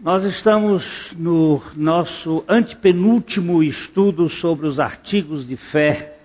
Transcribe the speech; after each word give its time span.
Nós 0.00 0.22
estamos 0.22 1.12
no 1.18 1.60
nosso 1.74 2.44
antepenúltimo 2.46 3.64
estudo 3.64 4.30
sobre 4.30 4.68
os 4.68 4.78
artigos 4.78 5.44
de 5.44 5.56
fé 5.56 6.18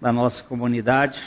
da 0.00 0.10
nossa 0.10 0.42
comunidade. 0.44 1.20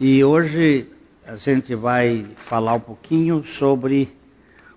E 0.00 0.24
hoje 0.24 0.88
a 1.26 1.36
gente 1.36 1.74
vai 1.74 2.24
falar 2.48 2.72
um 2.72 2.80
pouquinho 2.80 3.44
sobre 3.58 4.16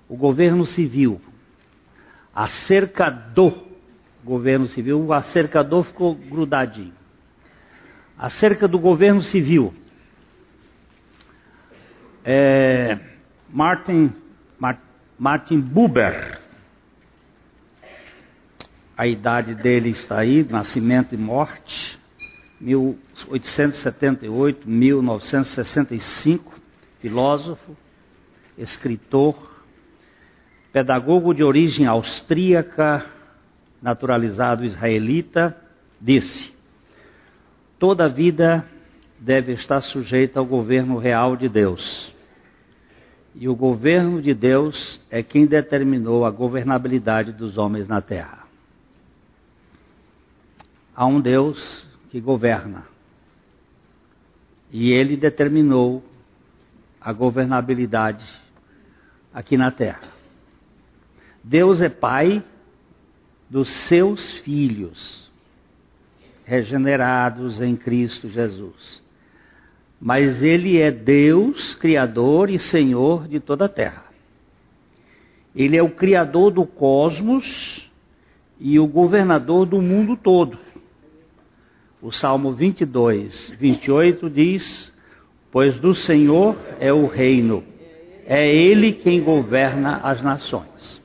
o 0.10 0.18
governo 0.18 0.66
civil. 0.66 1.22
Acerca 2.36 3.10
do 3.10 3.54
governo 4.22 4.68
civil, 4.68 5.02
o 5.02 5.14
acerca 5.14 5.64
do 5.64 5.82
ficou 5.82 6.14
grudadinho. 6.14 6.94
Acerca 8.18 8.68
do 8.68 8.78
governo 8.78 9.22
civil. 9.22 9.74
É, 12.26 13.13
Martin, 13.54 14.12
Martin 15.16 15.62
Buber, 15.62 16.42
a 18.98 19.06
idade 19.06 19.54
dele 19.54 19.90
está 19.90 20.22
aí, 20.22 20.44
nascimento 20.50 21.14
e 21.14 21.18
morte, 21.20 22.00
1878, 22.60 24.68
1965, 24.68 26.60
filósofo, 27.00 27.78
escritor, 28.58 29.36
pedagogo 30.72 31.32
de 31.32 31.44
origem 31.44 31.86
austríaca, 31.86 33.06
naturalizado 33.80 34.66
israelita, 34.66 35.56
disse: 36.02 36.52
toda 37.78 38.10
vida 38.10 38.66
deve 39.20 39.52
estar 39.52 39.82
sujeita 39.82 40.40
ao 40.40 40.46
governo 40.48 40.98
real 40.98 41.38
de 41.38 41.48
Deus. 41.48 42.12
E 43.36 43.50
o 43.50 43.56
governo 43.56 44.22
de 44.22 44.34
Deus 44.34 45.02
é 45.10 45.24
quem 45.24 45.46
determinou 45.46 46.26
a 46.26 46.30
governabilidade 46.30 47.32
dos 47.32 47.58
homens 47.58 47.88
na 47.88 48.02
terra. 48.02 48.44
Há 50.96 51.06
um 51.06 51.20
Deus 51.20 51.88
que 52.10 52.22
governa. 52.22 52.86
E 54.72 54.92
ele 54.92 55.18
determinou 55.18 56.04
a 57.02 57.12
governabilidade 57.12 58.26
aqui 59.34 59.58
na 59.58 59.72
terra. 59.72 60.14
Deus 61.44 61.82
é 61.82 61.90
pai 61.90 62.44
dos 63.50 63.70
seus 63.70 64.32
filhos, 64.40 65.30
regenerados 66.46 67.62
em 67.62 67.76
Cristo 67.76 68.30
Jesus. 68.30 69.03
Mas 70.06 70.44
ele 70.44 70.82
é 70.82 70.92
Deus, 70.92 71.76
Criador 71.76 72.50
e 72.50 72.60
Senhor 72.60 73.26
de 73.26 73.40
toda 73.40 73.66
a 73.66 73.70
terra. 73.70 74.04
Ele 75.56 75.78
é 75.78 75.82
o 75.82 75.92
Criador 75.92 76.52
do 76.52 76.66
cosmos 76.66 77.90
e 78.60 78.78
o 78.78 78.86
governador 78.86 79.66
do 79.66 79.82
mundo 79.82 80.18
todo. 80.18 80.60
O 82.02 82.12
Salmo 82.12 82.52
22, 82.52 83.56
28 83.58 84.30
diz: 84.30 84.94
Pois 85.50 85.80
do 85.80 85.96
Senhor 85.96 86.58
é 86.82 86.92
o 86.92 87.08
reino, 87.08 87.64
é 88.26 88.46
Ele 88.46 88.92
quem 88.92 89.24
governa 89.24 90.02
as 90.04 90.22
nações. 90.22 91.02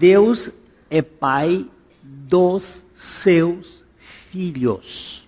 Deus 0.00 0.52
é 0.90 1.00
Pai 1.00 1.64
dos 2.02 2.84
seus 3.22 3.84
filhos. 4.32 5.21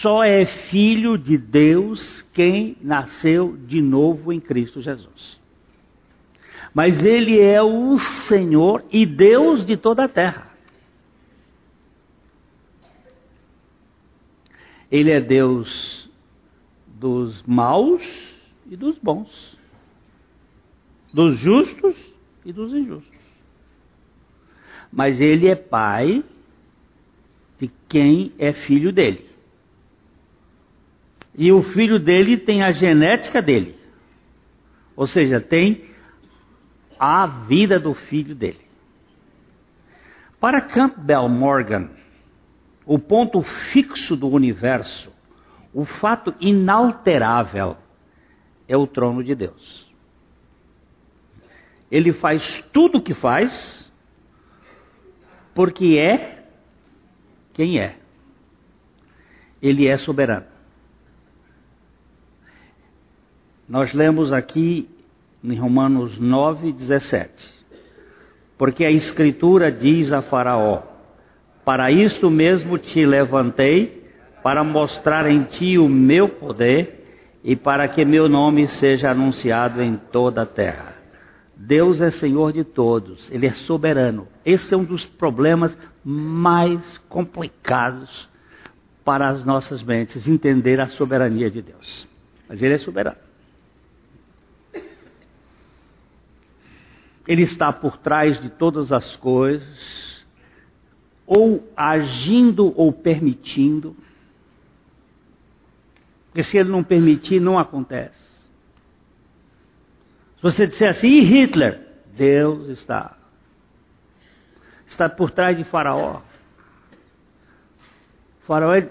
Só 0.00 0.22
é 0.22 0.44
filho 0.44 1.16
de 1.16 1.36
Deus 1.36 2.22
quem 2.32 2.76
nasceu 2.80 3.56
de 3.56 3.80
novo 3.80 4.32
em 4.32 4.40
Cristo 4.40 4.80
Jesus. 4.80 5.40
Mas 6.74 7.04
Ele 7.04 7.40
é 7.40 7.62
o 7.62 7.98
Senhor 8.28 8.84
e 8.92 9.04
Deus 9.04 9.64
de 9.66 9.76
toda 9.76 10.04
a 10.04 10.08
terra. 10.08 10.48
Ele 14.90 15.10
é 15.10 15.20
Deus 15.20 16.10
dos 16.86 17.42
maus 17.42 18.02
e 18.70 18.76
dos 18.76 18.98
bons, 18.98 19.58
dos 21.12 21.36
justos 21.38 21.96
e 22.44 22.52
dos 22.52 22.72
injustos. 22.72 23.18
Mas 24.90 25.20
ele 25.20 25.46
é 25.46 25.54
pai 25.54 26.24
de 27.58 27.70
quem 27.88 28.32
é 28.38 28.52
filho 28.52 28.92
dele. 28.92 29.27
E 31.38 31.52
o 31.52 31.62
filho 31.62 32.00
dele 32.00 32.36
tem 32.36 32.64
a 32.64 32.72
genética 32.72 33.40
dele. 33.40 33.76
Ou 34.96 35.06
seja, 35.06 35.40
tem 35.40 35.84
a 36.98 37.28
vida 37.28 37.78
do 37.78 37.94
filho 37.94 38.34
dele. 38.34 38.58
Para 40.40 40.60
Campbell 40.60 41.28
Morgan, 41.28 41.90
o 42.84 42.98
ponto 42.98 43.40
fixo 43.42 44.16
do 44.16 44.28
universo, 44.28 45.12
o 45.72 45.84
fato 45.84 46.34
inalterável, 46.40 47.76
é 48.66 48.76
o 48.76 48.88
trono 48.88 49.22
de 49.22 49.36
Deus. 49.36 49.88
Ele 51.88 52.12
faz 52.12 52.62
tudo 52.72 52.98
o 52.98 53.02
que 53.02 53.14
faz, 53.14 53.88
porque 55.54 55.96
é 55.96 56.44
quem 57.54 57.78
é. 57.78 57.96
Ele 59.62 59.86
é 59.86 59.96
soberano. 59.96 60.57
Nós 63.68 63.92
lemos 63.92 64.32
aqui 64.32 64.88
em 65.44 65.54
Romanos 65.54 66.18
9, 66.18 66.72
17. 66.72 67.30
Porque 68.56 68.84
a 68.84 68.90
Escritura 68.90 69.70
diz 69.70 70.12
a 70.12 70.22
Faraó: 70.22 70.82
para 71.64 71.90
isto 71.90 72.30
mesmo 72.30 72.78
te 72.78 73.04
levantei, 73.04 74.08
para 74.42 74.64
mostrar 74.64 75.30
em 75.30 75.42
ti 75.42 75.76
o 75.76 75.86
meu 75.86 76.30
poder 76.30 77.38
e 77.44 77.54
para 77.54 77.86
que 77.86 78.06
meu 78.06 78.26
nome 78.26 78.66
seja 78.66 79.10
anunciado 79.10 79.82
em 79.82 79.96
toda 80.10 80.42
a 80.42 80.46
terra. 80.46 80.94
Deus 81.54 82.00
é 82.00 82.08
Senhor 82.08 82.52
de 82.52 82.64
todos, 82.64 83.30
Ele 83.30 83.46
é 83.46 83.52
soberano. 83.52 84.26
Esse 84.46 84.72
é 84.72 84.76
um 84.78 84.84
dos 84.84 85.04
problemas 85.04 85.76
mais 86.02 86.96
complicados 87.08 88.26
para 89.04 89.28
as 89.28 89.44
nossas 89.44 89.82
mentes, 89.82 90.26
entender 90.26 90.80
a 90.80 90.86
soberania 90.86 91.50
de 91.50 91.60
Deus. 91.60 92.08
Mas 92.48 92.62
Ele 92.62 92.74
é 92.74 92.78
soberano. 92.78 93.27
Ele 97.28 97.42
está 97.42 97.70
por 97.70 97.98
trás 97.98 98.40
de 98.40 98.48
todas 98.48 98.90
as 98.90 99.14
coisas, 99.14 100.26
ou 101.26 101.70
agindo 101.76 102.72
ou 102.74 102.90
permitindo. 102.90 103.94
Porque 106.28 106.42
se 106.42 106.56
ele 106.56 106.70
não 106.70 106.82
permitir, 106.82 107.38
não 107.38 107.58
acontece. 107.58 108.18
Se 110.36 110.42
você 110.42 110.66
disser 110.66 110.88
assim, 110.88 111.08
e 111.08 111.20
Hitler? 111.20 111.86
Deus 112.16 112.68
está. 112.68 113.18
Está 114.86 115.06
por 115.06 115.30
trás 115.30 115.54
de 115.54 115.64
Faraó. 115.64 116.22
Faraó 118.40 118.82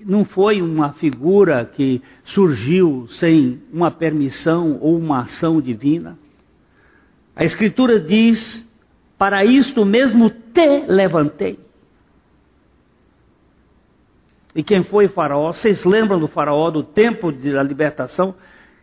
não 0.00 0.24
foi 0.24 0.62
uma 0.62 0.94
figura 0.94 1.66
que 1.66 2.00
surgiu 2.24 3.06
sem 3.08 3.62
uma 3.70 3.90
permissão 3.90 4.78
ou 4.80 4.96
uma 4.96 5.20
ação 5.20 5.60
divina. 5.60 6.18
A 7.34 7.44
Escritura 7.44 8.00
diz 8.00 8.68
para 9.18 9.44
isto 9.44 9.84
mesmo 9.84 10.30
te 10.30 10.84
levantei. 10.86 11.58
E 14.54 14.62
quem 14.62 14.82
foi 14.82 15.08
Faraó? 15.08 15.52
Vocês 15.52 15.84
lembram 15.84 16.18
do 16.18 16.28
Faraó 16.28 16.70
do 16.70 16.82
tempo 16.82 17.32
da 17.32 17.62
libertação? 17.62 18.34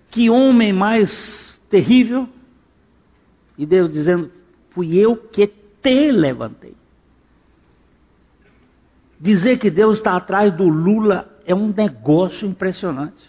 Que 0.09 0.29
homem 0.29 0.73
mais 0.73 1.61
terrível? 1.69 2.27
E 3.57 3.65
Deus 3.65 3.93
dizendo: 3.93 4.31
Fui 4.71 4.97
eu 4.97 5.15
que 5.15 5.45
te 5.47 6.11
levantei. 6.11 6.73
Dizer 9.19 9.59
que 9.59 9.69
Deus 9.69 9.97
está 9.97 10.15
atrás 10.15 10.53
do 10.53 10.67
Lula 10.67 11.37
é 11.45 11.53
um 11.53 11.67
negócio 11.67 12.47
impressionante. 12.47 13.21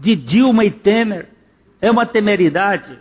De 0.00 0.16
Dilma 0.16 0.64
e 0.64 0.70
Temer. 0.70 1.28
É 1.80 1.90
uma 1.90 2.06
temeridade. 2.06 2.98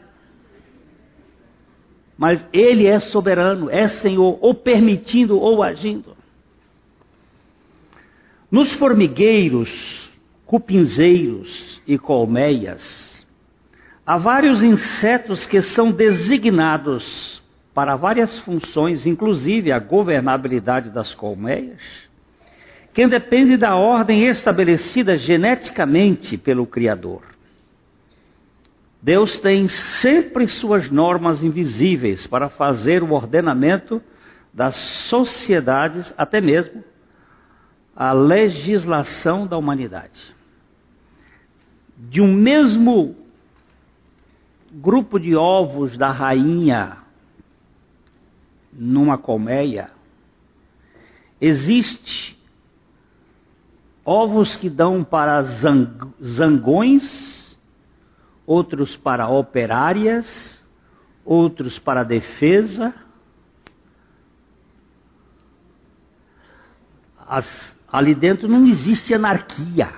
Mas 2.18 2.48
Ele 2.52 2.88
é 2.88 3.00
soberano, 3.00 3.70
é 3.70 3.88
Senhor, 3.88 4.38
ou 4.42 4.54
permitindo 4.54 5.40
ou 5.40 5.62
agindo. 5.62 6.18
Nos 8.50 8.74
formigueiros, 8.74 10.12
cupinzeiros 10.46 11.82
e 11.86 11.98
colmeias, 11.98 13.28
há 14.06 14.18
vários 14.18 14.64
insetos 14.64 15.46
que 15.46 15.62
são 15.62 15.92
designados 15.92 17.44
para 17.74 17.96
várias 17.96 18.40
funções, 18.40 19.06
inclusive 19.06 19.72
a 19.72 19.78
governabilidade 19.78 20.90
das 20.90 21.14
colmeias, 21.14 21.78
que 22.98 23.06
depende 23.06 23.58
da 23.58 23.76
ordem 23.76 24.26
estabelecida 24.26 25.18
geneticamente 25.18 26.36
pelo 26.36 26.66
Criador. 26.66 27.22
Deus 29.00 29.40
tem 29.40 29.68
sempre 29.68 30.48
suas 30.48 30.90
normas 30.90 31.44
invisíveis 31.44 32.26
para 32.26 32.50
fazer 32.50 33.04
o 33.04 33.12
ordenamento 33.12 34.02
das 34.52 34.74
sociedades, 34.76 36.12
até 36.18 36.42
mesmo 36.42 36.84
a 37.96 38.14
legislação 38.14 39.46
da 39.46 39.56
humanidade. 39.56 40.36
De 41.96 42.20
um 42.20 42.34
mesmo 42.34 43.16
grupo 44.72 45.20
de 45.20 45.36
ovos 45.36 45.96
da 46.00 46.10
rainha 46.10 46.98
numa 48.74 49.20
colmeia, 49.20 49.92
existe 51.40 52.37
ovos 54.10 54.56
que 54.56 54.70
dão 54.70 55.04
para 55.04 55.42
zangões, 56.24 57.60
outros 58.46 58.96
para 58.96 59.28
operárias, 59.28 60.66
outros 61.26 61.78
para 61.78 62.04
defesa. 62.04 62.94
As, 67.28 67.78
ali 67.92 68.16
dentro 68.16 68.48
não 68.48 68.66
existe 68.66 69.14
anarquia. 69.14 69.92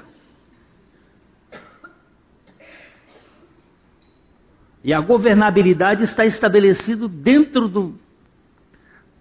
E 4.84 4.92
a 4.92 5.00
governabilidade 5.02 6.02
está 6.02 6.26
estabelecido 6.26 7.08
dentro 7.08 7.68
do, 7.68 7.94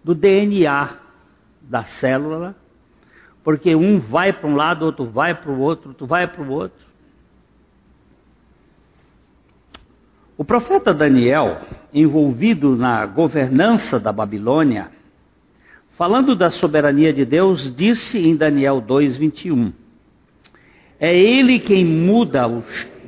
do 0.02 0.14
DNA 0.14 0.96
da 1.60 1.84
célula 1.84 2.56
porque 3.48 3.74
um 3.74 3.98
vai 3.98 4.30
para 4.30 4.46
um 4.46 4.54
lado, 4.54 4.84
outro 4.84 5.06
vai 5.06 5.34
para 5.34 5.50
o 5.50 5.58
outro, 5.58 5.88
outro 5.88 6.06
vai 6.06 6.30
para 6.30 6.42
o 6.42 6.50
outro. 6.50 6.86
O 10.36 10.44
profeta 10.44 10.92
Daniel, 10.92 11.56
envolvido 11.90 12.76
na 12.76 13.06
governança 13.06 13.98
da 13.98 14.12
Babilônia, 14.12 14.90
falando 15.96 16.36
da 16.36 16.50
soberania 16.50 17.10
de 17.10 17.24
Deus, 17.24 17.74
disse 17.74 18.18
em 18.18 18.36
Daniel 18.36 18.82
2:21: 18.82 19.72
É 21.00 21.18
ele 21.18 21.58
quem 21.58 21.86
muda 21.86 22.46
o 22.46 22.62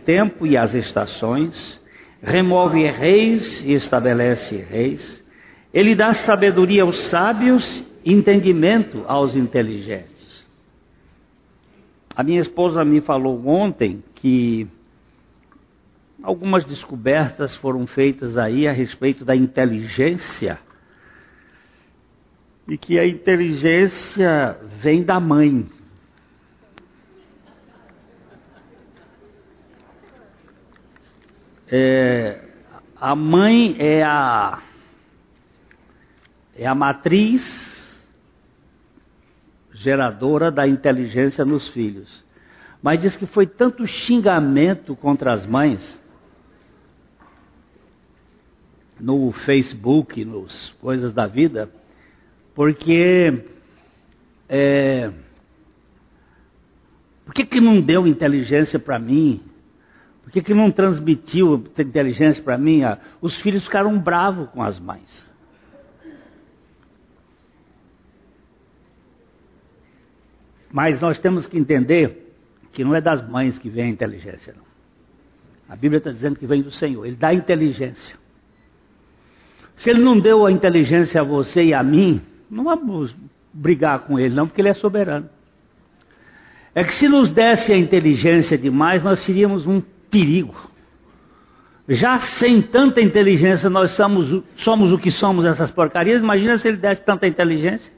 tempo 0.06 0.46
e 0.46 0.56
as 0.56 0.72
estações, 0.72 1.78
remove 2.22 2.82
reis 2.86 3.62
e 3.62 3.74
estabelece 3.74 4.56
reis. 4.56 5.22
Ele 5.70 5.94
dá 5.94 6.14
sabedoria 6.14 6.82
aos 6.82 6.98
sábios, 6.98 7.84
entendimento 8.06 9.04
aos 9.06 9.36
inteligentes. 9.36 10.19
A 12.14 12.22
minha 12.22 12.40
esposa 12.40 12.84
me 12.84 13.00
falou 13.00 13.46
ontem 13.46 14.02
que 14.14 14.66
algumas 16.22 16.64
descobertas 16.64 17.54
foram 17.56 17.86
feitas 17.86 18.36
aí 18.36 18.66
a 18.66 18.72
respeito 18.72 19.24
da 19.24 19.34
inteligência 19.34 20.58
e 22.68 22.76
que 22.76 22.98
a 22.98 23.06
inteligência 23.06 24.58
vem 24.80 25.02
da 25.02 25.18
mãe. 25.18 25.64
É, 31.72 32.44
a 32.96 33.14
mãe 33.14 33.76
é 33.78 34.02
a 34.02 34.62
é 36.56 36.66
a 36.66 36.74
matriz 36.74 37.69
geradora 39.80 40.50
da 40.50 40.68
inteligência 40.68 41.42
nos 41.42 41.68
filhos. 41.68 42.22
Mas 42.82 43.00
diz 43.00 43.16
que 43.16 43.24
foi 43.24 43.46
tanto 43.46 43.86
xingamento 43.86 44.94
contra 44.94 45.32
as 45.32 45.46
mães 45.46 45.98
no 48.98 49.32
Facebook, 49.32 50.22
nos 50.22 50.74
coisas 50.80 51.14
da 51.14 51.26
vida, 51.26 51.70
porque 52.54 53.42
é, 54.46 55.10
por 57.24 57.32
que, 57.32 57.46
que 57.46 57.60
não 57.60 57.80
deu 57.80 58.06
inteligência 58.06 58.78
para 58.78 58.98
mim? 58.98 59.40
Por 60.22 60.30
que, 60.30 60.42
que 60.42 60.52
não 60.52 60.70
transmitiu 60.70 61.64
inteligência 61.78 62.42
para 62.42 62.58
mim? 62.58 62.82
Ah, 62.82 62.98
os 63.22 63.40
filhos 63.40 63.64
ficaram 63.64 63.98
bravos 63.98 64.50
com 64.50 64.62
as 64.62 64.78
mães. 64.78 65.32
Mas 70.72 71.00
nós 71.00 71.18
temos 71.18 71.46
que 71.46 71.58
entender 71.58 72.34
que 72.72 72.84
não 72.84 72.94
é 72.94 73.00
das 73.00 73.26
mães 73.28 73.58
que 73.58 73.68
vem 73.68 73.86
a 73.86 73.88
inteligência, 73.88 74.54
não. 74.56 74.70
A 75.68 75.76
Bíblia 75.76 75.98
está 75.98 76.10
dizendo 76.10 76.36
que 76.36 76.46
vem 76.46 76.62
do 76.62 76.70
Senhor. 76.72 77.06
Ele 77.06 77.16
dá 77.16 77.32
inteligência. 77.32 78.16
Se 79.76 79.88
ele 79.88 80.00
não 80.00 80.18
deu 80.18 80.44
a 80.44 80.50
inteligência 80.50 81.20
a 81.20 81.24
você 81.24 81.62
e 81.64 81.74
a 81.74 81.82
mim, 81.82 82.20
não 82.50 82.64
vamos 82.64 83.14
brigar 83.52 84.00
com 84.00 84.18
ele, 84.18 84.34
não, 84.34 84.46
porque 84.46 84.60
ele 84.60 84.68
é 84.68 84.74
soberano. 84.74 85.28
É 86.74 86.84
que 86.84 86.92
se 86.92 87.08
nos 87.08 87.30
desse 87.30 87.72
a 87.72 87.76
inteligência 87.76 88.58
demais, 88.58 89.02
nós 89.02 89.20
seríamos 89.20 89.66
um 89.66 89.80
perigo. 90.10 90.70
Já 91.88 92.18
sem 92.18 92.62
tanta 92.62 93.00
inteligência, 93.00 93.68
nós 93.70 93.92
somos, 93.92 94.44
somos 94.56 94.92
o 94.92 94.98
que 94.98 95.10
somos 95.10 95.44
essas 95.44 95.70
porcarias. 95.70 96.20
Imagina 96.20 96.58
se 96.58 96.68
ele 96.68 96.76
desse 96.76 97.02
tanta 97.02 97.26
inteligência. 97.26 97.92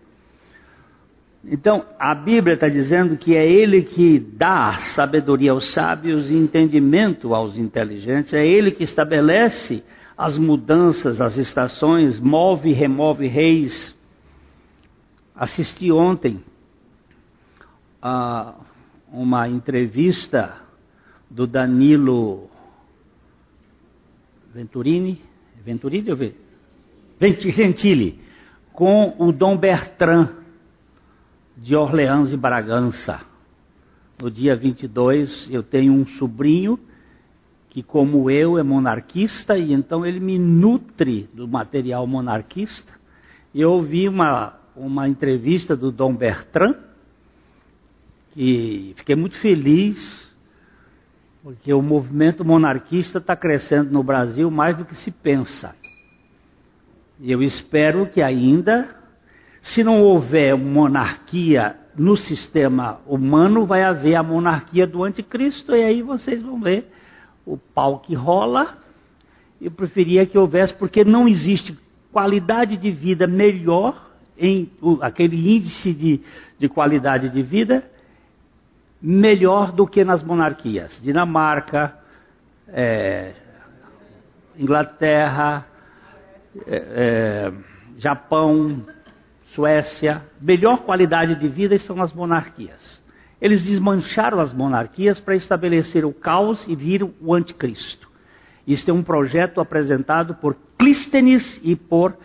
Então, 1.44 1.84
a 1.98 2.14
Bíblia 2.14 2.54
está 2.54 2.68
dizendo 2.68 3.16
que 3.16 3.34
é 3.34 3.44
Ele 3.44 3.82
que 3.82 4.20
dá 4.20 4.74
sabedoria 4.74 5.50
aos 5.50 5.72
sábios 5.72 6.30
e 6.30 6.34
entendimento 6.34 7.34
aos 7.34 7.58
inteligentes, 7.58 8.32
é 8.32 8.46
Ele 8.46 8.70
que 8.70 8.84
estabelece 8.84 9.82
as 10.16 10.38
mudanças, 10.38 11.20
as 11.20 11.36
estações, 11.36 12.20
move 12.20 12.70
e 12.70 12.72
remove 12.72 13.26
reis. 13.26 13.98
Assisti 15.34 15.90
ontem 15.90 16.40
a 18.00 18.54
uma 19.12 19.48
entrevista 19.48 20.54
do 21.28 21.46
Danilo 21.46 22.48
Venturini, 24.54 25.20
Venturini 25.64 26.10
ou 26.10 26.18
Gentili, 27.52 28.20
com 28.72 29.14
o 29.18 29.32
Dom 29.32 29.56
Bertrand 29.56 30.41
de 31.62 31.76
Orleans 31.76 32.32
e 32.32 32.36
Bragança. 32.36 33.20
No 34.20 34.28
dia 34.28 34.56
22, 34.56 35.48
eu 35.48 35.62
tenho 35.62 35.92
um 35.92 36.04
sobrinho 36.04 36.76
que, 37.70 37.84
como 37.84 38.28
eu, 38.28 38.58
é 38.58 38.64
monarquista 38.64 39.56
e 39.56 39.72
então 39.72 40.04
ele 40.04 40.18
me 40.18 40.40
nutre 40.40 41.28
do 41.32 41.46
material 41.46 42.04
monarquista. 42.04 42.92
Eu 43.54 43.70
ouvi 43.70 44.08
uma, 44.08 44.58
uma 44.74 45.08
entrevista 45.08 45.76
do 45.76 45.92
Dom 45.92 46.16
Bertrand 46.16 46.74
e 48.36 48.92
fiquei 48.96 49.14
muito 49.14 49.36
feliz 49.36 50.34
porque 51.44 51.72
o 51.72 51.80
movimento 51.80 52.44
monarquista 52.44 53.18
está 53.18 53.36
crescendo 53.36 53.92
no 53.92 54.02
Brasil 54.02 54.50
mais 54.50 54.76
do 54.76 54.84
que 54.84 54.96
se 54.96 55.12
pensa. 55.12 55.76
E 57.20 57.30
eu 57.30 57.40
espero 57.40 58.06
que 58.06 58.20
ainda 58.20 59.01
se 59.62 59.84
não 59.84 60.02
houver 60.02 60.56
monarquia 60.56 61.76
no 61.96 62.16
sistema 62.16 63.00
humano, 63.06 63.64
vai 63.64 63.84
haver 63.84 64.16
a 64.16 64.22
monarquia 64.22 64.86
do 64.86 65.04
anticristo, 65.04 65.74
e 65.74 65.84
aí 65.84 66.02
vocês 66.02 66.42
vão 66.42 66.60
ver 66.60 66.92
o 67.46 67.56
pau 67.56 68.00
que 68.00 68.12
rola. 68.14 68.76
Eu 69.60 69.70
preferia 69.70 70.26
que 70.26 70.36
houvesse, 70.36 70.74
porque 70.74 71.04
não 71.04 71.28
existe 71.28 71.78
qualidade 72.10 72.76
de 72.76 72.90
vida 72.90 73.28
melhor, 73.28 74.10
em 74.36 74.68
aquele 75.00 75.56
índice 75.56 75.94
de, 75.94 76.20
de 76.58 76.68
qualidade 76.68 77.28
de 77.28 77.42
vida, 77.42 77.84
melhor 79.00 79.70
do 79.70 79.86
que 79.86 80.04
nas 80.04 80.24
monarquias. 80.24 81.00
Dinamarca, 81.00 81.96
é, 82.66 83.34
Inglaterra, 84.58 85.64
é, 86.66 86.76
é, 86.76 87.52
Japão, 87.98 88.84
Suécia, 89.54 90.22
melhor 90.40 90.78
qualidade 90.78 91.34
de 91.34 91.46
vida 91.46 91.74
estão 91.74 91.94
nas 91.94 92.12
monarquias. 92.12 93.02
Eles 93.40 93.62
desmancharam 93.62 94.40
as 94.40 94.52
monarquias 94.52 95.20
para 95.20 95.34
estabelecer 95.34 96.06
o 96.06 96.12
caos 96.12 96.66
e 96.66 96.74
vir 96.74 97.02
o 97.02 97.34
anticristo. 97.34 98.10
Isso 98.66 98.90
é 98.90 98.94
um 98.94 99.02
projeto 99.02 99.60
apresentado 99.60 100.36
por 100.36 100.56
Clístenes 100.78 101.60
e 101.62 101.76
por 101.76 102.16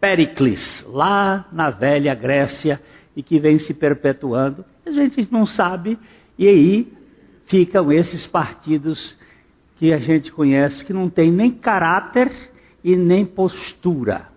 Pericles, 0.00 0.84
lá 0.88 1.46
na 1.52 1.70
velha 1.70 2.14
Grécia, 2.14 2.80
e 3.14 3.22
que 3.22 3.38
vem 3.38 3.58
se 3.58 3.74
perpetuando. 3.74 4.64
A 4.84 4.90
gente 4.90 5.28
não 5.30 5.46
sabe, 5.46 5.96
e 6.36 6.48
aí 6.48 6.92
ficam 7.46 7.92
esses 7.92 8.26
partidos 8.26 9.16
que 9.76 9.92
a 9.92 9.98
gente 9.98 10.32
conhece, 10.32 10.84
que 10.84 10.92
não 10.92 11.08
tem 11.08 11.30
nem 11.30 11.52
caráter 11.52 12.32
e 12.82 12.96
nem 12.96 13.24
postura. 13.24 14.31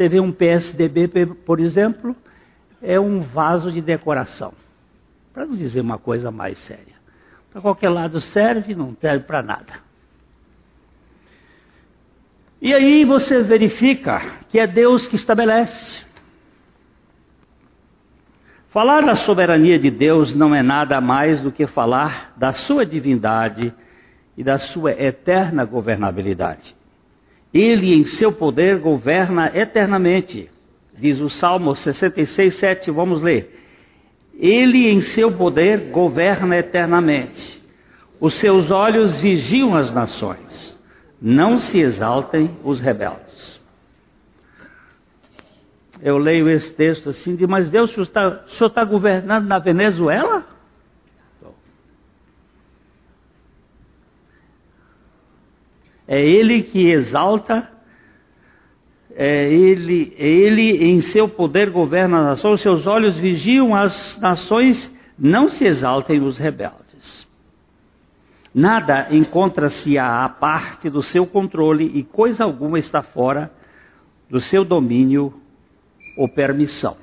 Você 0.00 0.08
vê 0.08 0.18
um 0.18 0.32
PSDB, 0.32 1.26
por 1.44 1.60
exemplo, 1.60 2.16
é 2.80 2.98
um 2.98 3.20
vaso 3.20 3.70
de 3.70 3.82
decoração. 3.82 4.54
para 5.30 5.44
não 5.44 5.54
dizer 5.54 5.82
uma 5.82 5.98
coisa 5.98 6.30
mais 6.30 6.56
séria. 6.56 6.94
Para 7.52 7.60
qualquer 7.60 7.90
lado 7.90 8.18
serve, 8.18 8.74
não 8.74 8.96
serve 8.98 9.26
para 9.26 9.42
nada. 9.42 9.74
E 12.62 12.72
aí 12.72 13.04
você 13.04 13.42
verifica 13.42 14.22
que 14.48 14.58
é 14.58 14.66
Deus 14.66 15.06
que 15.06 15.16
estabelece. 15.16 16.02
Falar 18.70 19.02
da 19.02 19.14
soberania 19.14 19.78
de 19.78 19.90
Deus 19.90 20.34
não 20.34 20.54
é 20.54 20.62
nada 20.62 20.98
mais 20.98 21.42
do 21.42 21.52
que 21.52 21.66
falar 21.66 22.32
da 22.38 22.54
sua 22.54 22.86
divindade 22.86 23.70
e 24.34 24.42
da 24.42 24.56
sua 24.56 24.92
eterna 24.92 25.66
governabilidade. 25.66 26.79
Ele, 27.52 27.94
em 27.94 28.04
seu 28.04 28.32
poder, 28.32 28.78
governa 28.78 29.50
eternamente. 29.54 30.48
Diz 30.96 31.20
o 31.20 31.28
Salmo 31.28 31.74
66, 31.74 32.54
7, 32.54 32.90
vamos 32.90 33.20
ler. 33.20 33.58
Ele, 34.38 34.88
em 34.88 35.00
seu 35.00 35.32
poder, 35.32 35.90
governa 35.90 36.56
eternamente. 36.56 37.60
Os 38.20 38.34
seus 38.34 38.70
olhos 38.70 39.20
vigiam 39.20 39.74
as 39.74 39.92
nações. 39.92 40.78
Não 41.20 41.58
se 41.58 41.78
exaltem 41.78 42.56
os 42.62 42.80
rebeldes. 42.80 43.60
Eu 46.02 46.16
leio 46.16 46.48
esse 46.48 46.72
texto 46.72 47.10
assim, 47.10 47.36
de, 47.36 47.46
mas 47.46 47.68
Deus, 47.70 47.90
o 47.90 47.94
senhor 47.94 48.04
está, 48.04 48.44
está 48.66 48.84
governando 48.84 49.46
na 49.46 49.58
Venezuela? 49.58 50.46
É 56.10 56.20
Ele 56.20 56.64
que 56.64 56.90
exalta, 56.90 57.70
é 59.14 59.48
Ele, 59.48 60.12
é 60.18 60.26
Ele 60.26 60.84
em 60.86 60.98
seu 60.98 61.28
poder 61.28 61.70
governa 61.70 62.18
a 62.18 62.24
nação, 62.24 62.56
seus 62.56 62.84
olhos 62.84 63.16
vigiam 63.16 63.76
as 63.76 64.20
nações, 64.20 64.92
não 65.16 65.48
se 65.48 65.64
exaltem 65.64 66.20
os 66.20 66.36
rebeldes. 66.36 67.28
Nada 68.52 69.06
encontra-se 69.14 69.96
à 69.96 70.28
parte 70.28 70.90
do 70.90 71.00
seu 71.00 71.28
controle 71.28 71.84
e 71.94 72.02
coisa 72.02 72.42
alguma 72.42 72.80
está 72.80 73.04
fora 73.04 73.48
do 74.28 74.40
seu 74.40 74.64
domínio 74.64 75.32
ou 76.16 76.28
permissão. 76.28 76.96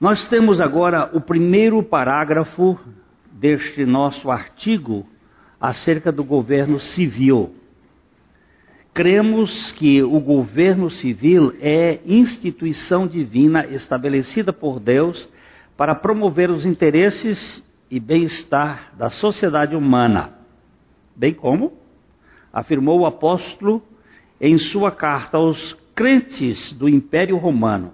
Nós 0.00 0.28
temos 0.28 0.60
agora 0.60 1.10
o 1.12 1.20
primeiro 1.20 1.82
parágrafo 1.82 2.78
deste 3.32 3.84
nosso 3.84 4.30
artigo 4.30 5.04
acerca 5.60 6.12
do 6.12 6.22
governo 6.22 6.80
civil. 6.80 7.54
Cremos 8.94 9.72
que 9.72 10.02
o 10.02 10.18
governo 10.20 10.90
civil 10.90 11.54
é 11.60 12.00
instituição 12.04 13.06
divina 13.06 13.66
estabelecida 13.66 14.52
por 14.52 14.80
Deus 14.80 15.28
para 15.76 15.94
promover 15.94 16.50
os 16.50 16.66
interesses 16.66 17.64
e 17.90 18.00
bem-estar 18.00 18.92
da 18.96 19.08
sociedade 19.08 19.76
humana, 19.76 20.32
bem 21.14 21.32
como 21.32 21.72
afirmou 22.52 23.00
o 23.00 23.06
apóstolo 23.06 23.82
em 24.40 24.58
sua 24.58 24.90
carta 24.90 25.36
aos 25.36 25.74
crentes 25.94 26.72
do 26.72 26.88
Império 26.88 27.36
Romano, 27.36 27.92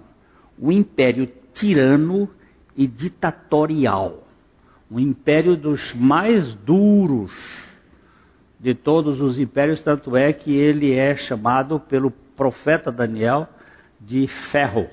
um 0.59 0.71
império 0.71 1.31
tirano 1.53 2.29
e 2.75 2.87
ditatorial 2.87 4.24
um 4.89 4.99
império 4.99 5.55
dos 5.55 5.93
mais 5.93 6.53
duros 6.53 7.31
de 8.59 8.73
todos 8.73 9.21
os 9.21 9.39
impérios, 9.39 9.81
tanto 9.81 10.15
é 10.15 10.31
que 10.31 10.53
ele 10.53 10.93
é 10.93 11.15
chamado 11.15 11.79
pelo 11.79 12.11
profeta 12.11 12.91
Daniel 12.91 13.47
de 13.99 14.27
ferro. 14.27 14.87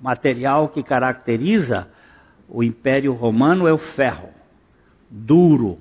Material 0.00 0.68
que 0.68 0.82
caracteriza 0.82 1.88
o 2.48 2.62
Império 2.62 3.12
Romano 3.12 3.66
é 3.66 3.72
o 3.72 3.78
ferro, 3.78 4.30
duro. 5.10 5.78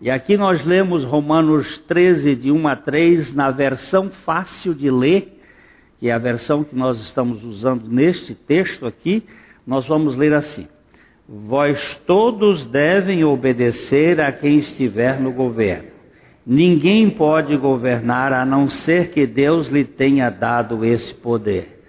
E 0.00 0.10
aqui 0.10 0.36
nós 0.36 0.64
lemos 0.64 1.04
Romanos 1.04 1.78
13, 1.78 2.34
de 2.34 2.50
1 2.50 2.68
a 2.68 2.76
3, 2.76 3.34
na 3.34 3.50
versão 3.50 4.10
fácil 4.10 4.74
de 4.74 4.90
ler, 4.90 5.40
que 6.00 6.08
é 6.08 6.12
a 6.12 6.18
versão 6.18 6.64
que 6.64 6.74
nós 6.74 7.00
estamos 7.00 7.44
usando 7.44 7.88
neste 7.88 8.34
texto 8.34 8.84
aqui, 8.84 9.22
nós 9.64 9.86
vamos 9.86 10.16
ler 10.16 10.34
assim. 10.34 10.66
Vós 11.28 11.94
todos 12.06 12.66
devem 12.66 13.24
obedecer 13.24 14.20
a 14.20 14.32
quem 14.32 14.56
estiver 14.56 15.20
no 15.20 15.32
governo. 15.32 15.88
Ninguém 16.44 17.08
pode 17.08 17.56
governar 17.56 18.32
a 18.32 18.44
não 18.44 18.68
ser 18.68 19.10
que 19.10 19.26
Deus 19.26 19.68
lhe 19.68 19.84
tenha 19.84 20.28
dado 20.28 20.84
esse 20.84 21.14
poder. 21.14 21.80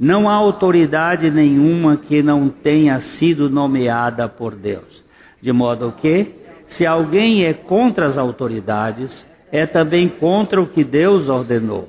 Não 0.00 0.28
há 0.28 0.34
autoridade 0.34 1.30
nenhuma 1.30 1.96
que 1.96 2.22
não 2.22 2.48
tenha 2.48 3.00
sido 3.00 3.50
nomeada 3.50 4.28
por 4.28 4.54
Deus. 4.54 5.04
De 5.40 5.52
modo 5.52 5.92
que, 5.92 6.34
se 6.66 6.86
alguém 6.86 7.44
é 7.44 7.52
contra 7.52 8.06
as 8.06 8.16
autoridades, 8.16 9.26
é 9.52 9.66
também 9.66 10.08
contra 10.08 10.60
o 10.60 10.66
que 10.66 10.84
Deus 10.84 11.28
ordenou. 11.28 11.88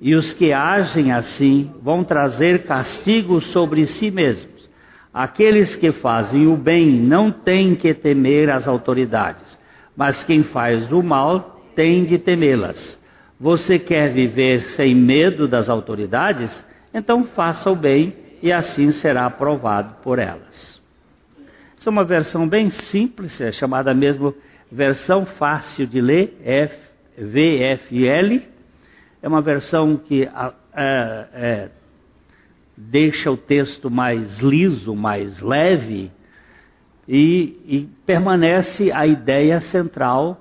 E 0.00 0.14
os 0.14 0.32
que 0.32 0.52
agem 0.52 1.10
assim 1.10 1.72
vão 1.82 2.04
trazer 2.04 2.62
castigo 2.64 3.40
sobre 3.40 3.84
si 3.86 4.10
mesmos. 4.10 4.57
Aqueles 5.12 5.74
que 5.74 5.90
fazem 5.90 6.46
o 6.46 6.56
bem 6.56 6.86
não 6.86 7.30
têm 7.30 7.74
que 7.74 7.94
temer 7.94 8.50
as 8.50 8.68
autoridades, 8.68 9.58
mas 9.96 10.22
quem 10.22 10.42
faz 10.42 10.92
o 10.92 11.02
mal 11.02 11.62
tem 11.74 12.04
de 12.04 12.18
temê-las. 12.18 12.98
Você 13.40 13.78
quer 13.78 14.12
viver 14.12 14.62
sem 14.62 14.94
medo 14.94 15.46
das 15.46 15.70
autoridades? 15.70 16.64
Então 16.92 17.24
faça 17.24 17.70
o 17.70 17.76
bem 17.76 18.14
e 18.42 18.52
assim 18.52 18.90
será 18.90 19.26
aprovado 19.26 19.96
por 20.02 20.18
elas. 20.18 20.80
Essa 21.78 21.88
é 21.88 21.92
uma 21.92 22.04
versão 22.04 22.48
bem 22.48 22.68
simples, 22.70 23.40
é 23.40 23.52
chamada 23.52 23.94
mesmo 23.94 24.34
versão 24.70 25.24
fácil 25.24 25.86
de 25.86 26.00
ler, 26.00 26.36
F, 26.44 26.76
VFL. 27.16 28.42
É 29.22 29.28
uma 29.28 29.40
versão 29.40 29.96
que 29.96 30.24
é, 30.24 31.26
é, 31.32 31.68
deixa 32.80 33.28
o 33.28 33.36
texto 33.36 33.90
mais 33.90 34.38
liso, 34.38 34.94
mais 34.94 35.40
leve, 35.40 36.12
e, 37.08 37.58
e 37.66 37.88
permanece 38.06 38.92
a 38.92 39.04
ideia 39.04 39.58
central 39.60 40.40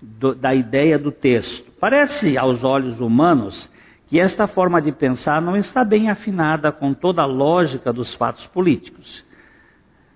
do, 0.00 0.34
da 0.34 0.54
ideia 0.54 0.98
do 0.98 1.12
texto. 1.12 1.70
Parece 1.78 2.38
aos 2.38 2.64
olhos 2.64 3.00
humanos 3.00 3.70
que 4.06 4.18
esta 4.18 4.46
forma 4.46 4.80
de 4.80 4.90
pensar 4.90 5.42
não 5.42 5.56
está 5.56 5.84
bem 5.84 6.08
afinada 6.08 6.72
com 6.72 6.94
toda 6.94 7.22
a 7.22 7.26
lógica 7.26 7.92
dos 7.92 8.14
fatos 8.14 8.46
políticos. 8.46 9.24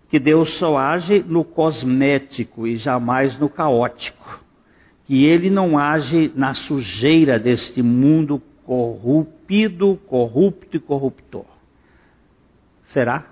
Que 0.08 0.18
Deus 0.18 0.54
só 0.54 0.78
age 0.78 1.24
no 1.26 1.44
cosmético 1.44 2.66
e 2.66 2.76
jamais 2.76 3.38
no 3.38 3.48
caótico. 3.48 4.42
Que 5.04 5.24
ele 5.24 5.50
não 5.50 5.76
age 5.76 6.32
na 6.34 6.54
sujeira 6.54 7.38
deste 7.38 7.82
mundo 7.82 8.40
corrupto, 8.64 9.98
corrupto 10.06 10.76
e 10.76 10.80
corruptor. 10.80 11.49
Será? 12.90 13.24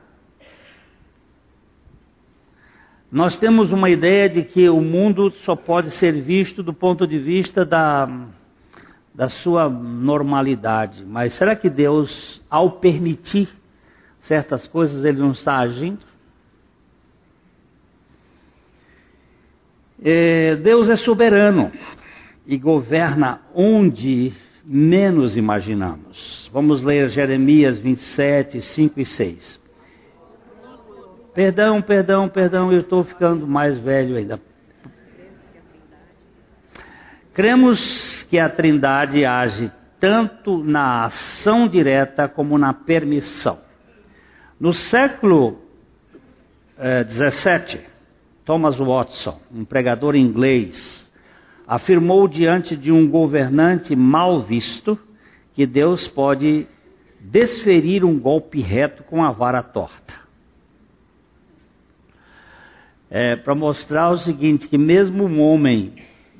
Nós 3.10 3.36
temos 3.38 3.72
uma 3.72 3.90
ideia 3.90 4.28
de 4.28 4.44
que 4.44 4.68
o 4.68 4.80
mundo 4.80 5.30
só 5.30 5.56
pode 5.56 5.90
ser 5.90 6.12
visto 6.12 6.62
do 6.62 6.72
ponto 6.72 7.08
de 7.08 7.18
vista 7.18 7.64
da, 7.64 8.08
da 9.12 9.28
sua 9.28 9.68
normalidade. 9.68 11.04
Mas 11.04 11.34
será 11.34 11.56
que 11.56 11.68
Deus, 11.68 12.40
ao 12.48 12.72
permitir 12.78 13.48
certas 14.20 14.68
coisas, 14.68 15.04
Ele 15.04 15.18
não 15.18 15.32
está 15.32 15.58
agindo? 15.58 16.06
É, 20.00 20.54
Deus 20.54 20.88
é 20.88 20.94
soberano 20.94 21.72
e 22.46 22.56
governa 22.56 23.40
onde 23.52 24.32
menos 24.68 25.34
imaginamos. 25.34 26.50
Vamos 26.52 26.82
ler 26.82 27.08
Jeremias 27.08 27.78
27, 27.78 28.60
5 28.60 29.00
e 29.00 29.04
6. 29.04 29.60
Perdão, 31.34 31.80
perdão, 31.80 32.28
perdão, 32.28 32.70
eu 32.70 32.80
estou 32.80 33.02
ficando 33.02 33.46
mais 33.46 33.78
velho 33.78 34.16
ainda. 34.16 34.38
Cremos 37.32 38.24
que 38.24 38.38
a 38.38 38.50
Trindade 38.50 39.24
age 39.24 39.72
tanto 39.98 40.62
na 40.62 41.04
ação 41.04 41.66
direta 41.66 42.28
como 42.28 42.58
na 42.58 42.74
permissão. 42.74 43.58
No 44.60 44.74
século 44.74 45.58
eh, 46.76 47.04
17, 47.04 47.80
Thomas 48.44 48.76
Watson, 48.78 49.40
um 49.52 49.64
pregador 49.64 50.14
inglês, 50.14 51.07
afirmou 51.68 52.26
diante 52.26 52.74
de 52.74 52.90
um 52.90 53.06
governante 53.06 53.94
mal 53.94 54.40
visto 54.40 54.98
que 55.52 55.66
Deus 55.66 56.08
pode 56.08 56.66
desferir 57.20 58.06
um 58.06 58.18
golpe 58.18 58.62
reto 58.62 59.02
com 59.02 59.22
a 59.22 59.30
vara 59.30 59.62
torta. 59.62 60.14
É, 63.10 63.36
Para 63.36 63.54
mostrar 63.54 64.10
o 64.10 64.18
seguinte, 64.18 64.66
que 64.66 64.78
mesmo 64.78 65.24
um 65.24 65.42
homem, 65.42 65.92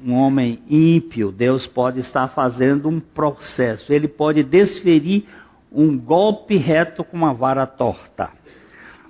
um 0.02 0.14
homem 0.14 0.62
ímpio, 0.68 1.30
Deus 1.30 1.66
pode 1.66 2.00
estar 2.00 2.28
fazendo 2.28 2.88
um 2.88 2.99
processo, 2.99 3.92
ele 3.92 4.08
pode 4.08 4.42
desferir 4.42 5.26
um 5.70 5.99
golpe 5.99 6.56
reto 6.56 7.04
com 7.04 7.18
uma 7.18 7.35
vara 7.35 7.66
torta. 7.66 8.30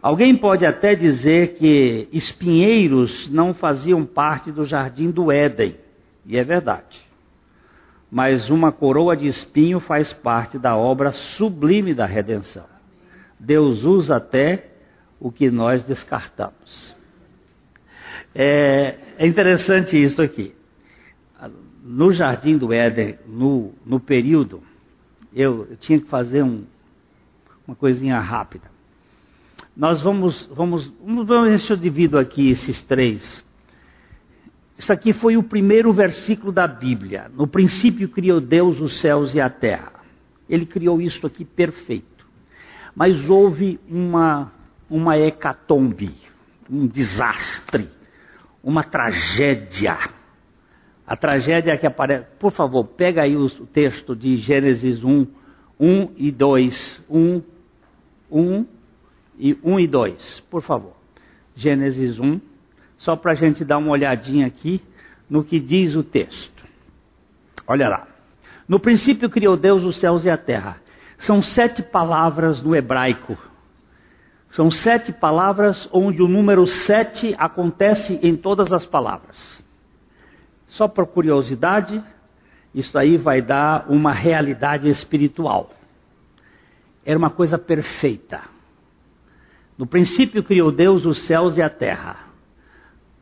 Alguém 0.02 0.36
pode 0.36 0.66
até 0.66 0.96
dizer 0.96 1.54
que 1.54 2.08
espinheiros 2.12 3.28
não 3.30 3.54
faziam 3.54 4.04
parte 4.04 4.50
do 4.50 4.64
jardim 4.64 5.10
do 5.10 5.30
Éden, 5.30 5.76
e 6.28 6.36
é 6.36 6.44
verdade. 6.44 7.00
Mas 8.10 8.50
uma 8.50 8.70
coroa 8.70 9.16
de 9.16 9.26
espinho 9.26 9.80
faz 9.80 10.12
parte 10.12 10.58
da 10.58 10.76
obra 10.76 11.10
sublime 11.10 11.94
da 11.94 12.04
redenção. 12.04 12.66
Deus 13.40 13.84
usa 13.84 14.16
até 14.16 14.68
o 15.18 15.32
que 15.32 15.50
nós 15.50 15.82
descartamos. 15.82 16.94
É, 18.34 18.98
é 19.18 19.26
interessante 19.26 20.00
isso 20.00 20.20
aqui. 20.20 20.54
No 21.82 22.12
jardim 22.12 22.58
do 22.58 22.72
Éden, 22.72 23.18
no, 23.26 23.72
no 23.84 23.98
período, 23.98 24.62
eu, 25.34 25.66
eu 25.70 25.76
tinha 25.76 25.98
que 25.98 26.08
fazer 26.08 26.42
um, 26.42 26.64
uma 27.66 27.74
coisinha 27.74 28.18
rápida. 28.18 28.70
Nós 29.74 30.02
vamos, 30.02 30.46
vamos, 30.52 30.92
vamos 31.02 31.26
ver 31.26 31.58
se 31.58 31.72
eu 31.72 31.76
divido 31.76 32.18
aqui 32.18 32.50
esses 32.50 32.82
três. 32.82 33.42
Isso 34.78 34.92
aqui 34.92 35.12
foi 35.12 35.36
o 35.36 35.42
primeiro 35.42 35.92
versículo 35.92 36.52
da 36.52 36.68
Bíblia. 36.68 37.28
No 37.34 37.48
princípio 37.48 38.08
criou 38.08 38.40
Deus 38.40 38.80
os 38.80 39.00
céus 39.00 39.34
e 39.34 39.40
a 39.40 39.50
terra. 39.50 39.92
Ele 40.48 40.64
criou 40.64 41.00
isso 41.00 41.26
aqui 41.26 41.44
perfeito. 41.44 42.24
Mas 42.94 43.28
houve 43.28 43.80
uma, 43.88 44.52
uma 44.88 45.18
hecatombe, 45.18 46.14
um 46.70 46.86
desastre, 46.86 47.88
uma 48.62 48.84
tragédia. 48.84 49.98
A 51.04 51.16
tragédia 51.16 51.76
que 51.76 51.86
aparece. 51.86 52.26
Por 52.38 52.52
favor, 52.52 52.84
pega 52.84 53.22
aí 53.22 53.36
o 53.36 53.48
texto 53.66 54.14
de 54.14 54.36
Gênesis 54.36 55.02
1, 55.02 55.26
1 55.80 56.12
e 56.16 56.30
2. 56.30 57.04
1, 57.10 57.42
1 58.30 58.66
e 59.38 59.58
1 59.62 59.80
e 59.80 59.86
2, 59.88 60.40
por 60.48 60.62
favor. 60.62 60.94
Gênesis 61.56 62.20
1, 62.20 62.40
só 62.98 63.16
para 63.16 63.32
a 63.32 63.34
gente 63.34 63.64
dar 63.64 63.78
uma 63.78 63.90
olhadinha 63.90 64.46
aqui 64.46 64.82
no 65.30 65.42
que 65.42 65.58
diz 65.58 65.94
o 65.94 66.02
texto. 66.02 66.64
Olha 67.66 67.88
lá. 67.88 68.06
No 68.68 68.78
princípio 68.78 69.30
criou 69.30 69.56
Deus 69.56 69.84
os 69.84 69.96
céus 69.96 70.24
e 70.24 70.30
a 70.30 70.36
terra. 70.36 70.76
São 71.16 71.40
sete 71.40 71.82
palavras 71.82 72.62
no 72.62 72.76
hebraico. 72.76 73.36
São 74.48 74.70
sete 74.70 75.12
palavras 75.12 75.88
onde 75.92 76.22
o 76.22 76.28
número 76.28 76.66
sete 76.66 77.34
acontece 77.38 78.18
em 78.22 78.36
todas 78.36 78.72
as 78.72 78.84
palavras. 78.84 79.62
Só 80.66 80.86
por 80.88 81.06
curiosidade, 81.06 82.02
isso 82.74 82.98
aí 82.98 83.16
vai 83.16 83.40
dar 83.40 83.86
uma 83.90 84.12
realidade 84.12 84.88
espiritual. 84.88 85.70
Era 87.04 87.18
uma 87.18 87.30
coisa 87.30 87.58
perfeita. 87.58 88.42
No 89.76 89.86
princípio 89.86 90.42
criou 90.42 90.72
Deus 90.72 91.06
os 91.06 91.20
céus 91.20 91.56
e 91.56 91.62
a 91.62 91.70
terra. 91.70 92.27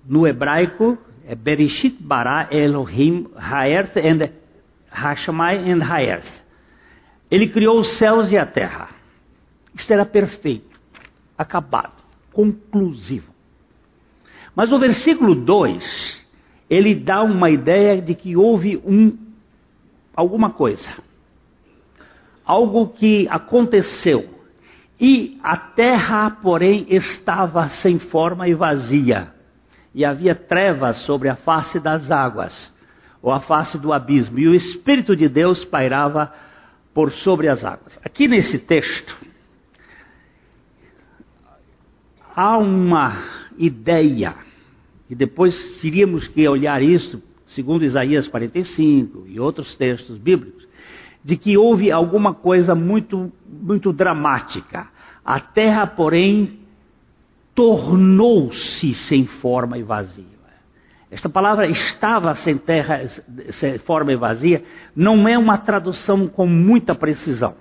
No 0.09 0.27
hebraico 0.27 0.97
é 1.27 1.35
Bereshit 1.35 1.97
bara 2.01 2.49
Elohim 2.51 3.27
haerth 3.37 3.97
and 3.97 4.31
Hashamai 4.91 5.71
and 5.71 5.83
haerth. 5.83 6.45
Ele 7.31 7.49
criou 7.49 7.81
os 7.81 7.89
céus 7.89 8.31
e 8.31 8.39
a 8.39 8.47
terra. 8.47 8.89
Isso 9.75 9.93
era 9.93 10.07
perfeito, 10.07 10.79
acabado, 11.37 11.93
conclusivo. 12.33 13.33
Mas 14.55 14.71
no 14.71 14.79
versículo 14.79 15.35
2, 15.35 16.27
ele 16.71 16.95
dá 16.95 17.23
uma 17.23 17.51
ideia 17.51 18.01
de 18.01 18.15
que 18.15 18.37
houve 18.37 18.77
um 18.79 19.19
alguma 20.15 20.51
coisa. 20.51 20.89
Algo 22.45 22.89
que 22.89 23.27
aconteceu 23.29 24.37
e 24.99 25.39
a 25.43 25.57
terra, 25.57 26.31
porém, 26.31 26.87
estava 26.89 27.69
sem 27.69 27.99
forma 27.99 28.49
e 28.49 28.55
vazia, 28.55 29.35
e 29.97 30.05
havia 30.05 30.35
trevas 30.35 30.99
sobre 30.99 31.27
a 31.27 31.37
face 31.37 31.81
das 31.81 32.11
águas, 32.11 32.71
ou 33.23 33.33
a 33.33 33.41
face 33.41 33.79
do 33.79 33.95
abismo, 33.95 34.39
e 34.39 34.47
o 34.47 34.55
Espírito 34.55 35.17
de 35.17 35.27
Deus 35.27 35.65
pairava 35.65 36.31
por 36.93 37.11
sobre 37.11 37.49
as 37.49 37.65
águas. 37.65 37.99
Aqui 38.05 38.29
nesse 38.29 38.59
texto, 38.59 39.17
há 42.35 42.59
uma 42.59 43.23
ideia, 43.57 44.35
e 45.09 45.15
depois 45.15 45.81
teríamos 45.81 46.29
que 46.29 46.47
olhar 46.47 46.83
isso, 46.83 47.23
segundo 47.47 47.83
Isaías 47.83 48.29
45 48.29 49.25
e 49.27 49.41
outros 49.41 49.77
textos 49.77 50.19
bíblicos, 50.19 50.69
de 51.25 51.39
que 51.39 51.57
houve 51.57 51.91
alguma 51.91 52.35
coisa 52.35 52.75
muito, 52.75 53.33
muito 53.49 53.95
dramática. 53.95 54.89
A 55.25 55.41
terra, 55.41 55.87
porém, 55.87 56.66
tornou-se 57.57 58.95
sem 58.95 59.27
forma 59.27 59.77
e 59.77 59.83
vazia. 59.83 60.37
Esta 61.11 61.29
palavra 61.29 61.67
estava 61.67 62.35
sem 62.35 62.59
terra, 62.59 63.09
sem 63.53 63.79
forma 63.79 64.13
e 64.13 64.17
vazia, 64.17 64.63
não 64.95 65.27
é 65.27 65.39
uma 65.39 65.57
tradução 65.57 66.29
com 66.29 66.47
muita 66.47 66.95
precisão, 66.95 67.55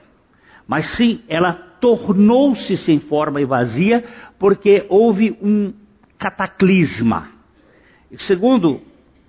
mas 0.67 0.87
sim 0.87 1.21
ela 1.29 1.53
tornou-se 1.53 2.75
sem 2.75 2.99
forma 2.99 3.39
e 3.39 3.45
vazia 3.45 4.03
porque 4.37 4.85
houve 4.89 5.37
um 5.41 5.71
cataclisma. 6.17 7.29
Segundo 8.17 8.81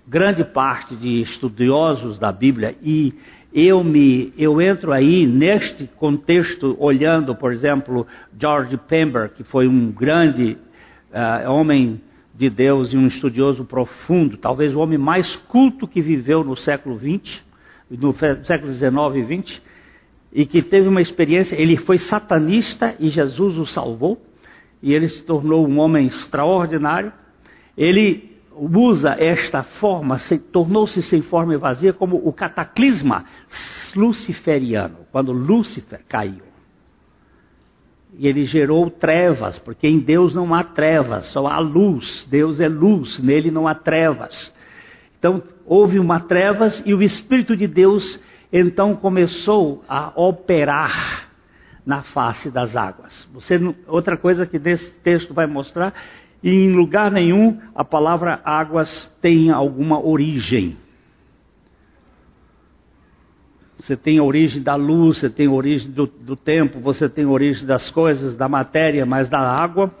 grande 0.05 0.43
parte 0.43 0.95
de 0.95 1.21
estudiosos 1.21 2.17
da 2.17 2.31
Bíblia 2.31 2.75
e 2.81 3.13
eu 3.59 3.83
me 3.83 4.31
eu 4.37 4.61
entro 4.61 4.93
aí 4.93 5.25
neste 5.25 5.87
contexto 5.95 6.77
olhando, 6.79 7.33
por 7.33 7.51
exemplo, 7.51 8.05
George 8.39 8.77
Pember, 8.77 9.31
que 9.31 9.43
foi 9.43 9.67
um 9.67 9.91
grande 9.91 10.55
uh, 11.11 11.51
homem 11.51 11.99
de 12.35 12.51
Deus 12.51 12.93
e 12.93 12.97
um 12.97 13.07
estudioso 13.07 13.65
profundo, 13.65 14.37
talvez 14.37 14.75
o 14.75 14.79
homem 14.79 14.99
mais 14.99 15.35
culto 15.35 15.87
que 15.87 15.99
viveu 15.99 16.43
no 16.43 16.55
século 16.55 16.99
XX, 16.99 17.41
no 17.89 18.13
século 18.45 18.71
XIX 18.71 18.93
e 19.15 19.41
XX, 19.41 19.61
e 20.31 20.45
que 20.45 20.61
teve 20.61 20.87
uma 20.87 21.01
experiência, 21.01 21.59
ele 21.59 21.77
foi 21.77 21.97
satanista 21.97 22.95
e 22.99 23.09
Jesus 23.09 23.57
o 23.57 23.65
salvou, 23.65 24.21
e 24.83 24.93
ele 24.93 25.07
se 25.07 25.25
tornou 25.25 25.67
um 25.67 25.79
homem 25.79 26.05
extraordinário. 26.05 27.11
Ele 27.75 28.36
usa 28.57 29.15
esta 29.19 29.63
forma, 29.63 30.17
tornou-se 30.51 31.01
sem 31.01 31.21
forma 31.21 31.53
e 31.53 31.57
vazia, 31.57 31.93
como 31.93 32.17
o 32.17 32.33
cataclisma 32.33 33.25
luciferiano, 33.95 34.97
quando 35.11 35.31
Lúcifer 35.31 36.01
caiu. 36.07 36.43
E 38.17 38.27
ele 38.27 38.45
gerou 38.45 38.89
trevas, 38.89 39.59
porque 39.59 39.87
em 39.87 39.99
Deus 39.99 40.33
não 40.33 40.53
há 40.53 40.63
trevas, 40.63 41.27
só 41.27 41.45
há 41.47 41.59
luz. 41.59 42.27
Deus 42.29 42.59
é 42.59 42.67
luz, 42.67 43.19
nele 43.19 43.51
não 43.51 43.67
há 43.67 43.75
trevas. 43.75 44.51
Então 45.19 45.43
houve 45.65 45.99
uma 45.99 46.19
trevas 46.19 46.81
e 46.85 46.93
o 46.93 47.01
Espírito 47.01 47.55
de 47.55 47.67
Deus 47.67 48.19
então 48.51 48.95
começou 48.95 49.83
a 49.87 50.11
operar 50.15 51.29
na 51.85 52.01
face 52.01 52.49
das 52.49 52.75
águas. 52.75 53.27
Você, 53.33 53.59
outra 53.87 54.17
coisa 54.17 54.45
que 54.45 54.59
nesse 54.59 54.91
texto 54.91 55.33
vai 55.33 55.47
mostrar 55.47 55.93
e 56.47 56.49
em 56.49 56.71
lugar 56.71 57.11
nenhum 57.11 57.59
a 57.75 57.83
palavra 57.83 58.39
águas 58.41 59.13
tem 59.21 59.51
alguma 59.51 59.99
origem. 59.99 60.77
Você 63.77 63.97
tem 63.97 64.17
a 64.17 64.23
origem 64.23 64.63
da 64.63 64.75
luz, 64.75 65.17
você 65.17 65.29
tem 65.29 65.47
a 65.47 65.51
origem 65.51 65.91
do, 65.91 66.07
do 66.07 66.37
tempo, 66.37 66.79
você 66.79 67.09
tem 67.09 67.25
a 67.25 67.29
origem 67.29 67.65
das 67.65 67.89
coisas, 67.89 68.37
da 68.37 68.47
matéria, 68.47 69.05
mas 69.05 69.27
da 69.27 69.41
água 69.41 69.91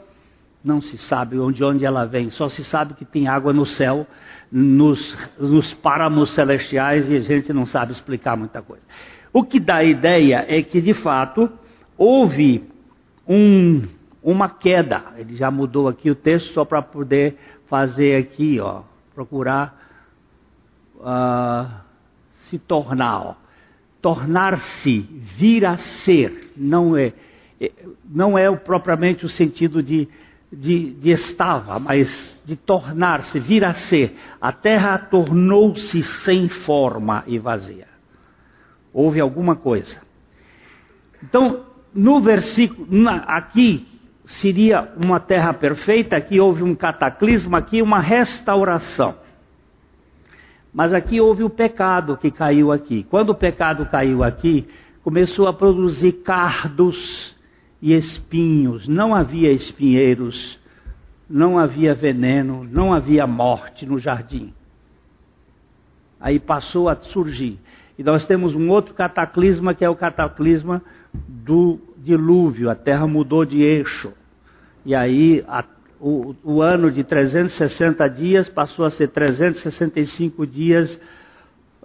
não 0.63 0.79
se 0.79 0.97
sabe 0.97 1.37
onde, 1.37 1.61
onde 1.65 1.83
ela 1.83 2.05
vem. 2.05 2.29
Só 2.29 2.47
se 2.47 2.63
sabe 2.63 2.93
que 2.93 3.03
tem 3.03 3.27
água 3.27 3.51
no 3.51 3.65
céu, 3.65 4.07
nos, 4.49 5.17
nos 5.37 5.73
páramos 5.73 6.29
celestiais, 6.29 7.09
e 7.09 7.17
a 7.17 7.19
gente 7.19 7.51
não 7.51 7.65
sabe 7.65 7.91
explicar 7.91 8.37
muita 8.37 8.61
coisa. 8.61 8.85
O 9.33 9.43
que 9.43 9.59
dá 9.59 9.75
a 9.75 9.83
ideia 9.83 10.45
é 10.47 10.63
que, 10.63 10.79
de 10.79 10.93
fato, 10.93 11.51
houve 11.97 12.63
um 13.27 13.96
uma 14.27 14.49
queda. 14.49 15.13
Ele 15.15 15.37
já 15.37 15.49
mudou 15.49 15.87
aqui 15.87 16.11
o 16.11 16.15
texto 16.15 16.51
só 16.51 16.65
para 16.65 16.81
poder 16.81 17.37
fazer 17.67 18.17
aqui, 18.17 18.59
ó, 18.59 18.81
procurar 19.15 19.89
uh, 20.97 21.73
se 22.41 22.59
tornar, 22.59 23.37
tornar-se, 24.01 24.99
vir 24.99 25.65
a 25.65 25.77
ser, 25.77 26.51
não 26.57 26.97
é, 26.97 27.13
é, 27.59 27.71
não 28.03 28.37
é 28.37 28.53
propriamente 28.53 29.25
o 29.25 29.29
sentido 29.29 29.81
de, 29.81 30.09
de, 30.51 30.91
de 30.91 31.09
estava, 31.11 31.79
mas 31.79 32.41
de 32.45 32.57
tornar-se, 32.57 33.39
vir 33.39 33.63
a 33.63 33.71
ser. 33.71 34.13
A 34.41 34.51
terra 34.51 34.97
tornou-se 34.97 36.03
sem 36.03 36.49
forma 36.49 37.23
e 37.27 37.39
vazia. 37.39 37.87
Houve 38.91 39.21
alguma 39.21 39.55
coisa. 39.55 40.01
Então, 41.23 41.65
no 41.93 42.19
versículo, 42.19 42.87
aqui, 43.25 43.96
seria 44.27 44.91
uma 44.97 45.21
terra 45.21 45.53
perfeita, 45.53 46.17
aqui 46.17 46.39
houve 46.39 46.61
um 46.61 46.75
cataclisma, 46.75 47.59
aqui 47.59 47.81
uma 47.81 47.99
restauração. 47.99 49.15
Mas 50.73 50.93
aqui 50.93 51.21
houve 51.21 51.43
o 51.43 51.49
pecado 51.49 52.17
que 52.17 52.29
caiu 52.29 52.71
aqui. 52.71 53.03
Quando 53.09 53.29
o 53.29 53.35
pecado 53.35 53.85
caiu 53.85 54.23
aqui, 54.23 54.67
começou 55.01 55.47
a 55.47 55.53
produzir 55.53 56.11
cardos 56.23 57.35
e 57.81 57.93
espinhos, 57.93 58.87
não 58.87 59.15
havia 59.15 59.51
espinheiros, 59.51 60.59
não 61.29 61.57
havia 61.57 61.93
veneno, 61.93 62.67
não 62.69 62.93
havia 62.93 63.25
morte 63.25 63.85
no 63.85 63.97
jardim. 63.97 64.53
Aí 66.19 66.37
passou 66.37 66.89
a 66.89 66.95
surgir. 66.95 67.59
E 67.97 68.03
nós 68.03 68.25
temos 68.25 68.55
um 68.55 68.69
outro 68.69 68.93
cataclisma 68.93 69.73
que 69.73 69.85
é 69.85 69.89
o 69.89 69.95
cataclisma 69.95 70.81
do 71.27 71.79
dilúvio. 71.97 72.69
A 72.69 72.75
terra 72.75 73.07
mudou 73.07 73.45
de 73.45 73.61
eixo. 73.61 74.13
E 74.85 74.95
aí 74.95 75.43
a, 75.47 75.63
o, 75.99 76.35
o 76.43 76.61
ano 76.61 76.91
de 76.91 77.03
360 77.03 78.07
dias 78.09 78.49
passou 78.49 78.85
a 78.85 78.89
ser 78.89 79.09
365 79.09 80.45
dias, 80.45 80.99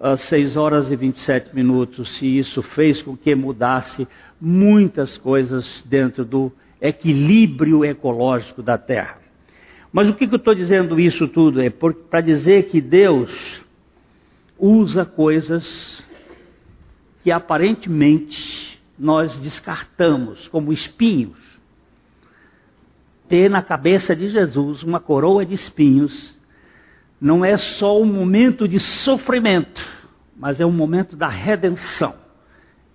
às 0.00 0.20
6 0.22 0.56
horas 0.56 0.90
e 0.90 0.96
27 0.96 1.54
minutos. 1.54 2.20
E 2.22 2.38
isso 2.38 2.62
fez 2.62 3.02
com 3.02 3.16
que 3.16 3.34
mudasse 3.34 4.06
muitas 4.40 5.16
coisas 5.18 5.84
dentro 5.88 6.24
do 6.24 6.52
equilíbrio 6.80 7.84
ecológico 7.84 8.62
da 8.62 8.76
Terra. 8.76 9.18
Mas 9.92 10.08
o 10.08 10.14
que, 10.14 10.26
que 10.26 10.34
eu 10.34 10.38
estou 10.38 10.54
dizendo 10.54 10.98
isso 10.98 11.28
tudo? 11.28 11.60
É 11.60 11.70
para 11.70 12.20
dizer 12.20 12.64
que 12.64 12.80
Deus 12.80 13.62
usa 14.58 15.04
coisas 15.04 16.04
que 17.22 17.30
aparentemente 17.30 18.71
nós 19.02 19.36
descartamos 19.40 20.46
como 20.46 20.72
espinhos. 20.72 21.36
Ter 23.28 23.50
na 23.50 23.60
cabeça 23.60 24.14
de 24.14 24.28
Jesus 24.30 24.84
uma 24.84 25.00
coroa 25.00 25.44
de 25.44 25.54
espinhos 25.54 26.32
não 27.20 27.44
é 27.44 27.56
só 27.56 28.00
um 28.00 28.04
momento 28.04 28.68
de 28.68 28.78
sofrimento, 28.78 29.84
mas 30.36 30.60
é 30.60 30.66
um 30.66 30.70
momento 30.70 31.16
da 31.16 31.26
redenção 31.26 32.14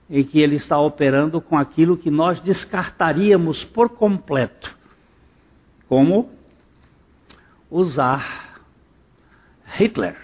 em 0.10 0.24
que 0.24 0.40
ele 0.40 0.56
está 0.56 0.80
operando 0.80 1.42
com 1.42 1.58
aquilo 1.58 1.98
que 1.98 2.10
nós 2.10 2.40
descartaríamos 2.40 3.66
por 3.66 3.90
completo. 3.90 4.74
Como 5.90 6.30
usar 7.70 8.62
Hitler 9.66 10.16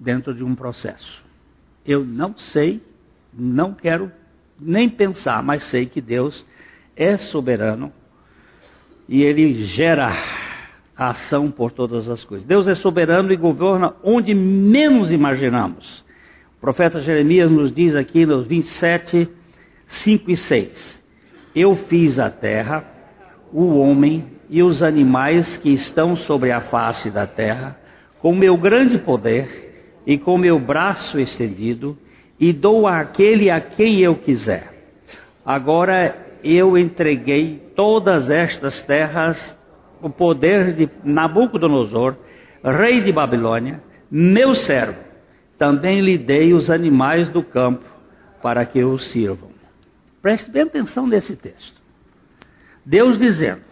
dentro 0.00 0.34
de 0.34 0.42
um 0.42 0.56
processo. 0.56 1.22
Eu 1.86 2.04
não 2.04 2.36
sei, 2.36 2.82
não 3.32 3.72
quero 3.72 4.10
nem 4.60 4.88
pensar, 4.88 5.42
mas 5.42 5.64
sei 5.64 5.86
que 5.86 6.00
Deus 6.00 6.44
é 6.96 7.16
soberano 7.16 7.92
e 9.08 9.22
ele 9.22 9.64
gera 9.64 10.10
a 10.96 11.10
ação 11.10 11.50
por 11.50 11.70
todas 11.70 12.08
as 12.08 12.24
coisas. 12.24 12.46
Deus 12.46 12.68
é 12.68 12.74
soberano 12.74 13.32
e 13.32 13.36
governa 13.36 13.94
onde 14.02 14.34
menos 14.34 15.12
imaginamos 15.12 16.04
profeta 16.64 16.98
Jeremias 16.98 17.50
nos 17.50 17.70
diz 17.70 17.94
aqui 17.94 18.24
nos 18.24 18.46
27, 18.46 19.28
5 19.86 20.30
e 20.30 20.34
6: 20.34 21.04
Eu 21.54 21.76
fiz 21.76 22.18
a 22.18 22.30
terra, 22.30 22.82
o 23.52 23.76
homem 23.76 24.24
e 24.48 24.62
os 24.62 24.82
animais 24.82 25.58
que 25.58 25.68
estão 25.68 26.16
sobre 26.16 26.50
a 26.50 26.62
face 26.62 27.10
da 27.10 27.26
terra, 27.26 27.78
com 28.18 28.34
meu 28.34 28.56
grande 28.56 28.96
poder 28.96 30.00
e 30.06 30.16
com 30.16 30.38
meu 30.38 30.58
braço 30.58 31.20
estendido, 31.20 31.98
e 32.38 32.52
dou 32.52 32.86
àquele 32.86 33.50
a 33.50 33.60
quem 33.60 34.00
eu 34.00 34.16
quiser. 34.16 34.72
Agora 35.44 36.16
eu 36.42 36.76
entreguei 36.76 37.72
todas 37.74 38.30
estas 38.30 38.82
terras, 38.82 39.58
o 40.00 40.10
poder 40.10 40.74
de 40.74 40.88
Nabucodonosor, 41.02 42.16
rei 42.62 43.00
de 43.00 43.12
Babilônia, 43.12 43.82
meu 44.10 44.54
servo 44.54 45.04
também 45.58 46.00
lhe 46.00 46.18
dei 46.18 46.52
os 46.52 46.70
animais 46.70 47.30
do 47.30 47.42
campo 47.42 47.84
para 48.42 48.64
que 48.66 48.82
os 48.82 49.06
sirvam. 49.06 49.50
Preste 50.20 50.50
bem 50.50 50.62
atenção 50.62 51.06
nesse 51.06 51.36
texto. 51.36 51.80
Deus 52.84 53.18
dizendo: 53.18 53.62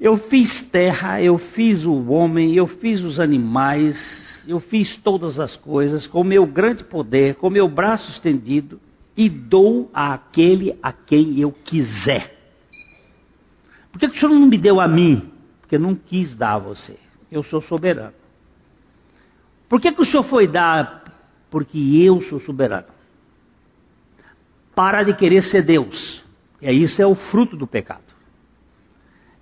Eu 0.00 0.16
fiz 0.16 0.62
terra, 0.70 1.20
eu 1.22 1.38
fiz 1.38 1.84
o 1.84 2.10
homem, 2.10 2.54
eu 2.54 2.66
fiz 2.66 3.00
os 3.02 3.20
animais, 3.20 4.27
eu 4.46 4.60
fiz 4.60 4.96
todas 4.96 5.40
as 5.40 5.56
coisas 5.56 6.06
com 6.06 6.22
meu 6.22 6.46
grande 6.46 6.84
poder, 6.84 7.36
com 7.36 7.48
meu 7.48 7.68
braço 7.68 8.10
estendido, 8.10 8.80
e 9.16 9.28
dou 9.28 9.90
àquele 9.92 10.78
a 10.82 10.92
quem 10.92 11.40
eu 11.40 11.50
quiser. 11.50 12.36
Por 13.90 13.98
que, 13.98 14.06
o 14.06 14.14
Senhor 14.14 14.32
não 14.32 14.46
me 14.46 14.58
deu 14.58 14.80
a 14.80 14.86
mim? 14.86 15.32
Porque 15.60 15.76
não 15.76 15.94
quis 15.94 16.36
dar 16.36 16.54
a 16.54 16.58
você. 16.58 16.96
Eu 17.30 17.42
sou 17.42 17.60
soberano. 17.60 18.14
Por 19.68 19.80
que, 19.80 19.90
que 19.90 20.00
o 20.00 20.04
Senhor 20.04 20.22
foi 20.22 20.46
dar? 20.46 21.04
Porque 21.50 21.78
eu 21.78 22.20
sou 22.22 22.38
soberano. 22.38 22.86
Para 24.74 25.02
de 25.02 25.14
querer 25.14 25.42
ser 25.42 25.62
Deus. 25.62 26.24
E 26.62 26.70
isso 26.70 27.02
é 27.02 27.06
o 27.06 27.14
fruto 27.14 27.56
do 27.56 27.66
pecado. 27.66 28.14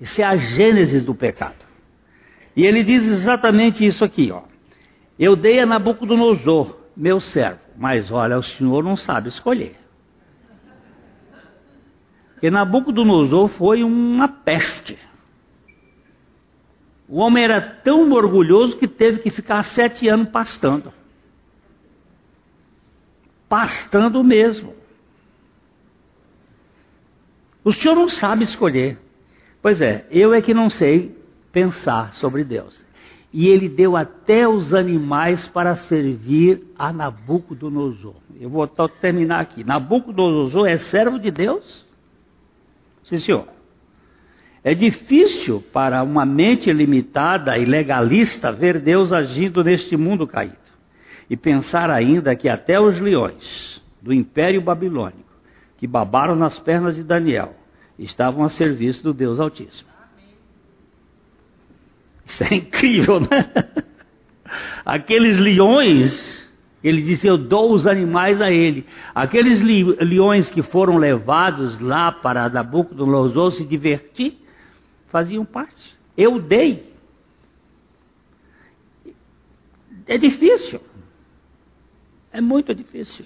Isso 0.00 0.20
é 0.20 0.24
a 0.24 0.36
gênese 0.36 1.00
do 1.00 1.14
pecado. 1.14 1.64
E 2.56 2.64
ele 2.64 2.82
diz 2.82 3.04
exatamente 3.04 3.84
isso 3.84 4.04
aqui, 4.04 4.30
ó. 4.32 4.42
Eu 5.18 5.34
dei 5.34 5.60
a 5.60 5.66
Nabucodonosor, 5.66 6.76
meu 6.96 7.20
servo, 7.20 7.60
mas 7.76 8.10
olha, 8.10 8.38
o 8.38 8.42
Senhor 8.42 8.84
não 8.84 8.96
sabe 8.96 9.28
escolher. 9.28 9.76
Porque 12.34 12.50
Nabucodonosor 12.50 13.48
foi 13.48 13.82
uma 13.82 14.28
peste. 14.28 14.98
O 17.08 17.18
homem 17.18 17.44
era 17.44 17.60
tão 17.60 18.12
orgulhoso 18.12 18.76
que 18.76 18.86
teve 18.86 19.20
que 19.20 19.30
ficar 19.30 19.62
sete 19.62 20.08
anos 20.08 20.28
pastando. 20.28 20.92
Pastando 23.48 24.22
mesmo. 24.22 24.74
O 27.64 27.72
senhor 27.72 27.94
não 27.94 28.08
sabe 28.08 28.44
escolher. 28.44 28.98
Pois 29.62 29.80
é, 29.80 30.06
eu 30.10 30.34
é 30.34 30.42
que 30.42 30.52
não 30.52 30.68
sei 30.68 31.16
pensar 31.50 32.12
sobre 32.12 32.44
Deus. 32.44 32.84
E 33.38 33.48
ele 33.48 33.68
deu 33.68 33.98
até 33.98 34.48
os 34.48 34.72
animais 34.72 35.46
para 35.46 35.76
servir 35.76 36.72
a 36.74 36.90
Nabucodonosor. 36.90 38.14
Eu 38.40 38.48
vou 38.48 38.66
terminar 38.66 39.40
aqui. 39.40 39.62
Nabucodonosor 39.62 40.66
é 40.66 40.78
servo 40.78 41.18
de 41.18 41.30
Deus? 41.30 41.84
Sim, 43.02 43.18
senhor. 43.18 43.46
É 44.64 44.72
difícil 44.72 45.62
para 45.70 46.02
uma 46.02 46.24
mente 46.24 46.72
limitada 46.72 47.58
e 47.58 47.66
legalista 47.66 48.50
ver 48.50 48.80
Deus 48.80 49.12
agindo 49.12 49.62
neste 49.62 49.98
mundo 49.98 50.26
caído. 50.26 50.56
E 51.28 51.36
pensar 51.36 51.90
ainda 51.90 52.34
que 52.34 52.48
até 52.48 52.80
os 52.80 52.98
leões 52.98 53.84
do 54.00 54.14
Império 54.14 54.62
Babilônico, 54.62 55.28
que 55.76 55.86
babaram 55.86 56.34
nas 56.34 56.58
pernas 56.58 56.96
de 56.96 57.02
Daniel, 57.02 57.54
estavam 57.98 58.42
a 58.42 58.48
serviço 58.48 59.04
do 59.04 59.12
Deus 59.12 59.38
Altíssimo. 59.38 59.90
Isso 62.26 62.42
é 62.42 62.54
incrível, 62.56 63.20
né? 63.20 63.50
Aqueles 64.84 65.38
leões, 65.38 66.48
ele 66.82 67.02
disse: 67.02 67.26
Eu 67.26 67.38
dou 67.38 67.72
os 67.72 67.86
animais 67.86 68.42
a 68.42 68.50
ele. 68.50 68.84
Aqueles 69.14 69.62
leões 69.62 70.50
que 70.50 70.62
foram 70.62 70.96
levados 70.96 71.78
lá 71.80 72.10
para 72.10 72.48
Nabucodonosor 72.48 73.52
se 73.52 73.64
divertir, 73.64 74.36
faziam 75.08 75.44
parte. 75.44 75.96
Eu 76.16 76.40
dei. 76.40 76.92
É 80.06 80.18
difícil. 80.18 80.80
É 82.32 82.40
muito 82.40 82.74
difícil. 82.74 83.24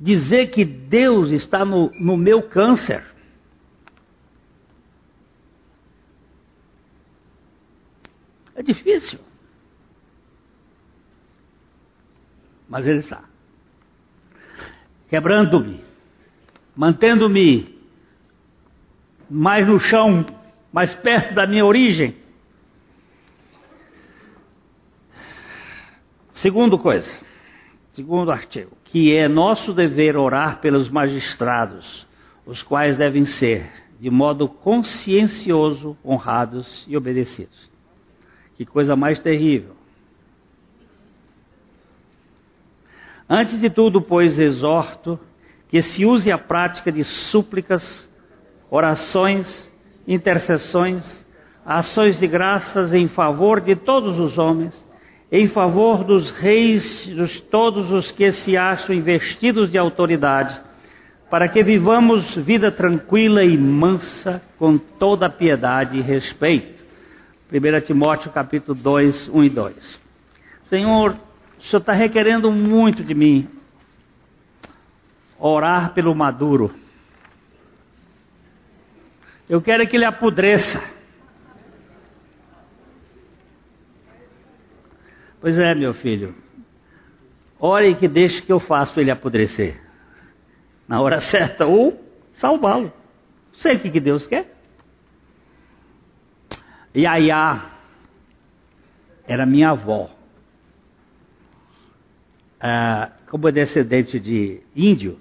Dizer 0.00 0.50
que 0.50 0.64
Deus 0.64 1.30
está 1.30 1.64
no, 1.64 1.90
no 2.00 2.16
meu 2.16 2.42
câncer. 2.42 3.11
É 8.62 8.64
difícil. 8.64 9.18
Mas 12.68 12.86
Ele 12.86 13.00
está. 13.00 13.24
Quebrando-me, 15.08 15.80
mantendo-me 16.76 17.76
mais 19.28 19.66
no 19.66 19.80
chão, 19.80 20.24
mais 20.72 20.94
perto 20.94 21.34
da 21.34 21.44
minha 21.44 21.66
origem. 21.66 22.16
Segundo 26.28 26.78
coisa, 26.78 27.18
segundo 27.92 28.30
artigo, 28.30 28.76
que 28.84 29.14
é 29.14 29.26
nosso 29.26 29.72
dever 29.72 30.16
orar 30.16 30.60
pelos 30.60 30.88
magistrados, 30.88 32.06
os 32.46 32.62
quais 32.62 32.96
devem 32.96 33.24
ser, 33.24 33.70
de 33.98 34.08
modo 34.08 34.48
consciencioso, 34.48 35.96
honrados 36.04 36.86
e 36.88 36.96
obedecidos. 36.96 37.71
Que 38.56 38.64
coisa 38.64 38.94
mais 38.94 39.18
terrível. 39.18 39.74
Antes 43.28 43.60
de 43.60 43.70
tudo, 43.70 44.02
pois, 44.02 44.38
exorto 44.38 45.18
que 45.68 45.80
se 45.80 46.04
use 46.04 46.30
a 46.30 46.36
prática 46.36 46.92
de 46.92 47.02
súplicas, 47.02 48.06
orações, 48.70 49.72
intercessões, 50.06 51.26
ações 51.64 52.18
de 52.18 52.26
graças 52.26 52.92
em 52.92 53.08
favor 53.08 53.58
de 53.58 53.74
todos 53.74 54.18
os 54.18 54.36
homens, 54.36 54.86
em 55.30 55.46
favor 55.46 56.04
dos 56.04 56.30
reis, 56.30 57.06
de 57.06 57.42
todos 57.44 57.90
os 57.90 58.12
que 58.12 58.30
se 58.32 58.54
acham 58.54 58.94
investidos 58.94 59.70
de 59.70 59.78
autoridade, 59.78 60.60
para 61.30 61.48
que 61.48 61.62
vivamos 61.62 62.34
vida 62.36 62.70
tranquila 62.70 63.42
e 63.42 63.56
mansa, 63.56 64.42
com 64.58 64.76
toda 64.76 65.30
piedade 65.30 65.96
e 65.96 66.02
respeito. 66.02 66.81
1 67.52 67.80
Timóteo 67.82 68.32
capítulo 68.32 68.74
2, 68.74 69.28
1 69.28 69.44
e 69.44 69.50
2. 69.50 70.00
Senhor, 70.68 71.10
o 71.58 71.62
Senhor 71.62 71.80
está 71.80 71.92
requerendo 71.92 72.50
muito 72.50 73.04
de 73.04 73.14
mim. 73.14 73.46
Orar 75.38 75.92
pelo 75.92 76.14
maduro. 76.14 76.72
Eu 79.50 79.60
quero 79.60 79.86
que 79.86 79.96
ele 79.96 80.06
apodreça. 80.06 80.82
Pois 85.38 85.58
é, 85.58 85.74
meu 85.74 85.92
filho. 85.92 86.34
Ore 87.60 87.94
que 87.96 88.08
deixe 88.08 88.40
que 88.40 88.52
eu 88.52 88.60
faço 88.60 88.98
ele 88.98 89.10
apodrecer 89.10 89.78
na 90.88 91.00
hora 91.02 91.20
certa 91.20 91.66
ou 91.66 92.02
salvá-lo. 92.32 92.92
Sei 93.52 93.76
o 93.76 93.80
que 93.80 94.00
Deus 94.00 94.26
quer. 94.26 94.51
Yaya 96.94 97.70
era 99.26 99.46
minha 99.46 99.70
avó. 99.70 100.10
Ah, 102.60 103.12
como 103.28 103.48
é 103.48 103.52
descendente 103.52 104.20
de 104.20 104.60
índio, 104.76 105.18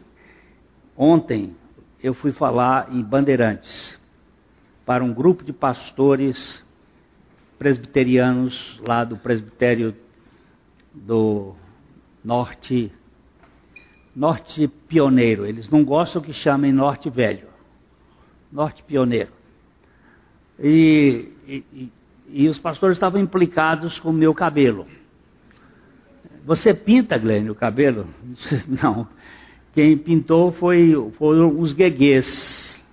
ontem 0.96 1.56
eu 2.04 2.14
fui 2.14 2.32
falar 2.32 2.94
em 2.94 3.02
Bandeirantes 3.02 4.00
para 4.86 5.04
um 5.04 5.14
grupo 5.14 5.44
de 5.44 5.54
pastores 5.54 6.64
presbiterianos 7.58 8.80
lá 8.86 9.04
do 9.04 9.18
presbitério 9.18 9.96
do 10.94 11.56
norte 12.24 12.92
norte 14.16 14.68
pioneiro. 14.68 15.46
Eles 15.46 15.70
não 15.70 15.84
gostam 15.84 16.22
que 16.22 16.34
chamem 16.34 16.72
norte 16.72 17.10
velho. 17.10 17.48
Norte 18.52 18.84
pioneiro. 18.84 19.32
E, 20.60 21.30
e, 21.48 21.92
e 22.30 22.50
os 22.50 22.60
pastores 22.60 22.98
estavam 22.98 23.20
implicados 23.20 24.00
com 24.00 24.10
o 24.10 24.14
meu 24.14 24.34
cabelo. 24.34 24.86
Você 26.46 26.74
pinta, 26.74 27.18
Glenn, 27.18 27.50
o 27.50 27.56
cabelo? 27.56 28.08
Não. 28.82 29.08
Quem 29.74 29.98
pintou 29.98 30.52
foi, 30.52 30.94
foram 31.18 31.60
os 31.60 31.74
gueguês. 31.74 32.84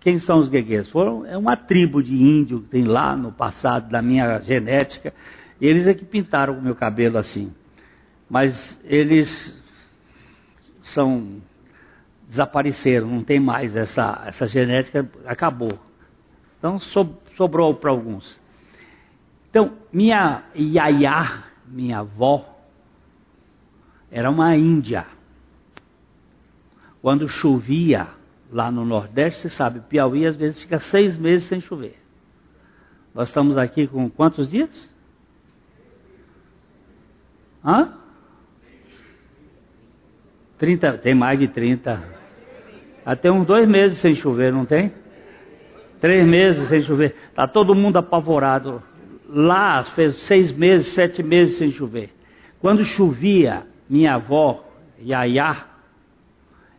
Quem 0.00 0.18
são 0.18 0.38
os 0.38 0.48
gueguês? 0.48 0.88
Foram, 0.88 1.24
é 1.24 1.36
uma 1.36 1.56
tribo 1.56 2.02
de 2.02 2.14
índio 2.14 2.62
que 2.62 2.68
tem 2.68 2.84
lá 2.84 3.16
no 3.16 3.30
passado, 3.30 3.88
da 3.90 4.02
minha 4.02 4.40
genética. 4.40 5.14
Eles 5.60 5.86
é 5.86 5.94
que 5.94 6.04
pintaram 6.04 6.58
o 6.58 6.62
meu 6.62 6.74
cabelo 6.74 7.18
assim. 7.18 7.52
Mas 8.28 8.78
eles 8.84 9.62
são 10.82 11.40
desapareceram, 12.28 13.06
não 13.06 13.22
tem 13.22 13.38
mais 13.38 13.76
essa, 13.76 14.24
essa 14.26 14.48
genética, 14.48 15.08
acabou. 15.24 15.78
Então 16.66 16.80
so, 16.80 17.08
sobrou 17.36 17.72
para 17.74 17.92
alguns. 17.92 18.40
Então, 19.48 19.74
minha 19.92 20.42
Yaya, 20.56 21.44
minha 21.64 22.00
avó, 22.00 22.58
era 24.10 24.28
uma 24.28 24.56
índia. 24.56 25.06
Quando 27.00 27.28
chovia 27.28 28.08
lá 28.50 28.68
no 28.72 28.84
Nordeste, 28.84 29.42
você 29.42 29.48
sabe, 29.48 29.78
Piauí 29.78 30.26
às 30.26 30.34
vezes 30.34 30.58
fica 30.58 30.80
seis 30.80 31.16
meses 31.16 31.46
sem 31.46 31.60
chover. 31.60 31.94
Nós 33.14 33.28
estamos 33.28 33.56
aqui 33.56 33.86
com 33.86 34.10
quantos 34.10 34.50
dias? 34.50 34.92
Hã? 37.64 37.94
30, 40.58 40.98
tem 40.98 41.14
mais 41.14 41.38
de 41.38 41.46
30. 41.46 42.02
Até 43.04 43.30
uns 43.30 43.46
dois 43.46 43.68
meses 43.68 43.98
sem 43.98 44.16
chover, 44.16 44.52
não 44.52 44.66
tem? 44.66 45.05
Três 46.00 46.26
meses 46.26 46.68
sem 46.68 46.82
chover. 46.82 47.14
Está 47.30 47.46
todo 47.46 47.74
mundo 47.74 47.96
apavorado. 47.96 48.82
Lá 49.28 49.82
fez 49.82 50.14
seis 50.22 50.52
meses, 50.52 50.88
sete 50.88 51.22
meses 51.22 51.58
sem 51.58 51.72
chover. 51.72 52.14
Quando 52.60 52.84
chovia, 52.84 53.66
minha 53.88 54.14
avó, 54.14 54.64
Yaya, 55.00 55.56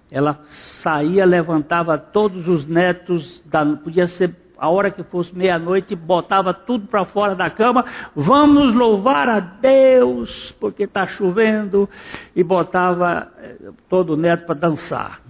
ela 0.09 0.39
saía, 0.81 1.25
levantava 1.25 1.97
todos 1.97 2.47
os 2.47 2.65
netos, 2.65 3.43
da, 3.45 3.65
podia 3.65 4.07
ser 4.07 4.33
a 4.57 4.69
hora 4.69 4.89
que 4.89 5.03
fosse 5.03 5.35
meia-noite, 5.37 5.95
botava 5.95 6.53
tudo 6.53 6.87
para 6.87 7.05
fora 7.05 7.35
da 7.35 7.49
cama, 7.49 7.85
vamos 8.15 8.73
louvar 8.73 9.29
a 9.29 9.39
Deus, 9.39 10.51
porque 10.59 10.83
está 10.83 11.05
chovendo, 11.05 11.87
e 12.35 12.43
botava 12.43 13.31
eh, 13.37 13.55
todo 13.87 14.13
o 14.13 14.17
neto 14.17 14.45
para 14.45 14.55
dançar. 14.55 15.21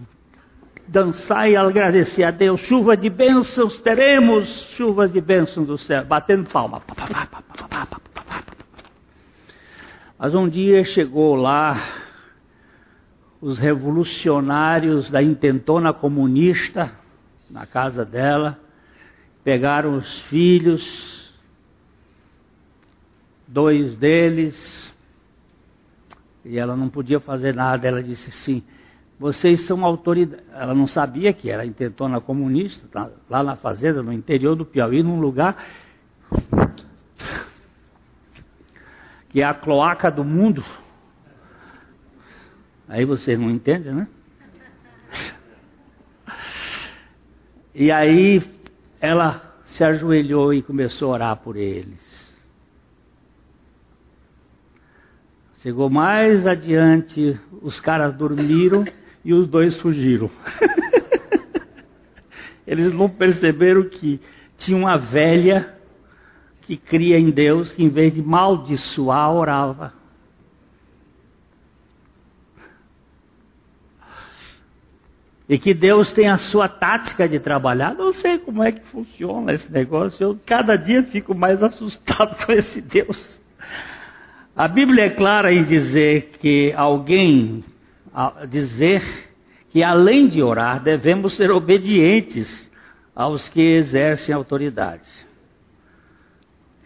Dançar 0.88 1.50
e 1.50 1.56
agradecer 1.56 2.24
a 2.24 2.32
Deus, 2.32 2.62
chuva 2.62 2.96
de 2.96 3.10
bênçãos 3.10 3.80
teremos, 3.82 4.48
chuvas 4.76 5.12
de 5.12 5.20
bênçãos 5.20 5.68
do 5.68 5.78
céu, 5.78 6.06
batendo 6.06 6.50
palma. 6.50 6.82
Mas 10.18 10.34
um 10.34 10.48
dia 10.48 10.84
chegou 10.86 11.36
lá 11.36 11.78
os 13.42 13.60
revolucionários 13.60 15.12
da 15.12 15.22
intentona 15.22 15.94
comunista 15.94 16.92
na 17.50 17.66
casa 17.66 18.04
dela, 18.04 18.60
pegaram 19.44 19.98
os 19.98 20.20
filhos, 20.24 21.34
dois 23.48 23.96
deles, 23.98 24.94
e 26.44 26.58
ela 26.58 26.76
não 26.76 26.90
podia 26.90 27.20
fazer 27.20 27.54
nada. 27.54 27.88
Ela 27.88 28.02
disse 28.02 28.32
sim, 28.32 28.64
vocês 29.20 29.62
são 29.62 29.84
autoridade. 29.84 30.44
Ela 30.54 30.76
não 30.76 30.86
sabia 30.86 31.34
que 31.34 31.50
era 31.50 31.66
intentona 31.66 32.22
comunista, 32.22 32.88
tá, 32.88 33.10
lá 33.30 33.42
na 33.42 33.56
fazenda, 33.56 34.04
no 34.04 34.14
interior 34.14 34.56
do 34.56 34.66
Piauí, 34.66 35.02
num 35.02 35.20
lugar 35.20 35.58
que 39.30 39.42
é 39.42 39.46
a 39.46 39.54
cloaca 39.54 40.12
do 40.12 40.24
mundo. 40.24 40.64
Aí 42.88 43.06
vocês 43.06 43.40
não 43.40 43.50
entendem, 43.50 43.94
né? 43.94 44.08
E 47.74 47.92
aí 47.92 48.42
ela 49.00 49.56
se 49.66 49.84
ajoelhou 49.84 50.54
e 50.54 50.62
começou 50.62 51.10
a 51.10 51.14
orar 51.14 51.38
por 51.38 51.56
eles. 51.56 52.18
Chegou 55.58 55.90
mais 55.90 56.48
adiante, 56.48 57.40
os 57.62 57.80
caras 57.80 58.14
dormiram 58.16 58.86
e 59.28 59.34
os 59.34 59.46
dois 59.46 59.76
fugiram. 59.82 60.32
Eles 62.66 62.94
não 62.94 63.10
perceberam 63.10 63.84
que 63.84 64.22
tinha 64.58 64.78
uma 64.78 64.98
velha 64.98 65.76
que 66.62 66.78
cria 66.78 67.20
em 67.20 67.30
Deus, 67.30 67.74
que 67.74 67.84
em 67.84 67.90
vez 67.90 68.14
de 68.14 68.22
maldiçoar, 68.22 69.34
orava. 69.34 69.94
E 75.50 75.60
que 75.60 75.74
Deus 75.74 76.14
tem 76.14 76.30
a 76.30 76.38
sua 76.38 76.70
tática 76.70 77.28
de 77.28 77.38
trabalhar. 77.38 77.94
Não 77.96 78.14
sei 78.14 78.38
como 78.38 78.64
é 78.64 78.72
que 78.72 78.86
funciona 78.88 79.52
esse 79.52 79.70
negócio. 79.70 80.24
Eu 80.24 80.40
cada 80.46 80.78
dia 80.78 81.04
fico 81.04 81.36
mais 81.36 81.62
assustado 81.62 82.38
com 82.46 82.54
esse 82.54 82.80
Deus. 82.82 83.42
A 84.56 84.70
Bíblia 84.70 85.08
é 85.08 85.10
clara 85.10 85.52
em 85.52 85.66
dizer 85.66 86.32
que 86.40 86.72
alguém 86.72 87.62
dizer 88.48 89.04
que 89.70 89.84
além 89.84 90.28
de 90.28 90.42
orar 90.42 90.82
devemos 90.82 91.34
ser 91.34 91.52
obedientes 91.52 92.72
aos 93.16 93.50
que 93.50 93.62
exercem 93.62 94.34
autoridade. 94.34 95.08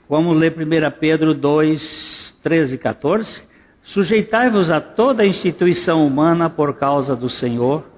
Vamos 0.09 0.37
ler 0.37 0.53
1 0.53 0.99
Pedro 0.99 1.33
2, 1.33 2.39
13 2.43 2.75
e 2.75 2.77
14. 2.77 3.49
Sujeitai-vos 3.83 4.69
a 4.69 4.81
toda 4.81 5.25
instituição 5.25 6.05
humana 6.05 6.49
por 6.49 6.75
causa 6.77 7.15
do 7.15 7.29
Senhor 7.29 7.91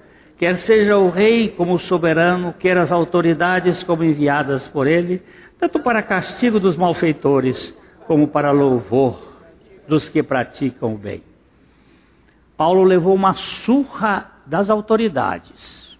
quer 0.44 0.58
seja 0.58 0.98
o 0.98 1.10
rei 1.10 1.48
como 1.48 1.80
soberano, 1.80 2.54
quer 2.60 2.78
as 2.78 2.92
autoridades 2.92 3.82
como 3.82 4.04
enviadas 4.04 4.68
por 4.68 4.88
ele, 4.88 5.22
tanto 5.58 5.80
para 5.80 6.04
castigo 6.04 6.60
dos 6.60 6.76
malfeitores, 6.76 7.74
como 8.08 8.28
para 8.28 8.52
louvor 8.52 9.20
dos 9.88 10.10
que 10.10 10.22
praticam 10.22 10.96
o 10.96 10.98
bem. 10.98 11.24
Paulo 12.64 12.84
levou 12.84 13.14
uma 13.14 13.34
surra 13.34 14.32
das 14.46 14.70
autoridades. 14.70 15.98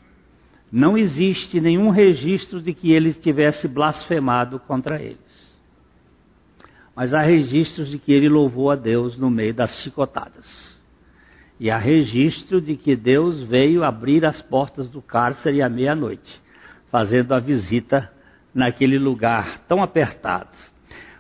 Não 0.72 0.98
existe 0.98 1.60
nenhum 1.60 1.90
registro 1.90 2.62
de 2.62 2.74
que 2.74 2.94
ele 2.94 3.14
tivesse 3.14 3.68
blasfemado 3.68 4.58
contra 4.62 4.96
eles. 5.02 5.54
Mas 6.96 7.14
há 7.14 7.22
registros 7.22 7.90
de 7.90 8.00
que 8.00 8.14
ele 8.14 8.30
louvou 8.30 8.72
a 8.72 8.78
Deus 8.78 9.18
no 9.18 9.30
meio 9.30 9.54
das 9.54 9.76
chicotadas. 9.82 10.80
E 11.60 11.70
há 11.70 11.78
registro 11.78 12.62
de 12.62 12.78
que 12.78 12.96
Deus 12.96 13.44
veio 13.44 13.84
abrir 13.84 14.26
as 14.26 14.42
portas 14.42 14.90
do 14.90 15.02
cárcere 15.02 15.62
à 15.62 15.68
meia-noite, 15.68 16.42
fazendo 16.90 17.34
a 17.34 17.42
visita 17.42 18.10
naquele 18.54 18.98
lugar 18.98 19.60
tão 19.68 19.84
apertado. 19.84 20.56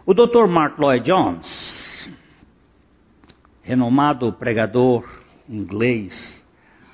O 0.05 0.13
Dr. 0.13 0.47
Mark 0.47 0.79
Lloyd 0.79 1.05
Jones, 1.05 2.09
renomado 3.61 4.31
pregador 4.31 5.22
inglês, 5.47 6.45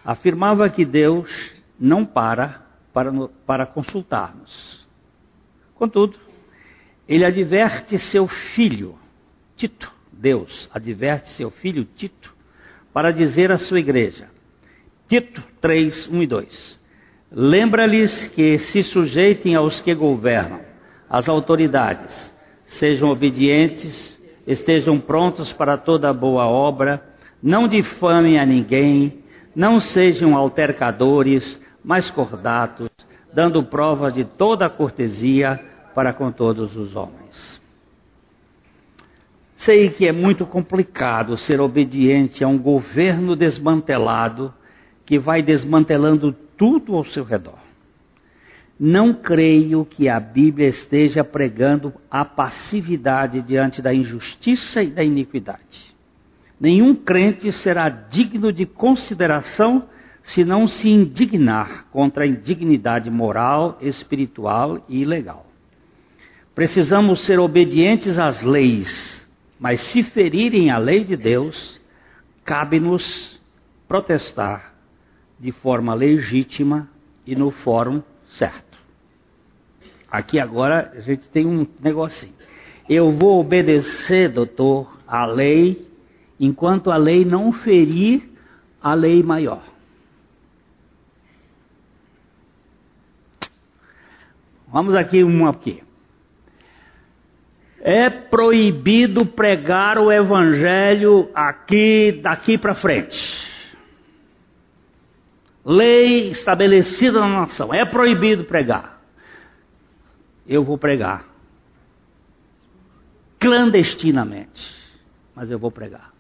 afirmava 0.04 0.70
que 0.70 0.86
Deus 0.86 1.52
não 1.80 2.06
para 2.06 2.70
para, 2.94 3.12
para 3.46 3.66
consultar-nos. 3.66 4.88
Contudo, 5.76 6.18
ele 7.08 7.26
adverte 7.26 7.98
seu 7.98 8.28
filho, 8.28 8.98
Tito, 9.56 9.92
Deus 10.12 10.70
adverte 10.74 11.30
seu 11.32 11.50
filho 11.50 11.86
Tito, 11.96 12.36
para 12.92 13.12
dizer 13.12 13.52
à 13.52 13.58
sua 13.58 13.80
igreja, 13.80 14.28
Tito 15.08 15.42
3, 15.62 16.08
1 16.08 16.24
e 16.24 16.28
2: 16.28 16.82
Lembra-lhes 17.32 18.28
que 18.28 18.58
se 18.58 18.84
sujeitem 18.84 19.56
aos 19.56 19.80
que 19.82 19.94
governam, 19.94 20.62
às 21.10 21.30
autoridades, 21.30 22.36
sejam 22.66 23.10
obedientes, 23.10 24.22
estejam 24.46 25.00
prontos 25.00 25.54
para 25.54 25.78
toda 25.78 26.12
boa 26.12 26.48
obra, 26.48 27.09
não 27.42 27.68
difamem 27.68 28.40
a 28.40 28.46
ninguém, 28.46 29.20
não 29.56 29.80
sejam 29.80 30.36
altercadores, 30.36 31.62
mas 31.84 32.10
cordatos, 32.10 32.90
dando 33.34 33.64
prova 33.64 34.12
de 34.12 34.24
toda 34.24 34.66
a 34.66 34.70
cortesia 34.70 35.60
para 35.94 36.14
com 36.14 36.32
todos 36.32 36.76
os 36.76 36.96
homens. 36.96 37.60
Sei 39.56 39.90
que 39.90 40.08
é 40.08 40.12
muito 40.12 40.46
complicado 40.46 41.36
ser 41.36 41.60
obediente 41.60 42.44
a 42.44 42.48
um 42.48 42.58
governo 42.58 43.36
desmantelado 43.36 44.54
que 45.06 45.20
vai 45.20 45.42
desmantelando 45.42 46.32
tudo 46.56 46.96
ao 46.96 47.04
seu 47.04 47.24
redor. 47.24 47.60
Não 48.80 49.14
creio 49.14 49.84
que 49.84 50.08
a 50.08 50.18
Bíblia 50.18 50.70
esteja 50.70 51.24
pregando 51.26 51.94
a 52.10 52.24
passividade 52.24 53.42
diante 53.42 53.82
da 53.82 53.94
injustiça 53.94 54.82
e 54.82 54.92
da 54.92 55.04
iniquidade. 55.04 55.89
Nenhum 56.60 56.94
crente 56.94 57.52
será 57.52 57.88
digno 57.88 58.52
de 58.52 58.66
consideração 58.66 59.88
se 60.22 60.44
não 60.44 60.68
se 60.68 60.90
indignar 60.90 61.86
contra 61.92 62.24
a 62.24 62.28
indignidade 62.28 63.10
moral, 63.10 63.78
espiritual 63.82 64.84
e 64.90 65.06
legal. 65.06 65.46
Precisamos 66.54 67.22
ser 67.22 67.40
obedientes 67.40 68.20
às 68.20 68.44
leis, 68.44 69.28
mas 69.60 69.80
se 69.80 70.04
ferirem 70.04 70.70
a 70.70 70.78
lei 70.78 71.06
de 71.06 71.16
Deus, 71.16 71.80
cabe-nos 72.44 73.40
protestar 73.88 74.74
de 75.40 75.52
forma 75.52 75.94
legítima 75.94 76.90
e 77.26 77.36
no 77.36 77.50
fórum 77.50 78.04
certo. 78.28 78.78
Aqui 80.12 80.40
agora 80.40 80.92
a 80.96 81.00
gente 81.00 81.30
tem 81.30 81.46
um 81.46 81.66
negocinho. 81.82 82.34
Eu 82.90 83.12
vou 83.12 83.40
obedecer, 83.40 84.30
doutor, 84.30 85.00
a 85.08 85.26
lei, 85.26 85.89
enquanto 86.40 86.90
a 86.90 86.98
lei 86.98 87.26
não 87.26 87.52
ferir 87.52 88.30
a 88.82 88.94
lei 88.94 89.22
maior. 89.22 89.62
Vamos 94.68 94.96
aqui 94.96 95.24
um 95.24 95.48
aqui. 95.48 95.84
É 97.82 98.10
proibido 98.10 99.26
pregar 99.26 99.98
o 99.98 100.12
evangelho 100.12 101.30
aqui 101.34 102.20
daqui 102.22 102.58
para 102.58 102.76
frente. 102.76 103.50
Lei 105.66 106.30
estabelecida 106.30 107.20
na 107.20 107.42
nação. 107.42 107.74
É 107.74 107.84
proibido 107.86 108.46
pregar. 108.46 109.02
Eu 110.48 110.64
vou 110.64 110.78
pregar. 110.78 111.26
Clandestinamente. 113.40 114.76
Mas 115.36 115.50
eu 115.50 115.58
vou 115.58 115.72
pregar. 115.72 116.19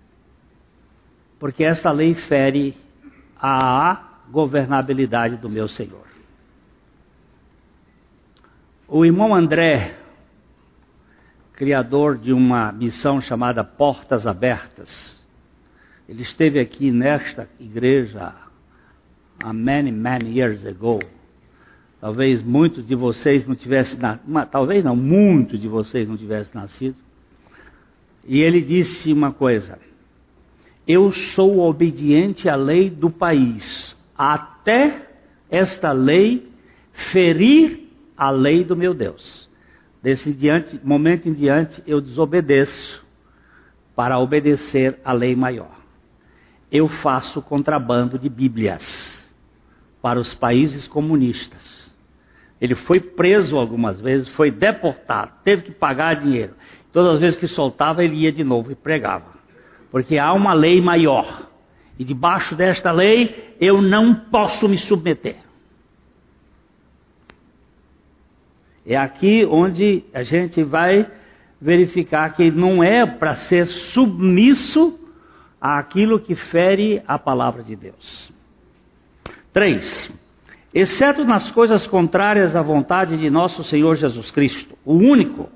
Porque 1.39 1.63
esta 1.63 1.91
lei 1.91 2.13
fere 2.13 2.75
a 3.41 4.19
governabilidade 4.29 5.37
do 5.37 5.49
meu 5.49 5.67
Senhor. 5.67 6.07
O 8.87 9.05
irmão 9.05 9.33
André, 9.33 9.95
criador 11.53 12.17
de 12.17 12.33
uma 12.33 12.71
missão 12.71 13.21
chamada 13.21 13.63
Portas 13.63 14.27
Abertas, 14.27 15.23
ele 16.07 16.23
esteve 16.23 16.59
aqui 16.59 16.91
nesta 16.91 17.47
igreja 17.59 18.33
há 19.43 19.53
many, 19.53 19.91
many 19.91 20.39
years 20.39 20.65
ago. 20.65 20.99
Talvez 22.01 22.41
muitos 22.41 22.87
de 22.87 22.95
vocês 22.95 23.45
não 23.47 23.55
tivessem, 23.55 23.99
talvez 24.49 24.83
não, 24.83 24.95
muitos 24.95 25.59
de 25.59 25.67
vocês 25.67 26.07
não 26.07 26.17
tivessem 26.17 26.59
nascido. 26.59 26.95
E 28.25 28.39
ele 28.41 28.61
disse 28.61 29.13
uma 29.13 29.31
coisa: 29.31 29.77
Eu 30.91 31.11
sou 31.11 31.59
obediente 31.59 32.49
à 32.49 32.55
lei 32.55 32.89
do 32.89 33.11
país, 33.11 33.95
até 34.17 35.07
esta 35.47 35.91
lei 35.91 36.51
ferir 36.91 37.91
a 38.17 38.31
lei 38.31 38.63
do 38.63 38.75
meu 38.75 38.95
Deus. 38.95 39.47
Desse 40.01 40.33
diante, 40.33 40.79
momento 40.83 41.29
em 41.29 41.33
diante, 41.33 41.83
eu 41.85 42.01
desobedeço 42.01 43.05
para 43.95 44.17
obedecer 44.17 44.99
a 45.05 45.13
lei 45.13 45.35
maior. 45.35 45.77
Eu 46.71 46.87
faço 46.87 47.39
contrabando 47.39 48.17
de 48.17 48.27
Bíblias 48.27 49.31
para 50.01 50.19
os 50.19 50.33
países 50.33 50.87
comunistas. 50.87 51.87
Ele 52.59 52.73
foi 52.73 52.99
preso 52.99 53.59
algumas 53.59 54.01
vezes, 54.01 54.27
foi 54.29 54.49
deportado, 54.49 55.33
teve 55.43 55.61
que 55.61 55.71
pagar 55.71 56.15
dinheiro. 56.15 56.55
Todas 56.91 57.13
as 57.13 57.19
vezes 57.19 57.39
que 57.39 57.47
soltava, 57.47 58.03
ele 58.03 58.15
ia 58.15 58.31
de 58.31 58.43
novo 58.43 58.71
e 58.71 58.75
pregava. 58.75 59.37
Porque 59.91 60.17
há 60.17 60.33
uma 60.33 60.53
lei 60.53 60.81
maior. 60.81 61.47
E 61.97 62.03
debaixo 62.03 62.55
desta 62.55 62.91
lei, 62.91 63.55
eu 63.59 63.81
não 63.81 64.13
posso 64.15 64.69
me 64.69 64.77
submeter. 64.77 65.37
É 68.85 68.95
aqui 68.95 69.45
onde 69.45 70.03
a 70.13 70.23
gente 70.23 70.63
vai 70.63 71.07
verificar 71.61 72.33
que 72.35 72.49
não 72.49 72.83
é 72.83 73.05
para 73.05 73.35
ser 73.35 73.67
submisso 73.67 74.97
àquilo 75.59 76.19
que 76.19 76.35
fere 76.35 77.03
a 77.05 77.19
palavra 77.19 77.61
de 77.61 77.75
Deus. 77.75 78.31
3. 79.51 80.11
Exceto 80.73 81.25
nas 81.25 81.51
coisas 81.51 81.85
contrárias 81.85 82.55
à 82.55 82.61
vontade 82.61 83.17
de 83.17 83.29
nosso 83.29 83.63
Senhor 83.63 83.95
Jesus 83.95 84.31
Cristo, 84.31 84.77
o 84.85 84.93
único 84.93 85.49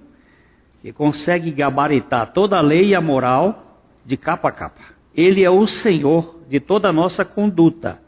que 0.81 0.91
consegue 0.91 1.51
gabaritar 1.51 2.33
toda 2.33 2.57
a 2.57 2.61
lei 2.61 2.89
e 2.89 2.95
a 2.95 3.01
moral 3.01 3.62
de 4.05 4.17
capa 4.17 4.49
a 4.49 4.51
capa. 4.51 4.81
Ele 5.15 5.43
é 5.43 5.49
o 5.49 5.65
Senhor 5.67 6.39
de 6.49 6.59
toda 6.59 6.89
a 6.89 6.93
nossa 6.93 7.23
conduta 7.23 8.01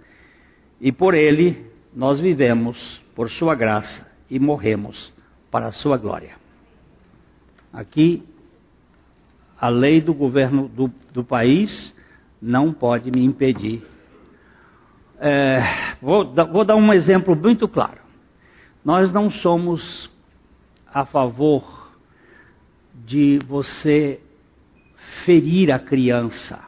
e 0.80 0.92
por 0.92 1.14
ele 1.14 1.66
nós 1.96 2.20
vivemos, 2.20 3.02
por 3.16 3.30
sua 3.30 3.56
graça, 3.56 4.06
e 4.30 4.40
morremos 4.40 5.14
para 5.50 5.68
a 5.68 5.72
sua 5.72 5.98
glória. 5.98 6.32
Aqui, 7.72 8.24
a 9.60 9.70
lei 9.70 10.02
do 10.02 10.14
governo 10.14 10.68
do, 10.68 10.92
do 11.14 11.24
país 11.24 11.96
não 12.42 12.74
pode 12.74 13.10
me 13.12 13.24
impedir. 13.24 13.82
É, 15.20 15.62
vou, 16.02 16.34
vou 16.52 16.66
dar 16.66 16.76
um 16.76 16.94
exemplo 16.94 17.36
muito 17.36 17.68
claro. 17.68 18.00
Nós 18.84 19.12
não 19.12 19.30
somos 19.30 20.12
a 20.94 21.06
favor 21.06 21.90
de 22.94 23.40
você 23.48 24.20
ferir 25.24 25.72
a 25.72 25.80
criança, 25.80 26.60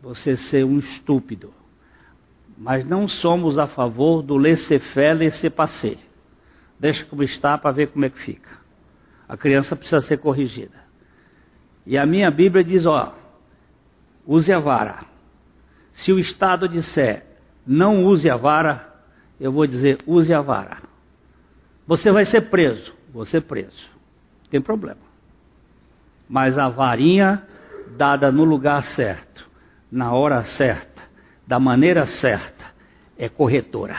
você 0.00 0.36
ser 0.36 0.64
um 0.64 0.78
estúpido. 0.78 1.52
Mas 2.56 2.84
não 2.84 3.06
somos 3.06 3.58
a 3.58 3.66
favor 3.66 4.22
do 4.22 4.36
laissez-faire, 4.36 5.18
laissez-passer 5.18 5.98
deixa 6.78 7.04
como 7.04 7.22
está 7.22 7.58
para 7.58 7.72
ver 7.72 7.88
como 7.88 8.04
é 8.04 8.10
que 8.10 8.18
fica. 8.18 8.50
A 9.28 9.36
criança 9.36 9.74
precisa 9.74 10.00
ser 10.00 10.18
corrigida. 10.18 10.78
E 11.84 11.98
a 11.98 12.06
minha 12.06 12.30
Bíblia 12.30 12.62
diz: 12.62 12.86
ó, 12.86 13.14
use 14.26 14.52
a 14.52 14.58
vara. 14.58 15.00
Se 15.92 16.12
o 16.12 16.18
Estado 16.18 16.68
disser 16.68 17.26
não 17.66 18.04
use 18.04 18.30
a 18.30 18.36
vara, 18.36 18.94
eu 19.40 19.50
vou 19.50 19.66
dizer 19.66 19.98
use 20.06 20.32
a 20.32 20.40
vara. 20.40 20.78
Você 21.86 22.10
vai 22.10 22.24
ser 22.24 22.42
preso, 22.50 22.94
ser 23.26 23.42
preso. 23.42 23.90
Tem 24.50 24.60
problema. 24.60 25.07
Mas 26.28 26.58
a 26.58 26.68
varinha 26.68 27.42
dada 27.96 28.30
no 28.30 28.44
lugar 28.44 28.82
certo, 28.82 29.48
na 29.90 30.12
hora 30.12 30.44
certa, 30.44 31.02
da 31.46 31.58
maneira 31.58 32.06
certa, 32.06 32.66
é 33.16 33.28
corretora. 33.28 33.96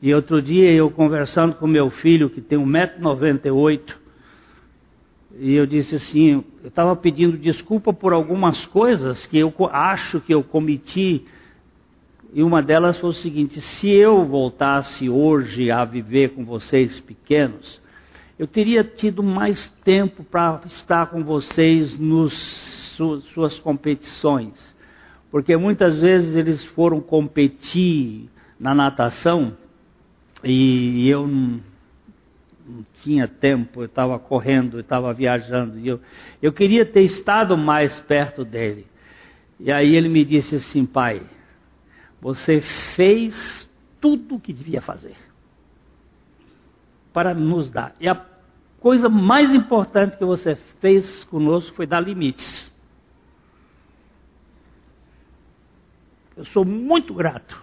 E 0.00 0.14
outro 0.14 0.40
dia 0.40 0.72
eu 0.72 0.90
conversando 0.90 1.56
com 1.56 1.66
meu 1.66 1.90
filho, 1.90 2.30
que 2.30 2.40
tem 2.40 2.58
1,98m, 2.58 3.94
e 5.40 5.54
eu 5.54 5.66
disse 5.66 5.96
assim, 5.96 6.44
eu 6.62 6.68
estava 6.68 6.96
pedindo 6.96 7.36
desculpa 7.36 7.92
por 7.92 8.12
algumas 8.12 8.64
coisas 8.64 9.26
que 9.26 9.38
eu 9.38 9.52
acho 9.72 10.20
que 10.20 10.32
eu 10.32 10.42
cometi, 10.42 11.26
e 12.32 12.42
uma 12.42 12.62
delas 12.62 12.98
foi 12.98 13.10
o 13.10 13.14
seguinte, 13.14 13.60
se 13.60 13.90
eu 13.90 14.24
voltasse 14.24 15.08
hoje 15.08 15.70
a 15.70 15.84
viver 15.84 16.30
com 16.30 16.44
vocês 16.44 17.00
pequenos, 17.00 17.80
eu 18.38 18.46
teria 18.46 18.84
tido 18.84 19.22
mais 19.22 19.68
tempo 19.84 20.22
para 20.22 20.60
estar 20.66 21.06
com 21.06 21.24
vocês 21.24 21.98
nas 21.98 22.32
suas 23.32 23.58
competições. 23.58 24.76
porque 25.30 25.56
muitas 25.56 26.00
vezes 26.00 26.34
eles 26.34 26.64
foram 26.64 27.00
competir 27.00 28.30
na 28.58 28.74
natação 28.74 29.54
e 30.42 31.06
eu 31.06 31.26
não, 31.26 31.60
tinha 33.02 33.28
tempo, 33.28 33.82
eu 33.82 33.86
estava 33.86 34.18
correndo, 34.18 34.78
eu 34.78 34.80
estava 34.80 35.12
viajando, 35.12 35.78
eu, 35.86 36.00
eu 36.40 36.52
queria 36.52 36.86
ter 36.86 37.02
estado 37.02 37.58
mais 37.58 37.98
perto 38.00 38.44
dele. 38.44 38.86
E 39.60 39.70
aí 39.70 39.94
ele 39.94 40.08
me 40.08 40.24
disse 40.24 40.56
assim, 40.56 40.86
pai, 40.86 41.22
você 42.20 42.60
fez 42.60 43.68
tudo 44.00 44.36
o 44.36 44.40
que 44.40 44.52
devia 44.52 44.80
fazer 44.80 45.27
para 47.12 47.34
nos 47.34 47.70
dar. 47.70 47.94
E 48.00 48.08
a 48.08 48.24
coisa 48.80 49.08
mais 49.08 49.52
importante 49.52 50.16
que 50.16 50.24
você 50.24 50.54
fez 50.80 51.24
conosco 51.24 51.74
foi 51.74 51.86
dar 51.86 52.00
limites. 52.00 52.72
Eu 56.36 56.44
sou 56.44 56.64
muito 56.64 57.12
grato 57.12 57.60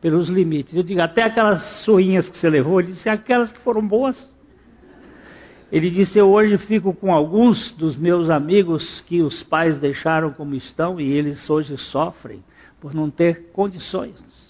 pelos 0.00 0.28
limites. 0.28 0.74
Eu 0.74 0.82
digo, 0.82 1.02
até 1.02 1.22
aquelas 1.22 1.62
suinhas 1.82 2.28
que 2.30 2.36
você 2.36 2.48
levou, 2.48 2.80
ele 2.80 2.92
disse, 2.92 3.08
aquelas 3.08 3.52
que 3.52 3.60
foram 3.60 3.86
boas. 3.86 4.32
Ele 5.70 5.90
disse, 5.90 6.18
eu 6.18 6.30
hoje 6.30 6.56
fico 6.56 6.94
com 6.94 7.12
alguns 7.12 7.72
dos 7.72 7.96
meus 7.96 8.30
amigos 8.30 9.02
que 9.02 9.20
os 9.20 9.42
pais 9.42 9.78
deixaram 9.78 10.32
como 10.32 10.54
estão 10.54 10.98
e 10.98 11.12
eles 11.12 11.48
hoje 11.50 11.76
sofrem 11.76 12.42
por 12.80 12.94
não 12.94 13.10
ter 13.10 13.50
condições. 13.52 14.47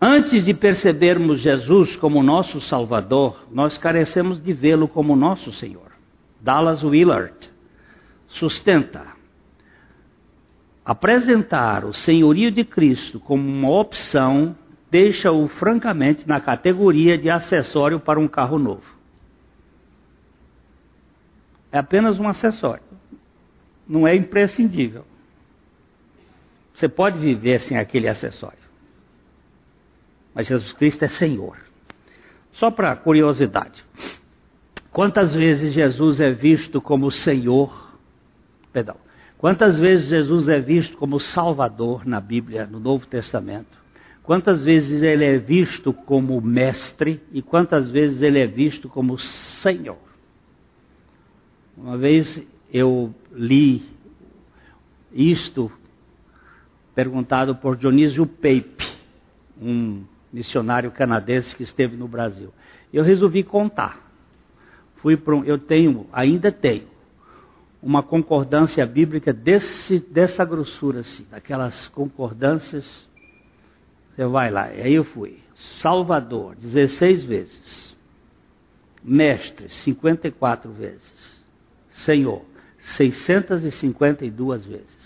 Antes 0.00 0.44
de 0.44 0.54
percebermos 0.54 1.40
Jesus 1.40 1.94
como 1.94 2.22
nosso 2.22 2.60
Salvador, 2.60 3.46
nós 3.50 3.76
carecemos 3.76 4.40
de 4.40 4.52
vê-lo 4.52 4.88
como 4.88 5.14
nosso 5.14 5.52
Senhor. 5.52 5.92
Dallas 6.40 6.82
Willard 6.82 7.52
sustenta 8.26 9.06
apresentar 10.82 11.84
o 11.84 11.92
senhorio 11.92 12.50
de 12.50 12.64
Cristo 12.64 13.20
como 13.20 13.46
uma 13.46 13.70
opção 13.70 14.56
deixa-o 14.90 15.46
francamente 15.48 16.26
na 16.26 16.40
categoria 16.40 17.16
de 17.16 17.30
acessório 17.30 18.00
para 18.00 18.18
um 18.18 18.26
carro 18.26 18.58
novo. 18.58 18.98
É 21.70 21.78
apenas 21.78 22.18
um 22.18 22.26
acessório. 22.26 22.82
Não 23.86 24.06
é 24.06 24.16
imprescindível. 24.16 25.04
Você 26.74 26.88
pode 26.88 27.18
viver 27.18 27.60
sem 27.60 27.78
aquele 27.78 28.08
acessório. 28.08 28.69
Jesus 30.42 30.72
Cristo 30.72 31.04
é 31.04 31.08
Senhor. 31.08 31.56
Só 32.52 32.70
para 32.70 32.94
curiosidade. 32.96 33.84
Quantas 34.90 35.34
vezes 35.34 35.72
Jesus 35.72 36.20
é 36.20 36.32
visto 36.32 36.80
como 36.80 37.10
Senhor? 37.10 37.96
Perdão. 38.72 38.96
Quantas 39.38 39.78
vezes 39.78 40.08
Jesus 40.08 40.48
é 40.48 40.60
visto 40.60 40.96
como 40.96 41.18
Salvador 41.18 42.04
na 42.04 42.20
Bíblia, 42.20 42.66
no 42.66 42.78
Novo 42.78 43.06
Testamento? 43.06 43.78
Quantas 44.22 44.62
vezes 44.62 45.02
ele 45.02 45.24
é 45.24 45.38
visto 45.38 45.92
como 45.92 46.40
mestre 46.40 47.22
e 47.32 47.40
quantas 47.40 47.88
vezes 47.88 48.20
ele 48.20 48.38
é 48.38 48.46
visto 48.46 48.88
como 48.88 49.18
Senhor? 49.18 49.98
Uma 51.76 51.96
vez 51.96 52.46
eu 52.72 53.14
li 53.32 53.82
isto 55.12 55.72
perguntado 56.94 57.56
por 57.56 57.76
Dionísio 57.76 58.26
Pape, 58.26 58.86
um 59.60 60.04
missionário 60.32 60.90
canadense 60.90 61.56
que 61.56 61.62
esteve 61.62 61.96
no 61.96 62.06
Brasil. 62.06 62.52
Eu 62.92 63.02
resolvi 63.02 63.42
contar. 63.42 64.10
Fui 64.96 65.16
para 65.16 65.34
um, 65.34 65.44
eu 65.44 65.58
tenho, 65.58 66.06
ainda 66.12 66.52
tenho, 66.52 66.88
uma 67.82 68.02
concordância 68.02 68.84
bíblica 68.84 69.32
desse, 69.32 69.98
dessa 70.12 70.44
grossura, 70.44 71.00
assim, 71.00 71.26
daquelas 71.30 71.88
concordâncias. 71.88 73.08
Você 74.10 74.26
vai 74.26 74.50
lá, 74.50 74.72
e 74.72 74.82
aí 74.82 74.94
eu 74.94 75.04
fui. 75.04 75.38
Salvador, 75.54 76.54
16 76.56 77.24
vezes. 77.24 77.96
Mestre, 79.02 79.70
54 79.70 80.70
vezes. 80.72 81.42
Senhor, 81.90 82.44
652 82.80 84.66
vezes. 84.66 84.99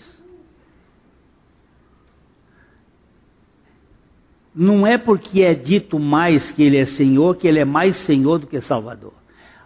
Não 4.55 4.87
é 4.87 4.97
porque 4.97 5.41
é 5.41 5.53
dito 5.53 5.99
mais 5.99 6.51
que 6.51 6.63
ele 6.63 6.77
é 6.77 6.85
Senhor 6.85 7.35
que 7.35 7.47
ele 7.47 7.59
é 7.59 7.65
mais 7.65 7.97
Senhor 7.97 8.39
do 8.39 8.47
que 8.47 8.61
Salvador. 8.61 9.13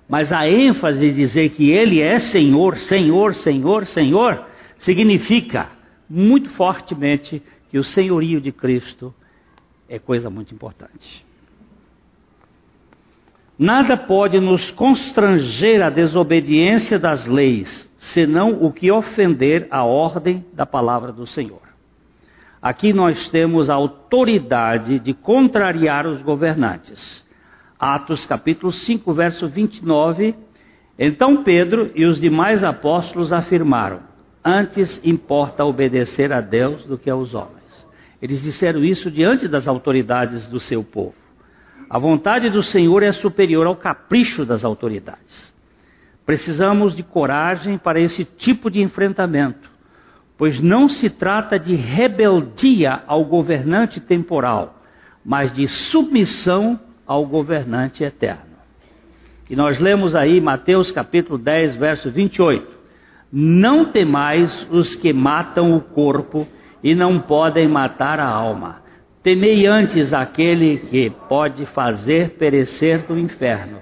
Mas 0.07 0.31
a 0.31 0.49
ênfase 0.49 0.99
de 0.99 1.13
dizer 1.13 1.49
que 1.49 1.69
ele 1.69 2.01
é 2.01 2.17
Senhor, 2.17 2.77
Senhor, 2.77 3.35
Senhor, 3.35 3.85
Senhor, 3.85 4.43
significa 4.77 5.69
muito 6.09 6.49
fortemente 6.49 7.43
que 7.69 7.77
o 7.77 7.83
senhorio 7.83 8.41
de 8.41 8.51
Cristo 8.51 9.13
é 9.87 9.99
coisa 9.99 10.29
muito 10.29 10.53
importante. 10.55 11.23
Nada 13.57 13.95
pode 13.95 14.39
nos 14.39 14.71
constranger 14.71 15.83
à 15.83 15.89
desobediência 15.89 16.97
das 16.97 17.27
leis, 17.27 17.93
senão 17.99 18.63
o 18.63 18.71
que 18.71 18.89
ofender 18.89 19.67
a 19.69 19.83
ordem 19.83 20.43
da 20.53 20.65
palavra 20.65 21.11
do 21.11 21.27
Senhor. 21.27 21.68
Aqui 22.61 22.91
nós 22.91 23.29
temos 23.29 23.69
a 23.69 23.75
autoridade 23.75 24.99
de 24.99 25.13
contrariar 25.13 26.05
os 26.05 26.21
governantes. 26.21 27.25
Atos 27.79 28.25
capítulo 28.25 28.73
5, 28.73 29.13
verso 29.13 29.47
29. 29.47 30.35
Então 30.97 31.43
Pedro 31.43 31.91
e 31.95 32.05
os 32.05 32.19
demais 32.19 32.61
apóstolos 32.61 33.31
afirmaram: 33.31 34.01
Antes 34.43 34.99
importa 35.05 35.63
obedecer 35.63 36.33
a 36.33 36.41
Deus 36.41 36.83
do 36.85 36.97
que 36.97 37.09
aos 37.09 37.33
homens. 37.33 37.87
Eles 38.21 38.41
disseram 38.41 38.83
isso 38.83 39.09
diante 39.09 39.47
das 39.47 39.65
autoridades 39.65 40.47
do 40.47 40.59
seu 40.59 40.83
povo. 40.83 41.15
A 41.89 41.97
vontade 41.97 42.49
do 42.49 42.61
Senhor 42.61 43.01
é 43.01 43.13
superior 43.13 43.65
ao 43.65 43.77
capricho 43.77 44.45
das 44.45 44.65
autoridades. 44.65 45.53
Precisamos 46.25 46.93
de 46.93 47.01
coragem 47.01 47.77
para 47.77 47.99
esse 47.99 48.25
tipo 48.25 48.69
de 48.69 48.81
enfrentamento, 48.81 49.68
pois 50.39 50.61
não 50.61 50.87
se 50.87 51.09
trata 51.09 51.59
de 51.59 51.75
rebeldia 51.75 53.03
ao 53.05 53.25
governante 53.25 53.99
temporal, 53.99 54.81
mas 55.23 55.51
de 55.51 55.67
submissão 55.67 56.79
ao 57.05 57.25
governante 57.25 58.05
eterno. 58.05 58.55
E 59.49 59.55
nós 59.55 59.77
lemos 59.79 60.15
aí 60.15 60.39
Mateus 60.39 60.91
capítulo 60.91 61.37
10, 61.37 61.75
verso 61.75 62.09
28. 62.09 62.65
Não 63.29 63.91
temais 63.91 64.65
os 64.71 64.95
que 64.95 65.11
matam 65.11 65.75
o 65.75 65.81
corpo 65.81 66.47
e 66.81 66.95
não 66.95 67.19
podem 67.19 67.67
matar 67.67 68.17
a 68.21 68.27
alma. 68.27 68.81
Temei 69.21 69.67
antes 69.67 70.13
aquele 70.13 70.77
que 70.77 71.09
pode 71.27 71.65
fazer 71.65 72.37
perecer 72.37 73.05
do 73.05 73.19
inferno, 73.19 73.79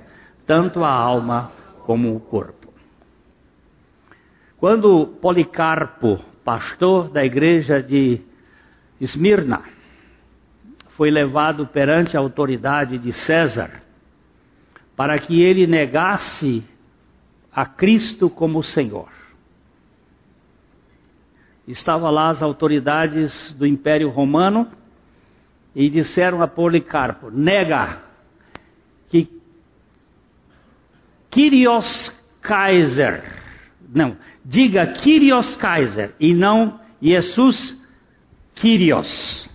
tanto 0.47 0.83
a 0.83 0.91
alma 0.91 1.51
como 1.85 2.15
o 2.15 2.19
corpo. 2.19 2.73
Quando 4.57 5.05
Policarpo, 5.21 6.19
pastor 6.47 7.09
da 7.09 7.25
igreja 7.25 7.83
de 7.83 8.21
Esmirna, 9.01 9.63
foi 10.91 11.11
levado 11.11 11.67
perante 11.67 12.15
a 12.15 12.21
autoridade 12.21 12.97
de 12.97 13.11
César 13.11 13.83
para 14.95 15.19
que 15.19 15.41
ele 15.41 15.67
negasse 15.67 16.63
a 17.51 17.65
Cristo 17.65 18.29
como 18.29 18.63
Senhor. 18.63 19.09
Estavam 21.67 22.09
lá 22.11 22.29
as 22.29 22.41
autoridades 22.41 23.51
do 23.55 23.67
Império 23.67 24.09
Romano 24.09 24.71
e 25.75 25.89
disseram 25.89 26.41
a 26.41 26.47
Policarpo: 26.47 27.29
nega 27.29 28.03
que 29.09 29.29
Kyrios 31.29 32.09
Kaiser, 32.39 33.46
não, 33.87 34.17
diga 34.43 34.87
Kyrios 34.87 35.55
Kaiser 35.55 36.13
e 36.19 36.33
não 36.33 36.79
Jesus 37.01 37.79
Kyrios. 38.55 39.49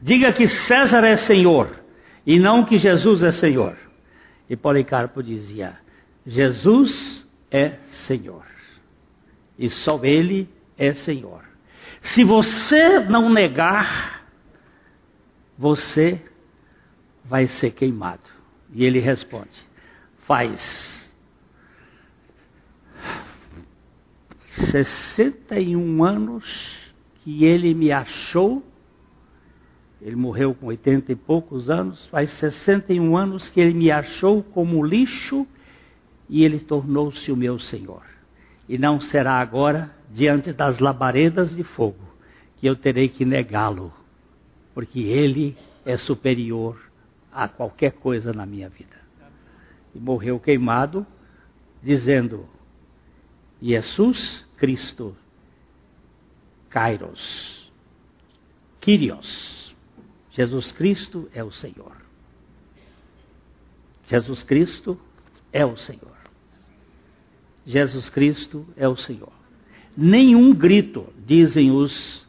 Diga 0.00 0.32
que 0.32 0.46
César 0.48 1.04
é 1.04 1.16
Senhor 1.16 1.70
e 2.26 2.38
não 2.38 2.64
que 2.64 2.76
Jesus 2.76 3.22
é 3.22 3.30
Senhor. 3.30 3.76
E 4.48 4.56
Policarpo 4.56 5.22
dizia: 5.22 5.74
Jesus 6.26 7.28
é 7.50 7.76
Senhor 8.06 8.44
e 9.58 9.68
só 9.68 10.00
Ele 10.04 10.48
é 10.76 10.92
Senhor. 10.92 11.42
Se 12.00 12.22
você 12.22 13.00
não 13.00 13.28
negar, 13.28 14.24
você 15.56 16.22
vai 17.24 17.46
ser 17.46 17.72
queimado. 17.72 18.22
E 18.72 18.84
ele 18.84 19.00
responde: 19.00 19.58
faz 20.26 21.07
61 24.58 26.04
anos 26.04 26.44
que 27.22 27.44
ele 27.44 27.74
me 27.74 27.90
achou 27.90 28.62
ele 30.00 30.14
morreu 30.14 30.54
com 30.54 30.66
80 30.66 31.12
e 31.12 31.16
poucos 31.16 31.68
anos, 31.68 32.06
faz 32.06 32.30
61 32.32 33.16
anos 33.16 33.48
que 33.48 33.60
ele 33.60 33.74
me 33.74 33.90
achou 33.90 34.42
como 34.42 34.84
lixo 34.84 35.46
e 36.28 36.44
ele 36.44 36.60
tornou-se 36.60 37.30
o 37.32 37.36
meu 37.36 37.58
Senhor. 37.58 38.02
E 38.68 38.78
não 38.78 39.00
será 39.00 39.40
agora 39.40 39.90
diante 40.10 40.52
das 40.52 40.78
labaredas 40.78 41.54
de 41.54 41.64
fogo 41.64 42.06
que 42.58 42.66
eu 42.66 42.76
terei 42.76 43.08
que 43.08 43.24
negá-lo, 43.24 43.92
porque 44.74 45.00
ele 45.00 45.56
é 45.84 45.96
superior 45.96 46.80
a 47.32 47.48
qualquer 47.48 47.92
coisa 47.92 48.32
na 48.32 48.46
minha 48.46 48.68
vida. 48.68 48.96
E 49.94 49.98
morreu 49.98 50.38
queimado, 50.38 51.06
dizendo: 51.82 52.46
Jesus 53.60 54.46
Cristo, 54.58 55.16
Kairos, 56.68 57.72
Kyrios, 58.80 59.74
Jesus 60.30 60.70
Cristo 60.72 61.28
é 61.34 61.42
o 61.42 61.50
Senhor. 61.50 61.96
Jesus 64.06 64.42
Cristo 64.42 64.98
é 65.52 65.64
o 65.64 65.76
Senhor. 65.76 66.16
Jesus 67.66 68.08
Cristo 68.08 68.66
é 68.76 68.88
o 68.88 68.96
Senhor. 68.96 69.32
Nenhum 69.96 70.54
grito, 70.54 71.12
dizem 71.26 71.70
os, 71.70 72.26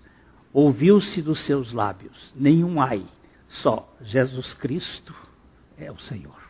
ouviu-se 0.51 1.21
dos 1.21 1.39
seus 1.41 1.71
lábios, 1.71 2.33
nenhum 2.35 2.81
ai, 2.81 3.05
só 3.47 3.95
Jesus 4.01 4.53
Cristo 4.53 5.15
é 5.77 5.91
o 5.91 5.99
Senhor. 5.99 6.48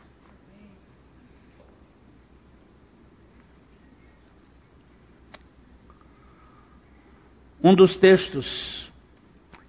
Um 7.61 7.75
dos 7.75 7.95
textos 7.97 8.89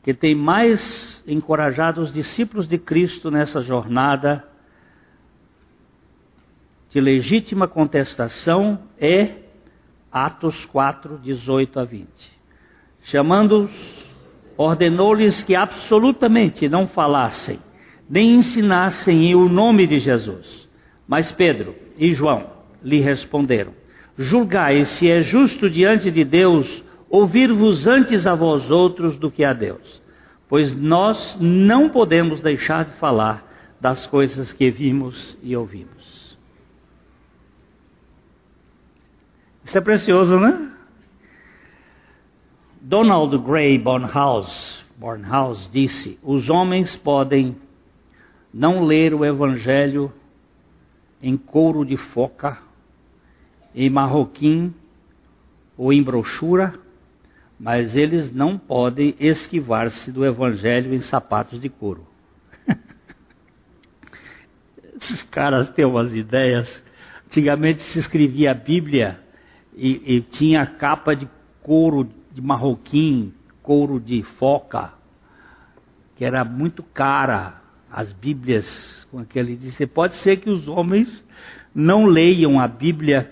que 0.02 0.14
tem 0.14 0.34
mais 0.34 1.24
encorajado 1.26 2.00
os 2.00 2.12
discípulos 2.12 2.68
de 2.68 2.78
Cristo 2.78 3.30
nessa 3.30 3.60
jornada 3.60 4.44
de 6.88 7.00
legítima 7.00 7.68
contestação 7.68 8.80
é 8.98 9.34
Atos 10.10 10.64
4, 10.64 11.18
18 11.18 11.80
a 11.80 11.84
20. 11.84 12.08
Chamando-os, 13.02 13.70
ordenou-lhes 14.56 15.42
que 15.42 15.54
absolutamente 15.54 16.68
não 16.68 16.86
falassem, 16.86 17.58
nem 18.08 18.34
ensinassem 18.34 19.34
o 19.34 19.48
nome 19.48 19.86
de 19.86 19.98
Jesus. 19.98 20.68
Mas 21.06 21.32
Pedro 21.32 21.74
e 21.98 22.12
João 22.12 22.50
lhe 22.82 23.00
responderam: 23.00 23.72
Julgai 24.16 24.84
se 24.84 25.08
é 25.08 25.20
justo 25.20 25.68
diante 25.68 26.10
de 26.10 26.24
Deus 26.24 26.84
ouvir-vos 27.10 27.88
antes 27.88 28.24
a 28.26 28.34
vós 28.36 28.70
outros 28.70 29.18
do 29.18 29.30
que 29.30 29.44
a 29.44 29.52
Deus, 29.52 30.00
pois 30.48 30.72
nós 30.72 31.36
não 31.40 31.90
podemos 31.90 32.40
deixar 32.40 32.84
de 32.84 32.92
falar 32.92 33.44
das 33.80 34.06
coisas 34.06 34.52
que 34.52 34.70
vimos 34.70 35.36
e 35.42 35.56
ouvimos. 35.56 36.38
Isso 39.64 39.76
é 39.76 39.80
precioso, 39.80 40.38
né? 40.38 40.70
Donald 42.80 43.36
Gray 43.38 43.78
Bornhouse, 43.78 44.84
disse: 45.70 46.18
os 46.22 46.48
homens 46.48 46.96
podem 46.96 47.56
não 48.52 48.84
ler 48.84 49.14
o 49.14 49.24
Evangelho 49.24 50.12
em 51.22 51.36
couro 51.36 51.84
de 51.84 51.96
foca, 51.96 52.58
em 53.74 53.90
marroquim 53.90 54.74
ou 55.76 55.92
em 55.92 56.02
brochura, 56.02 56.74
mas 57.60 57.94
eles 57.94 58.34
não 58.34 58.56
podem 58.56 59.14
esquivar-se 59.20 60.10
do 60.10 60.24
Evangelho 60.24 60.94
em 60.94 61.00
sapatos 61.02 61.60
de 61.60 61.68
couro. 61.68 62.06
Esses 64.98 65.22
caras 65.24 65.68
têm 65.68 65.84
umas 65.84 66.14
ideias. 66.14 66.82
Antigamente 67.26 67.82
se 67.82 67.98
escrevia 67.98 68.52
a 68.52 68.54
Bíblia 68.54 69.20
e, 69.76 70.16
e 70.16 70.20
tinha 70.22 70.64
capa 70.64 71.14
de 71.14 71.28
couro 71.62 72.08
de 72.32 72.40
marroquim, 72.40 73.34
couro 73.62 74.00
de 74.00 74.22
foca, 74.22 74.94
que 76.16 76.24
era 76.24 76.42
muito 76.42 76.82
cara. 76.82 77.60
As 77.92 78.10
Bíblias 78.10 79.06
com 79.10 79.18
aquele 79.18 79.54
disse, 79.54 79.86
pode 79.86 80.14
ser 80.16 80.38
que 80.38 80.48
os 80.48 80.66
homens 80.66 81.22
não 81.74 82.06
leiam 82.06 82.58
a 82.58 82.66
Bíblia 82.66 83.30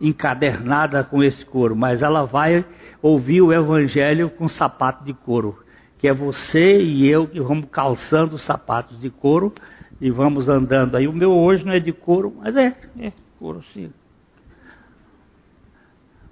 encadernada 0.00 1.02
com 1.02 1.22
esse 1.22 1.44
couro, 1.44 1.74
mas 1.74 2.02
ela 2.02 2.24
vai 2.24 2.64
ouvir 3.02 3.42
o 3.42 3.52
Evangelho 3.52 4.30
com 4.30 4.48
sapato 4.48 5.04
de 5.04 5.12
couro, 5.12 5.58
que 5.98 6.08
é 6.08 6.14
você 6.14 6.80
e 6.80 7.08
eu 7.08 7.26
que 7.26 7.40
vamos 7.40 7.66
calçando 7.70 8.38
sapatos 8.38 9.00
de 9.00 9.10
couro 9.10 9.52
e 10.00 10.10
vamos 10.10 10.48
andando. 10.48 10.96
Aí 10.96 11.08
o 11.08 11.12
meu 11.12 11.32
hoje 11.32 11.64
não 11.64 11.72
é 11.72 11.80
de 11.80 11.92
couro, 11.92 12.34
mas 12.38 12.56
é, 12.56 12.74
é 12.98 13.12
couro 13.38 13.62
sim 13.72 13.90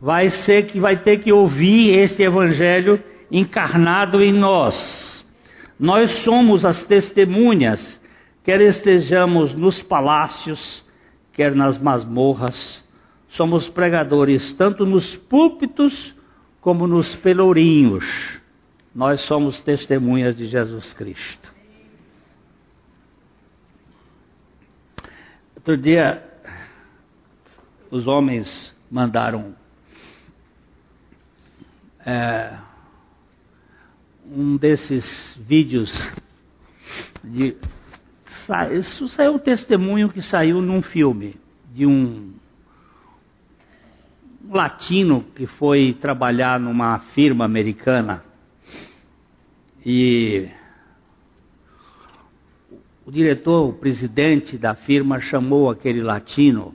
vai 0.00 0.30
ser 0.30 0.66
que 0.66 0.78
vai 0.78 0.96
ter 0.96 1.18
que 1.18 1.32
ouvir 1.32 1.90
esse 1.98 2.22
evangelho 2.22 3.02
encarnado 3.30 4.22
em 4.22 4.32
nós. 4.32 5.26
Nós 5.78 6.12
somos 6.18 6.64
as 6.64 6.82
testemunhas, 6.82 8.00
quer 8.44 8.60
estejamos 8.60 9.54
nos 9.54 9.82
palácios, 9.82 10.86
quer 11.32 11.54
nas 11.54 11.78
masmorras. 11.78 12.84
Somos 13.36 13.68
pregadores 13.68 14.54
tanto 14.54 14.86
nos 14.86 15.14
púlpitos 15.14 16.14
como 16.58 16.86
nos 16.86 17.14
pelourinhos. 17.16 18.40
Nós 18.94 19.20
somos 19.20 19.60
testemunhas 19.60 20.34
de 20.34 20.46
Jesus 20.46 20.94
Cristo. 20.94 21.52
Outro 25.54 25.76
dia, 25.76 26.24
os 27.90 28.06
homens 28.06 28.74
mandaram 28.90 29.54
é, 32.06 32.56
um 34.24 34.56
desses 34.56 35.38
vídeos 35.46 35.92
de, 37.22 37.54
isso 38.72 39.10
saiu 39.10 39.34
um 39.34 39.38
testemunho 39.38 40.08
que 40.08 40.22
saiu 40.22 40.62
num 40.62 40.80
filme 40.80 41.36
de 41.70 41.84
um 41.84 42.32
latino 44.50 45.24
que 45.34 45.46
foi 45.46 45.96
trabalhar 46.00 46.60
numa 46.60 46.98
firma 46.98 47.44
americana. 47.44 48.24
E 49.84 50.48
o 53.04 53.10
diretor, 53.10 53.68
o 53.68 53.72
presidente 53.72 54.58
da 54.58 54.74
firma 54.74 55.20
chamou 55.20 55.70
aquele 55.70 56.02
latino 56.02 56.74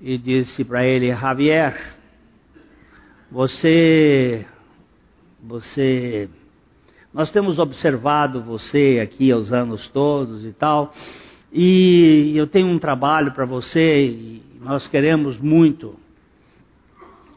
e 0.00 0.18
disse 0.18 0.64
para 0.64 0.84
ele, 0.84 1.14
Javier, 1.14 1.94
você, 3.30 4.44
você, 5.42 6.28
nós 7.14 7.30
temos 7.30 7.58
observado 7.58 8.42
você 8.42 9.00
aqui 9.02 9.30
aos 9.30 9.52
anos 9.52 9.88
todos 9.88 10.44
e 10.44 10.52
tal, 10.52 10.92
e 11.52 12.32
eu 12.34 12.46
tenho 12.46 12.66
um 12.66 12.78
trabalho 12.78 13.32
para 13.32 13.44
você 13.44 14.06
e 14.06 14.42
nós 14.60 14.86
queremos 14.88 15.38
muito 15.38 15.96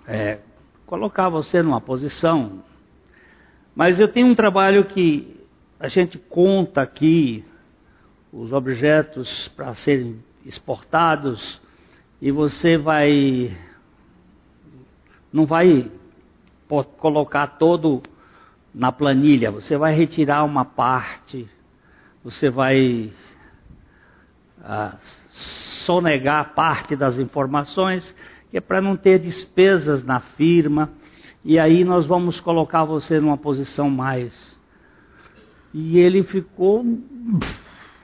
é, 0.09 0.39
colocar 0.87 1.29
você 1.29 1.61
numa 1.61 1.79
posição, 1.79 2.63
mas 3.75 3.99
eu 3.99 4.07
tenho 4.07 4.25
um 4.25 4.33
trabalho 4.33 4.83
que 4.85 5.39
a 5.79 5.87
gente 5.87 6.17
conta 6.17 6.81
aqui 6.81 7.45
os 8.33 8.51
objetos 8.51 9.47
para 9.49 9.75
serem 9.75 10.19
exportados 10.43 11.61
e 12.19 12.31
você 12.31 12.75
vai 12.75 13.55
não 15.31 15.45
vai 15.45 15.91
colocar 16.97 17.45
todo 17.45 18.01
na 18.73 18.91
planilha, 18.91 19.51
você 19.51 19.77
vai 19.77 19.93
retirar 19.93 20.43
uma 20.43 20.65
parte, 20.65 21.47
você 22.23 22.49
vai 22.49 23.11
ah, 24.63 24.97
sonegar 25.29 26.55
parte 26.55 26.95
das 26.95 27.19
informações, 27.19 28.15
que 28.49 28.57
é 28.57 28.61
para 28.61 28.81
não 28.81 28.95
ter 28.95 29.19
despesas 29.19 30.03
na 30.03 30.19
firma, 30.19 30.91
e 31.43 31.57
aí 31.57 31.83
nós 31.83 32.05
vamos 32.05 32.39
colocar 32.39 32.83
você 32.83 33.19
numa 33.19 33.37
posição 33.37 33.89
mais. 33.89 34.57
E 35.73 35.99
ele 35.99 36.23
ficou 36.23 36.83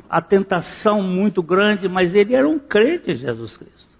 a 0.09 0.21
tentação 0.21 1.01
muito 1.01 1.41
grande, 1.41 1.89
mas 1.89 2.13
ele 2.15 2.35
era 2.35 2.47
um 2.47 2.59
crente 2.59 3.11
em 3.11 3.15
Jesus 3.15 3.57
Cristo 3.57 3.95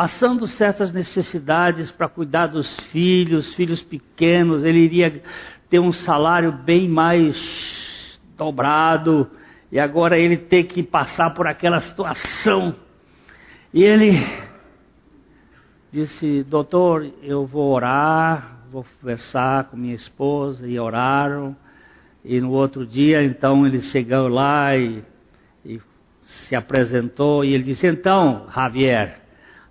passando 0.00 0.46
certas 0.46 0.92
necessidades 0.94 1.90
para 1.90 2.08
cuidar 2.08 2.46
dos 2.46 2.74
filhos, 2.86 3.52
filhos 3.54 3.82
pequenos, 3.82 4.64
ele 4.64 4.78
iria 4.78 5.22
ter 5.68 5.78
um 5.78 5.92
salário 5.92 6.52
bem 6.52 6.88
mais 6.88 8.18
dobrado, 8.36 9.30
e 9.70 9.78
agora 9.78 10.18
ele 10.18 10.36
ter 10.36 10.64
que 10.64 10.82
passar 10.82 11.34
por 11.34 11.46
aquela 11.46 11.80
situação. 11.80 12.74
E 13.74 13.84
ele 13.84 14.26
disse: 15.92 16.42
Doutor, 16.44 17.10
eu 17.22 17.46
vou 17.46 17.72
orar, 17.72 18.64
vou 18.70 18.84
conversar 19.00 19.64
com 19.64 19.76
minha 19.76 19.94
esposa, 19.94 20.66
e 20.66 20.78
oraram. 20.78 21.56
E 22.24 22.40
no 22.40 22.50
outro 22.50 22.86
dia, 22.86 23.22
então, 23.22 23.66
ele 23.66 23.80
chegou 23.80 24.28
lá 24.28 24.76
e, 24.76 25.02
e 25.64 25.80
se 26.22 26.54
apresentou, 26.54 27.44
e 27.44 27.54
ele 27.54 27.64
disse: 27.64 27.86
Então, 27.86 28.46
Javier, 28.54 29.20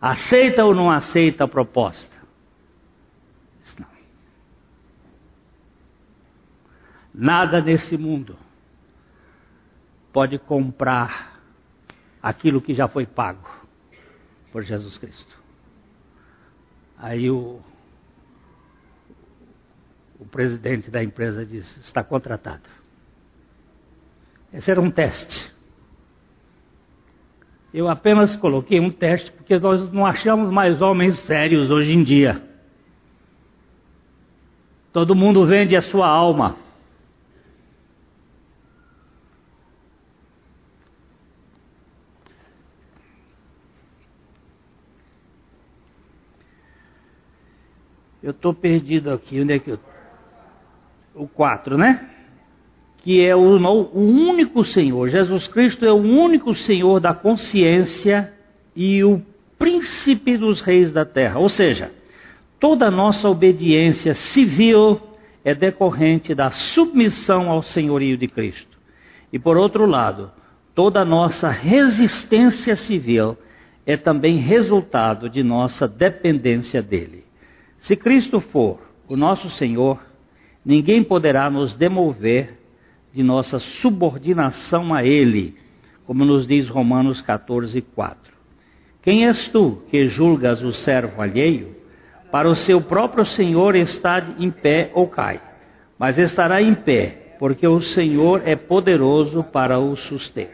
Aceita 0.01 0.63
ou 0.63 0.73
não 0.73 0.89
aceita 0.89 1.43
a 1.43 1.47
proposta? 1.47 2.15
Não. 3.77 3.87
Nada 7.13 7.61
nesse 7.61 7.97
mundo 7.97 8.37
pode 10.13 10.39
comprar 10.39 11.41
aquilo 12.21 12.61
que 12.61 12.73
já 12.73 12.87
foi 12.87 13.05
pago 13.05 13.47
por 14.51 14.63
Jesus 14.63 14.97
Cristo. 14.97 15.37
Aí 16.99 17.31
o, 17.31 17.59
o 20.19 20.25
presidente 20.25 20.91
da 20.91 21.01
empresa 21.01 21.45
disse: 21.45 21.79
está 21.79 22.03
contratado. 22.03 22.69
Esse 24.53 24.69
era 24.69 24.81
um 24.81 24.91
teste. 24.91 25.49
Eu 27.73 27.87
apenas 27.87 28.35
coloquei 28.35 28.79
um 28.79 28.91
teste 28.91 29.31
porque 29.31 29.57
nós 29.59 29.91
não 29.91 30.05
achamos 30.05 30.49
mais 30.49 30.81
homens 30.81 31.17
sérios 31.19 31.71
hoje 31.71 31.93
em 31.93 32.03
dia. 32.03 32.43
Todo 34.91 35.15
mundo 35.15 35.45
vende 35.45 35.75
a 35.75 35.81
sua 35.81 36.07
alma. 36.07 36.57
Eu 48.21 48.31
estou 48.31 48.53
perdido 48.53 49.11
aqui. 49.11 49.39
Onde 49.41 49.53
é 49.53 49.59
que 49.59 49.71
eu. 49.71 49.79
O 51.15 51.27
4, 51.27 51.77
né? 51.77 52.07
Que 52.97 53.25
é 53.25 53.35
o, 53.35 53.57
o 53.57 53.99
único 53.99 54.63
Senhor. 54.63 55.07
Jesus 55.09 55.47
Cristo 55.47 55.85
é 55.85 55.91
o 55.91 55.97
único 55.97 56.53
Senhor 56.53 56.99
da 56.99 57.13
consciência 57.13 58.33
e 58.75 59.03
o 59.03 59.21
príncipe 59.57 60.37
dos 60.37 60.61
reis 60.61 60.91
da 60.91 61.05
terra. 61.05 61.39
Ou 61.39 61.49
seja, 61.49 61.91
toda 62.59 62.91
nossa 62.91 63.29
obediência 63.29 64.13
civil 64.13 65.01
é 65.43 65.55
decorrente 65.55 66.35
da 66.35 66.51
submissão 66.51 67.49
ao 67.49 67.61
senhorio 67.61 68.17
de 68.17 68.27
Cristo. 68.27 68.77
E 69.31 69.39
por 69.39 69.57
outro 69.57 69.85
lado, 69.85 70.31
toda 70.75 71.05
nossa 71.05 71.49
resistência 71.49 72.75
civil 72.75 73.37
é 73.85 73.97
também 73.97 74.37
resultado 74.37 75.29
de 75.29 75.41
nossa 75.41 75.87
dependência 75.87 76.81
dele. 76.81 77.18
Se 77.79 77.95
Cristo 77.95 78.39
for 78.39 78.79
o 79.07 79.15
nosso 79.15 79.49
Senhor, 79.49 79.99
ninguém 80.63 81.03
poderá 81.03 81.49
nos 81.49 81.75
demover 81.75 82.59
de 83.11 83.23
nossa 83.23 83.57
subordinação 83.59 84.93
a 84.93 85.03
Ele, 85.03 85.55
como 86.05 86.25
nos 86.25 86.45
diz 86.47 86.67
Romanos 86.67 87.21
14, 87.21 87.81
4. 87.81 88.33
Quem 89.01 89.25
és 89.25 89.47
tu 89.47 89.81
que 89.89 90.05
julgas 90.05 90.61
o 90.61 90.73
servo 90.73 91.21
alheio? 91.21 91.75
Para 92.31 92.47
o 92.47 92.55
seu 92.55 92.81
próprio 92.81 93.25
Senhor 93.25 93.75
está 93.75 94.23
em 94.37 94.51
pé 94.51 94.91
ou 94.93 95.07
cai, 95.07 95.41
mas 95.97 96.19
estará 96.19 96.61
em 96.61 96.75
pé, 96.75 97.35
porque 97.39 97.67
o 97.67 97.81
Senhor 97.81 98.41
é 98.45 98.55
poderoso 98.55 99.43
para 99.43 99.79
o 99.79 99.95
suster. 99.95 100.51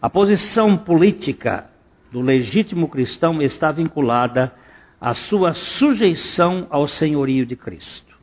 A 0.00 0.10
posição 0.10 0.76
política 0.76 1.66
do 2.12 2.20
legítimo 2.20 2.88
cristão 2.88 3.42
está 3.42 3.72
vinculada 3.72 4.52
a 5.04 5.12
sua 5.12 5.52
sujeição 5.52 6.66
ao 6.70 6.88
senhorio 6.88 7.44
de 7.44 7.54
Cristo. 7.54 8.16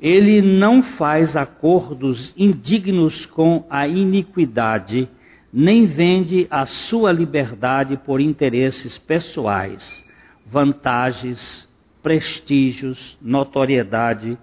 Ele 0.00 0.40
não 0.40 0.82
faz 0.82 1.36
acordos 1.36 2.32
indignos 2.34 3.26
com 3.26 3.62
a 3.68 3.86
iniquidade, 3.86 5.06
nem 5.52 5.84
vende 5.84 6.46
a 6.48 6.64
sua 6.64 7.12
liberdade 7.12 7.98
por 7.98 8.22
interesses 8.22 8.96
pessoais, 8.96 10.02
vantagens, 10.46 11.70
prestígios, 12.02 13.18
notoriedade 13.20 14.38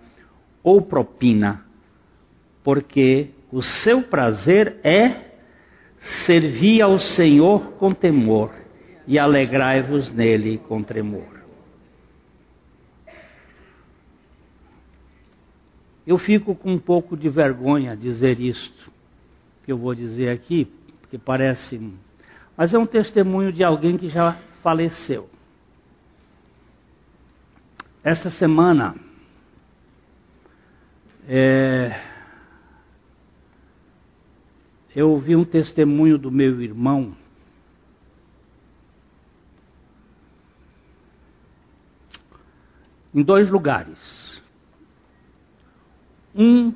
ou 0.61 0.83
propina, 0.83 1.65
porque 2.63 3.29
o 3.51 3.63
seu 3.63 4.03
prazer 4.03 4.75
é 4.83 5.31
servir 5.97 6.83
ao 6.83 6.99
Senhor 6.99 7.71
com 7.79 7.91
temor 7.91 8.62
e 9.07 9.19
alegrai-vos 9.19 10.09
nele 10.11 10.57
com 10.57 10.81
tremor. 10.81 11.41
Eu 16.05 16.17
fico 16.17 16.53
com 16.53 16.73
um 16.73 16.79
pouco 16.79 17.15
de 17.15 17.29
vergonha 17.29 17.95
dizer 17.95 18.39
isto 18.39 18.91
que 19.63 19.71
eu 19.71 19.77
vou 19.77 19.95
dizer 19.95 20.29
aqui, 20.29 20.65
porque 20.99 21.17
parece. 21.17 21.79
Mas 22.57 22.73
é 22.73 22.77
um 22.77 22.85
testemunho 22.85 23.53
de 23.53 23.63
alguém 23.63 23.97
que 23.97 24.09
já 24.09 24.37
faleceu. 24.61 25.29
Essa 28.03 28.29
semana, 28.29 28.95
é, 31.25 31.97
eu 34.93 35.09
ouvi 35.09 35.37
um 35.37 35.45
testemunho 35.45 36.17
do 36.17 36.29
meu 36.29 36.61
irmão 36.61 37.15
em 43.13 43.21
dois 43.21 43.49
lugares. 43.49 44.41
Um 46.35 46.73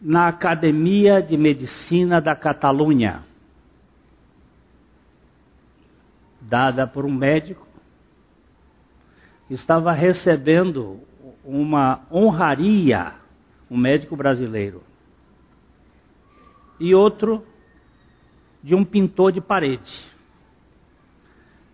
na 0.00 0.28
Academia 0.28 1.22
de 1.22 1.36
Medicina 1.36 2.20
da 2.20 2.36
Catalunha, 2.36 3.22
dada 6.40 6.86
por 6.86 7.06
um 7.06 7.12
médico 7.12 7.66
que 9.48 9.54
estava 9.54 9.92
recebendo 9.92 11.00
uma 11.44 12.02
honraria, 12.10 13.14
um 13.70 13.76
médico 13.76 14.16
brasileiro. 14.16 14.82
E 16.78 16.94
outro 16.94 17.46
de 18.62 18.74
um 18.74 18.84
pintor 18.84 19.32
de 19.32 19.40
parede, 19.40 20.04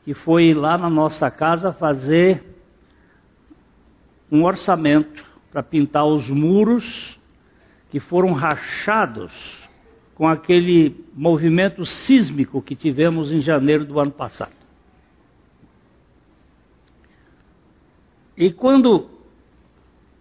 que 0.04 0.14
foi 0.14 0.54
lá 0.54 0.76
na 0.76 0.90
nossa 0.90 1.30
casa 1.30 1.72
fazer 1.72 2.44
um 4.30 4.44
orçamento 4.44 5.24
para 5.50 5.62
pintar 5.62 6.06
os 6.06 6.28
muros 6.28 7.18
que 7.90 7.98
foram 7.98 8.32
rachados 8.32 9.32
com 10.14 10.28
aquele 10.28 11.04
movimento 11.14 11.84
sísmico 11.84 12.62
que 12.62 12.76
tivemos 12.76 13.32
em 13.32 13.40
janeiro 13.40 13.84
do 13.84 13.98
ano 13.98 14.12
passado. 14.12 14.52
E 18.36 18.52
quando 18.52 19.10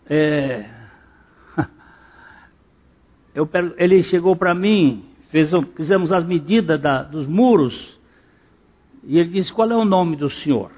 é, 0.10 0.70
eu, 3.36 3.48
ele 3.78 4.02
chegou 4.04 4.36
para 4.36 4.56
mim, 4.56 5.06
fez, 5.30 5.52
fizemos 5.76 6.12
as 6.12 6.26
medidas 6.26 6.82
da, 6.82 7.04
dos 7.04 7.28
muros, 7.28 8.00
e 9.04 9.20
ele 9.20 9.30
disse: 9.30 9.54
Qual 9.54 9.70
é 9.70 9.76
o 9.76 9.86
nome 9.86 10.16
do 10.16 10.30
senhor? 10.30 10.72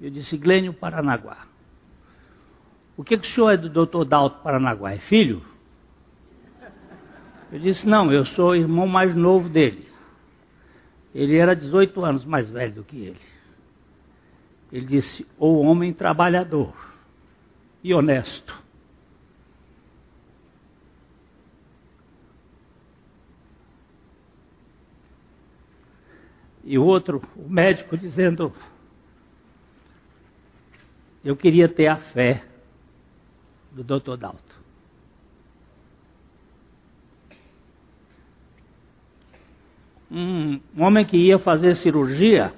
Eu 0.00 0.10
disse: 0.10 0.36
Glênio 0.38 0.72
Paranaguá. 0.72 1.49
O 3.00 3.02
que, 3.02 3.16
que 3.16 3.26
o 3.26 3.30
senhor 3.30 3.48
é 3.48 3.56
do 3.56 3.70
doutor 3.70 4.04
Dalto 4.04 4.42
Paranaguá? 4.42 4.92
É 4.92 4.98
filho? 4.98 5.42
Eu 7.50 7.58
disse, 7.58 7.86
não, 7.88 8.12
eu 8.12 8.26
sou 8.26 8.54
irmão 8.54 8.86
mais 8.86 9.14
novo 9.14 9.48
dele. 9.48 9.88
Ele 11.14 11.34
era 11.34 11.56
18 11.56 12.04
anos 12.04 12.26
mais 12.26 12.50
velho 12.50 12.74
do 12.74 12.84
que 12.84 12.98
ele. 12.98 13.20
Ele 14.70 14.84
disse, 14.84 15.26
o 15.38 15.60
homem 15.62 15.94
trabalhador 15.94 16.74
e 17.82 17.94
honesto. 17.94 18.62
E 26.62 26.78
o 26.78 26.84
outro, 26.84 27.22
o 27.34 27.48
médico, 27.48 27.96
dizendo: 27.96 28.52
Eu 31.24 31.34
queria 31.34 31.66
ter 31.66 31.86
a 31.86 31.96
fé 31.96 32.49
do 33.70 33.84
Dr. 33.84 34.16
Dalton. 34.16 34.60
Um, 40.10 40.60
um 40.76 40.82
homem 40.82 41.04
que 41.04 41.16
ia 41.16 41.38
fazer 41.38 41.76
cirurgia 41.76 42.52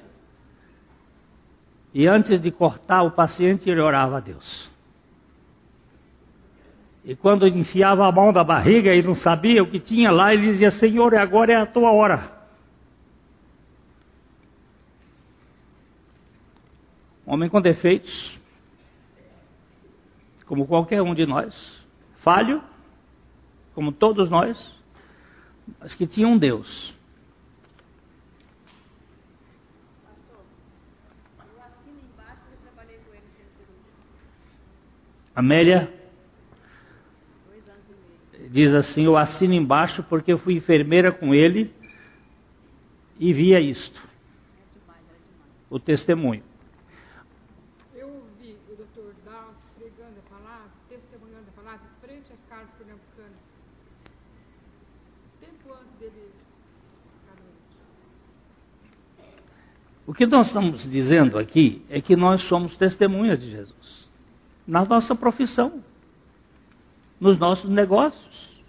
e 1.92 2.06
antes 2.06 2.40
de 2.40 2.50
cortar 2.50 3.02
o 3.02 3.10
paciente 3.10 3.68
ele 3.68 3.80
orava 3.80 4.16
a 4.16 4.20
Deus. 4.20 4.70
E 7.04 7.16
quando 7.16 7.46
enfiava 7.46 8.06
a 8.06 8.12
mão 8.12 8.32
da 8.32 8.44
barriga 8.44 8.94
e 8.94 9.02
não 9.02 9.14
sabia 9.14 9.62
o 9.62 9.68
que 9.68 9.80
tinha 9.80 10.10
lá, 10.10 10.32
ele 10.32 10.46
dizia: 10.46 10.70
Senhor, 10.70 11.14
agora 11.14 11.52
é 11.52 11.56
a 11.56 11.66
tua 11.66 11.92
hora. 11.92 12.30
Homem 17.26 17.48
com 17.48 17.60
defeitos, 17.60 18.40
como 20.46 20.66
qualquer 20.66 21.02
um 21.02 21.14
de 21.14 21.26
nós, 21.26 21.54
falho, 22.18 22.62
como 23.74 23.92
todos 23.92 24.30
nós, 24.30 24.74
mas 25.78 25.94
que 25.94 26.06
tinha 26.06 26.26
um 26.26 26.36
Deus. 26.36 26.94
Amélia? 35.34 36.02
diz 38.52 38.72
assim: 38.74 39.04
Eu 39.04 39.16
assino 39.16 39.54
embaixo 39.54 40.02
porque 40.04 40.32
eu 40.32 40.38
fui 40.38 40.54
enfermeira 40.54 41.10
com 41.10 41.34
ele 41.34 41.74
e 43.18 43.32
via 43.32 43.58
isto. 43.58 44.06
O 45.70 45.80
testemunho. 45.80 46.42
Eu 47.94 48.08
ouvi 48.08 48.58
o 48.70 48.76
doutor 48.76 49.14
Dal 49.24 49.54
pregando 49.78 50.20
a 50.20 50.30
palavra, 50.30 50.70
testemunhando 50.88 51.46
a 51.48 51.62
palavra, 51.62 51.86
frente 52.02 52.30
às 52.30 52.44
casas 52.50 52.70
pernambucanas. 52.76 53.40
Tempo 55.40 55.72
antes 55.72 55.98
dele 55.98 56.30
ficar 57.20 57.36
doente. 57.40 57.78
O 60.12 60.14
que 60.14 60.26
nós 60.26 60.48
estamos 60.48 60.86
dizendo 60.90 61.38
aqui 61.38 61.82
é 61.88 61.98
que 61.98 62.14
nós 62.14 62.42
somos 62.42 62.76
testemunhas 62.76 63.40
de 63.40 63.50
Jesus. 63.50 64.10
Na 64.66 64.84
nossa 64.84 65.14
profissão, 65.14 65.82
nos 67.18 67.38
nossos 67.38 67.70
negócios. 67.70 68.62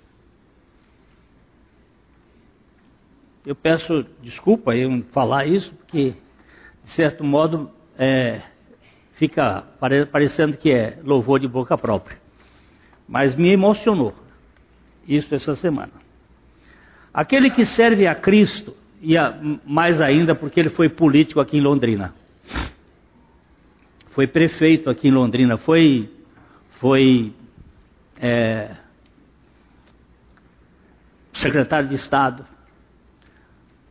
Eu 3.46 3.56
peço 3.56 4.06
desculpa 4.22 4.74
em 4.74 5.02
falar 5.12 5.46
isso, 5.46 5.76
porque, 5.76 6.14
de 6.82 6.90
certo 6.90 7.26
modo, 7.26 7.70
é, 7.98 8.42
fica 9.16 9.64
pare- 9.82 10.06
parecendo 10.06 10.56
que 10.56 10.72
é 10.72 10.98
louvor 11.04 11.42
de 11.42 11.48
boca 11.50 11.78
própria. 11.78 12.22
Mas 13.06 13.36
me 13.36 13.50
emocionou 13.50 14.16
isso 15.06 15.36
essa 15.36 15.58
semana. 15.58 15.92
Aquele 17.14 17.50
que 17.50 17.66
serve 17.66 18.08
a 18.08 18.16
Cristo, 18.16 18.74
e 19.04 19.16
mais 19.66 20.00
ainda 20.00 20.34
porque 20.34 20.62
ele 20.62 20.70
foi 20.70 20.88
político 20.88 21.42
aqui 21.42 21.58
em 21.58 21.62
Londrina. 21.62 22.16
Foi 24.12 24.26
prefeito 24.26 24.90
aqui 24.90 25.10
em 25.10 25.12
Londrina, 25.12 25.58
foi, 25.58 26.10
foi 26.80 27.34
é, 28.18 28.78
secretário 31.34 31.90
de 31.90 31.96
Estado. 31.96 32.46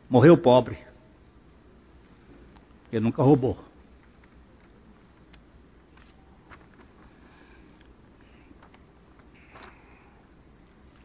Morreu 0.09 0.39
pobre. 0.39 0.79
Ele 2.91 3.05
nunca 3.05 3.23
roubou. 3.23 3.59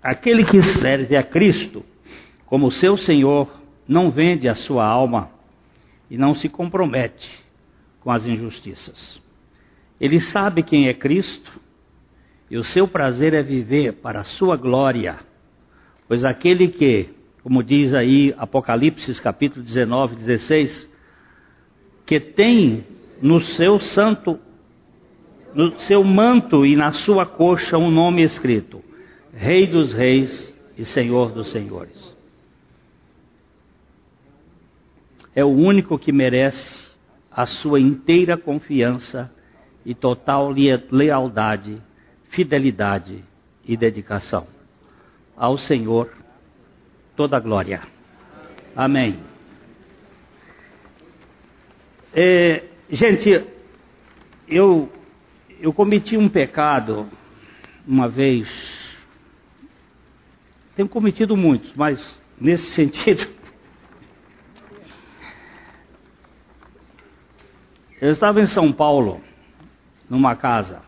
Aquele 0.01 0.45
que 0.45 0.61
serve 0.61 1.17
a 1.17 1.23
Cristo 1.23 1.83
como 2.45 2.71
seu 2.71 2.95
Senhor 2.95 3.56
não 3.87 4.11
vende 4.11 4.49
a 4.49 4.55
sua 4.55 4.85
alma 4.85 5.29
e 6.09 6.17
não 6.17 6.35
se 6.35 6.49
compromete 6.49 7.29
com 8.01 8.11
as 8.11 8.25
injustiças. 8.25 9.21
Ele 9.99 10.19
sabe 10.19 10.63
quem 10.63 10.87
é 10.87 10.93
Cristo 10.93 11.59
e 12.49 12.57
o 12.57 12.63
seu 12.63 12.87
prazer 12.87 13.33
é 13.33 13.41
viver 13.41 13.93
para 13.93 14.21
a 14.21 14.23
sua 14.23 14.55
glória. 14.55 15.17
Pois 16.07 16.23
aquele 16.23 16.67
que, 16.69 17.09
como 17.43 17.63
diz 17.63 17.93
aí 17.93 18.33
Apocalipse 18.37 19.21
capítulo 19.21 19.65
19, 19.65 20.15
16, 20.15 20.89
que 22.05 22.19
tem 22.19 22.85
no 23.21 23.41
seu 23.41 23.79
santo, 23.79 24.39
no 25.53 25.77
seu 25.79 26.03
manto 26.03 26.65
e 26.65 26.75
na 26.75 26.93
sua 26.93 27.25
coxa 27.25 27.77
um 27.77 27.91
nome 27.91 28.21
escrito: 28.21 28.81
Rei 29.33 29.67
dos 29.67 29.91
Reis 29.91 30.53
e 30.77 30.85
Senhor 30.85 31.31
dos 31.31 31.49
Senhores. 31.49 32.16
É 35.37 35.45
o 35.45 35.49
único 35.49 35.99
que 35.99 36.11
merece 36.11 36.89
a 37.29 37.45
sua 37.45 37.79
inteira 37.79 38.35
confiança 38.35 39.31
e 39.85 39.93
total 39.93 40.49
lealdade, 40.89 41.79
fidelidade 42.31 43.23
e 43.63 43.77
dedicação. 43.77 44.47
Ao 45.35 45.55
Senhor 45.55 46.11
toda 47.15 47.37
a 47.37 47.39
glória. 47.39 47.83
Amém. 48.75 49.19
É, 52.15 52.63
gente, 52.89 53.29
eu, 54.47 54.91
eu 55.61 55.71
cometi 55.71 56.17
um 56.17 56.27
pecado 56.27 57.07
uma 57.85 58.09
vez. 58.09 58.49
Tenho 60.75 60.89
cometido 60.89 61.37
muitos, 61.37 61.75
mas 61.75 62.19
nesse 62.41 62.71
sentido. 62.73 63.36
Eu 67.99 68.11
estava 68.11 68.39
em 68.39 68.45
São 68.45 68.71
Paulo, 68.71 69.19
numa 70.07 70.35
casa, 70.35 70.81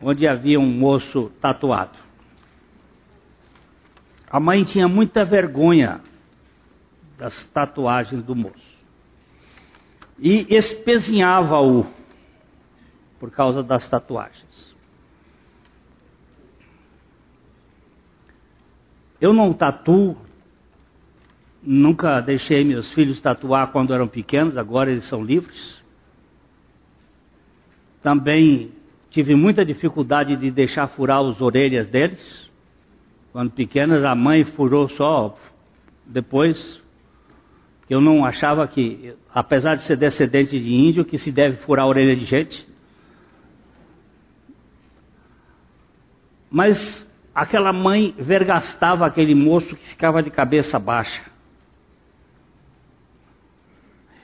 onde 0.00 0.26
havia 0.26 0.58
um 0.58 0.66
moço 0.66 1.30
tatuado. 1.40 1.96
A 4.30 4.40
mãe 4.40 4.64
tinha 4.64 4.88
muita 4.88 5.24
vergonha 5.24 6.00
das 7.16 7.44
tatuagens 7.44 8.22
do 8.22 8.34
moço. 8.34 8.78
E 10.18 10.46
espezinhava-o 10.54 11.86
por 13.20 13.30
causa 13.30 13.62
das 13.62 13.88
tatuagens. 13.88 14.74
Eu 19.20 19.32
não 19.32 19.52
tatuo, 19.52 20.16
nunca 21.70 22.22
deixei 22.22 22.64
meus 22.64 22.90
filhos 22.94 23.20
tatuar 23.20 23.70
quando 23.70 23.92
eram 23.92 24.08
pequenos, 24.08 24.56
agora 24.56 24.90
eles 24.90 25.04
são 25.04 25.22
livres. 25.22 25.82
Também 28.02 28.72
tive 29.10 29.34
muita 29.34 29.66
dificuldade 29.66 30.34
de 30.34 30.50
deixar 30.50 30.88
furar 30.88 31.18
as 31.18 31.42
orelhas 31.42 31.86
deles. 31.86 32.50
Quando 33.32 33.50
pequenas, 33.50 34.02
a 34.02 34.14
mãe 34.14 34.44
furou 34.44 34.88
só 34.88 35.38
depois. 36.06 36.82
Eu 37.90 38.00
não 38.00 38.24
achava 38.24 38.66
que, 38.66 39.14
apesar 39.34 39.74
de 39.74 39.82
ser 39.82 39.96
descendente 39.96 40.58
de 40.58 40.72
índio, 40.72 41.04
que 41.04 41.18
se 41.18 41.30
deve 41.30 41.58
furar 41.58 41.84
a 41.84 41.88
orelha 41.88 42.16
de 42.16 42.24
gente. 42.24 42.66
Mas 46.50 47.06
aquela 47.34 47.74
mãe 47.74 48.14
vergastava 48.18 49.04
aquele 49.04 49.34
moço 49.34 49.76
que 49.76 49.84
ficava 49.88 50.22
de 50.22 50.30
cabeça 50.30 50.78
baixa. 50.78 51.37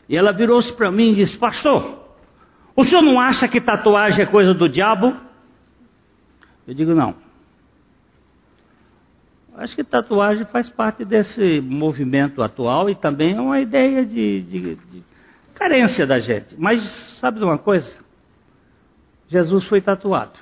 E 0.09 0.17
ela 0.17 0.33
virou-se 0.33 0.73
para 0.73 0.91
mim 0.91 1.13
e 1.13 1.15
disse: 1.17 1.37
Pastor, 1.37 2.05
o 2.77 2.85
senhor 2.85 3.03
não 3.03 3.19
acha 3.21 3.49
que 3.49 3.61
tatuagem 3.61 4.23
é 4.23 4.27
coisa 4.27 4.53
do 4.53 4.69
diabo? 4.69 5.15
Eu 6.67 6.75
digo: 6.75 6.95
Não. 6.95 7.15
Acho 9.57 9.77
que 9.77 9.85
tatuagem 9.85 10.45
faz 10.47 10.69
parte 10.69 11.05
desse 11.05 11.61
movimento 11.61 12.43
atual 12.43 12.91
e 12.91 12.95
também 12.95 13.37
é 13.37 13.41
uma 13.41 13.61
ideia 13.61 14.05
de, 14.05 14.43
de, 14.43 14.75
de 14.75 15.05
carência 15.55 16.05
da 16.05 16.19
gente. 16.19 16.57
Mas 16.59 16.83
sabe 17.21 17.39
de 17.39 17.45
uma 17.45 17.57
coisa? 17.57 17.97
Jesus 19.29 19.65
foi 19.67 19.81
tatuado. 19.81 20.39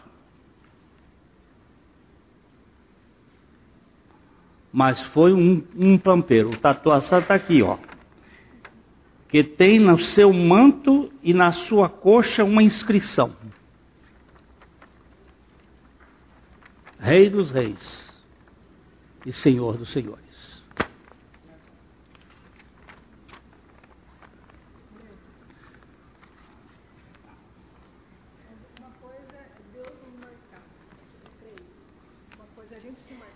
Mas 4.73 4.99
foi 5.09 5.35
um, 5.35 5.63
um 5.77 5.99
pampeiro. 5.99 6.51
O 6.51 6.57
tatuação 6.57 7.19
está 7.19 7.35
aqui, 7.35 7.63
ó. 7.63 7.77
Que 9.33 9.43
tem 9.43 9.81
no 9.81 9.99
seu 9.99 10.31
manto 10.31 11.11
e 11.23 11.33
na 11.33 11.53
sua 11.53 11.89
coxa 11.89 12.45
uma 12.45 12.63
inscrição: 12.63 13.35
Rei 17.01 17.31
dos 17.31 17.51
Reis 17.51 18.23
e 19.25 19.33
Senhor 19.33 19.79
dos 19.79 19.91
Senhores. 19.91 20.63
É 29.33 29.49
Deus 29.73 29.89
nos 30.03 30.15
marcar, 30.21 30.63
eu 31.25 31.31
creio. 31.41 31.67
Uma 32.37 32.47
coisa 32.55 32.75
é 32.75 32.77
a 32.77 32.81
gente 32.81 33.01
se 33.01 33.15
marcar. 33.15 33.35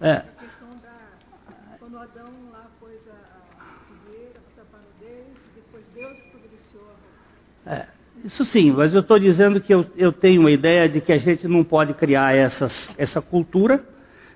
É, 0.00 0.12
A 0.16 0.44
questão 0.44 0.68
da. 0.78 1.76
Quando 1.78 1.98
Adão 1.98 2.50
lá 2.50 2.70
pôs 2.80 3.00
a, 3.08 3.62
a 3.62 3.64
figueira 3.86 4.40
para 4.40 4.64
tapar 4.64 4.80
no 4.80 4.92
dente, 4.98 5.40
depois 5.54 5.84
Deus 5.94 6.18
providenciou 6.30 6.84
a 6.84 6.94
roupa. 6.94 7.82
é. 7.82 7.88
Isso 8.26 8.44
sim, 8.44 8.72
mas 8.72 8.92
eu 8.92 9.02
estou 9.02 9.20
dizendo 9.20 9.60
que 9.60 9.72
eu, 9.72 9.86
eu 9.96 10.12
tenho 10.12 10.40
uma 10.40 10.50
ideia 10.50 10.88
de 10.88 11.00
que 11.00 11.12
a 11.12 11.18
gente 11.18 11.46
não 11.46 11.62
pode 11.62 11.94
criar 11.94 12.34
essas, 12.34 12.92
essa 12.98 13.22
cultura 13.22 13.88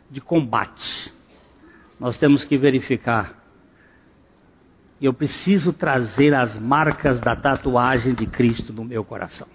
de 0.08 0.20
combate. 0.20 1.12
Nós 1.98 2.16
temos 2.16 2.44
que 2.44 2.56
verificar. 2.56 3.34
Eu 5.02 5.12
preciso 5.12 5.72
trazer 5.72 6.32
as 6.32 6.56
marcas 6.56 7.20
da 7.20 7.34
tatuagem 7.34 8.14
de 8.14 8.26
Cristo 8.26 8.72
no 8.72 8.84
meu 8.84 9.02
coração. 9.02 9.48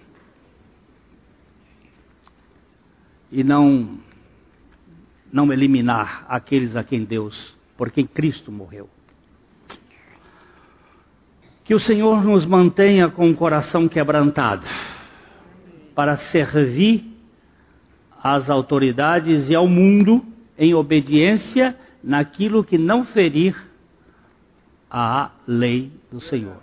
E 3.32 3.42
não 3.42 4.00
não 5.32 5.52
eliminar 5.54 6.26
aqueles 6.28 6.76
a 6.76 6.84
quem 6.84 7.06
Deus, 7.06 7.56
por 7.78 7.90
quem 7.90 8.06
Cristo 8.06 8.52
morreu. 8.52 8.90
Que 11.66 11.74
o 11.74 11.80
Senhor 11.80 12.24
nos 12.24 12.46
mantenha 12.46 13.10
com 13.10 13.30
o 13.30 13.36
coração 13.36 13.90
quebrantado 13.90 14.66
para 15.96 16.16
servir 16.16 17.12
às 18.24 18.50
autoridades 18.52 19.50
e 19.50 19.56
ao 19.56 19.68
mundo 19.68 20.24
em 20.56 20.76
obediência 20.76 21.76
naquilo 22.04 22.64
que 22.64 22.78
não 22.78 23.04
ferir 23.04 23.56
a 24.92 25.32
lei 25.48 25.92
do 26.12 26.22
Senhor 26.22 26.62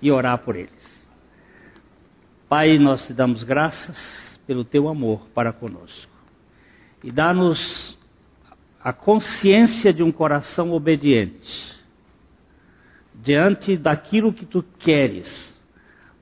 e 0.00 0.12
orar 0.12 0.38
por 0.38 0.54
eles. 0.54 1.04
Pai, 2.48 2.78
nós 2.78 3.04
te 3.08 3.12
damos 3.12 3.42
graças 3.42 4.40
pelo 4.46 4.64
teu 4.64 4.88
amor 4.88 5.26
para 5.34 5.52
conosco 5.52 6.12
e 7.02 7.10
dá-nos 7.10 7.98
a 8.80 8.92
consciência 8.92 9.92
de 9.92 10.04
um 10.04 10.12
coração 10.12 10.70
obediente 10.70 11.73
diante 13.24 13.76
daquilo 13.76 14.32
que 14.32 14.44
tu 14.44 14.62
queres, 14.78 15.58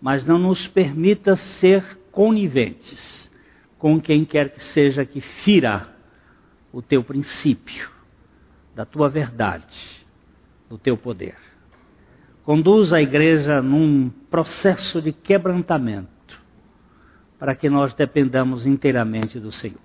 mas 0.01 0.25
não 0.25 0.39
nos 0.39 0.69
permita 0.69 1.35
ser 1.35 1.99
coniventes 2.13 3.31
com 3.77 4.01
quem 4.01 4.25
quer 4.25 4.51
que 4.51 4.61
seja 4.61 5.05
que 5.05 5.21
fira 5.21 5.89
o 6.73 6.81
teu 6.81 7.03
princípio, 7.03 7.91
da 8.75 8.85
tua 8.85 9.09
verdade, 9.09 9.77
do 10.71 10.79
teu 10.79 10.97
poder. 10.97 11.35
Conduz 12.45 12.93
a 12.93 13.03
igreja 13.03 13.61
num 13.61 14.09
processo 14.31 15.03
de 15.03 15.13
quebrantamento, 15.13 16.41
para 17.39 17.57
que 17.57 17.69
nós 17.69 17.93
dependamos 17.95 18.65
inteiramente 18.65 19.41
do 19.41 19.51
Senhor. 19.51 19.81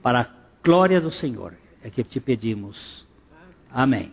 Para 0.00 0.20
a 0.20 0.28
glória 0.64 1.00
do 1.00 1.10
Senhor 1.10 1.54
é 1.82 1.90
que 1.90 2.04
te 2.04 2.20
pedimos. 2.20 3.04
Amém. 3.70 4.12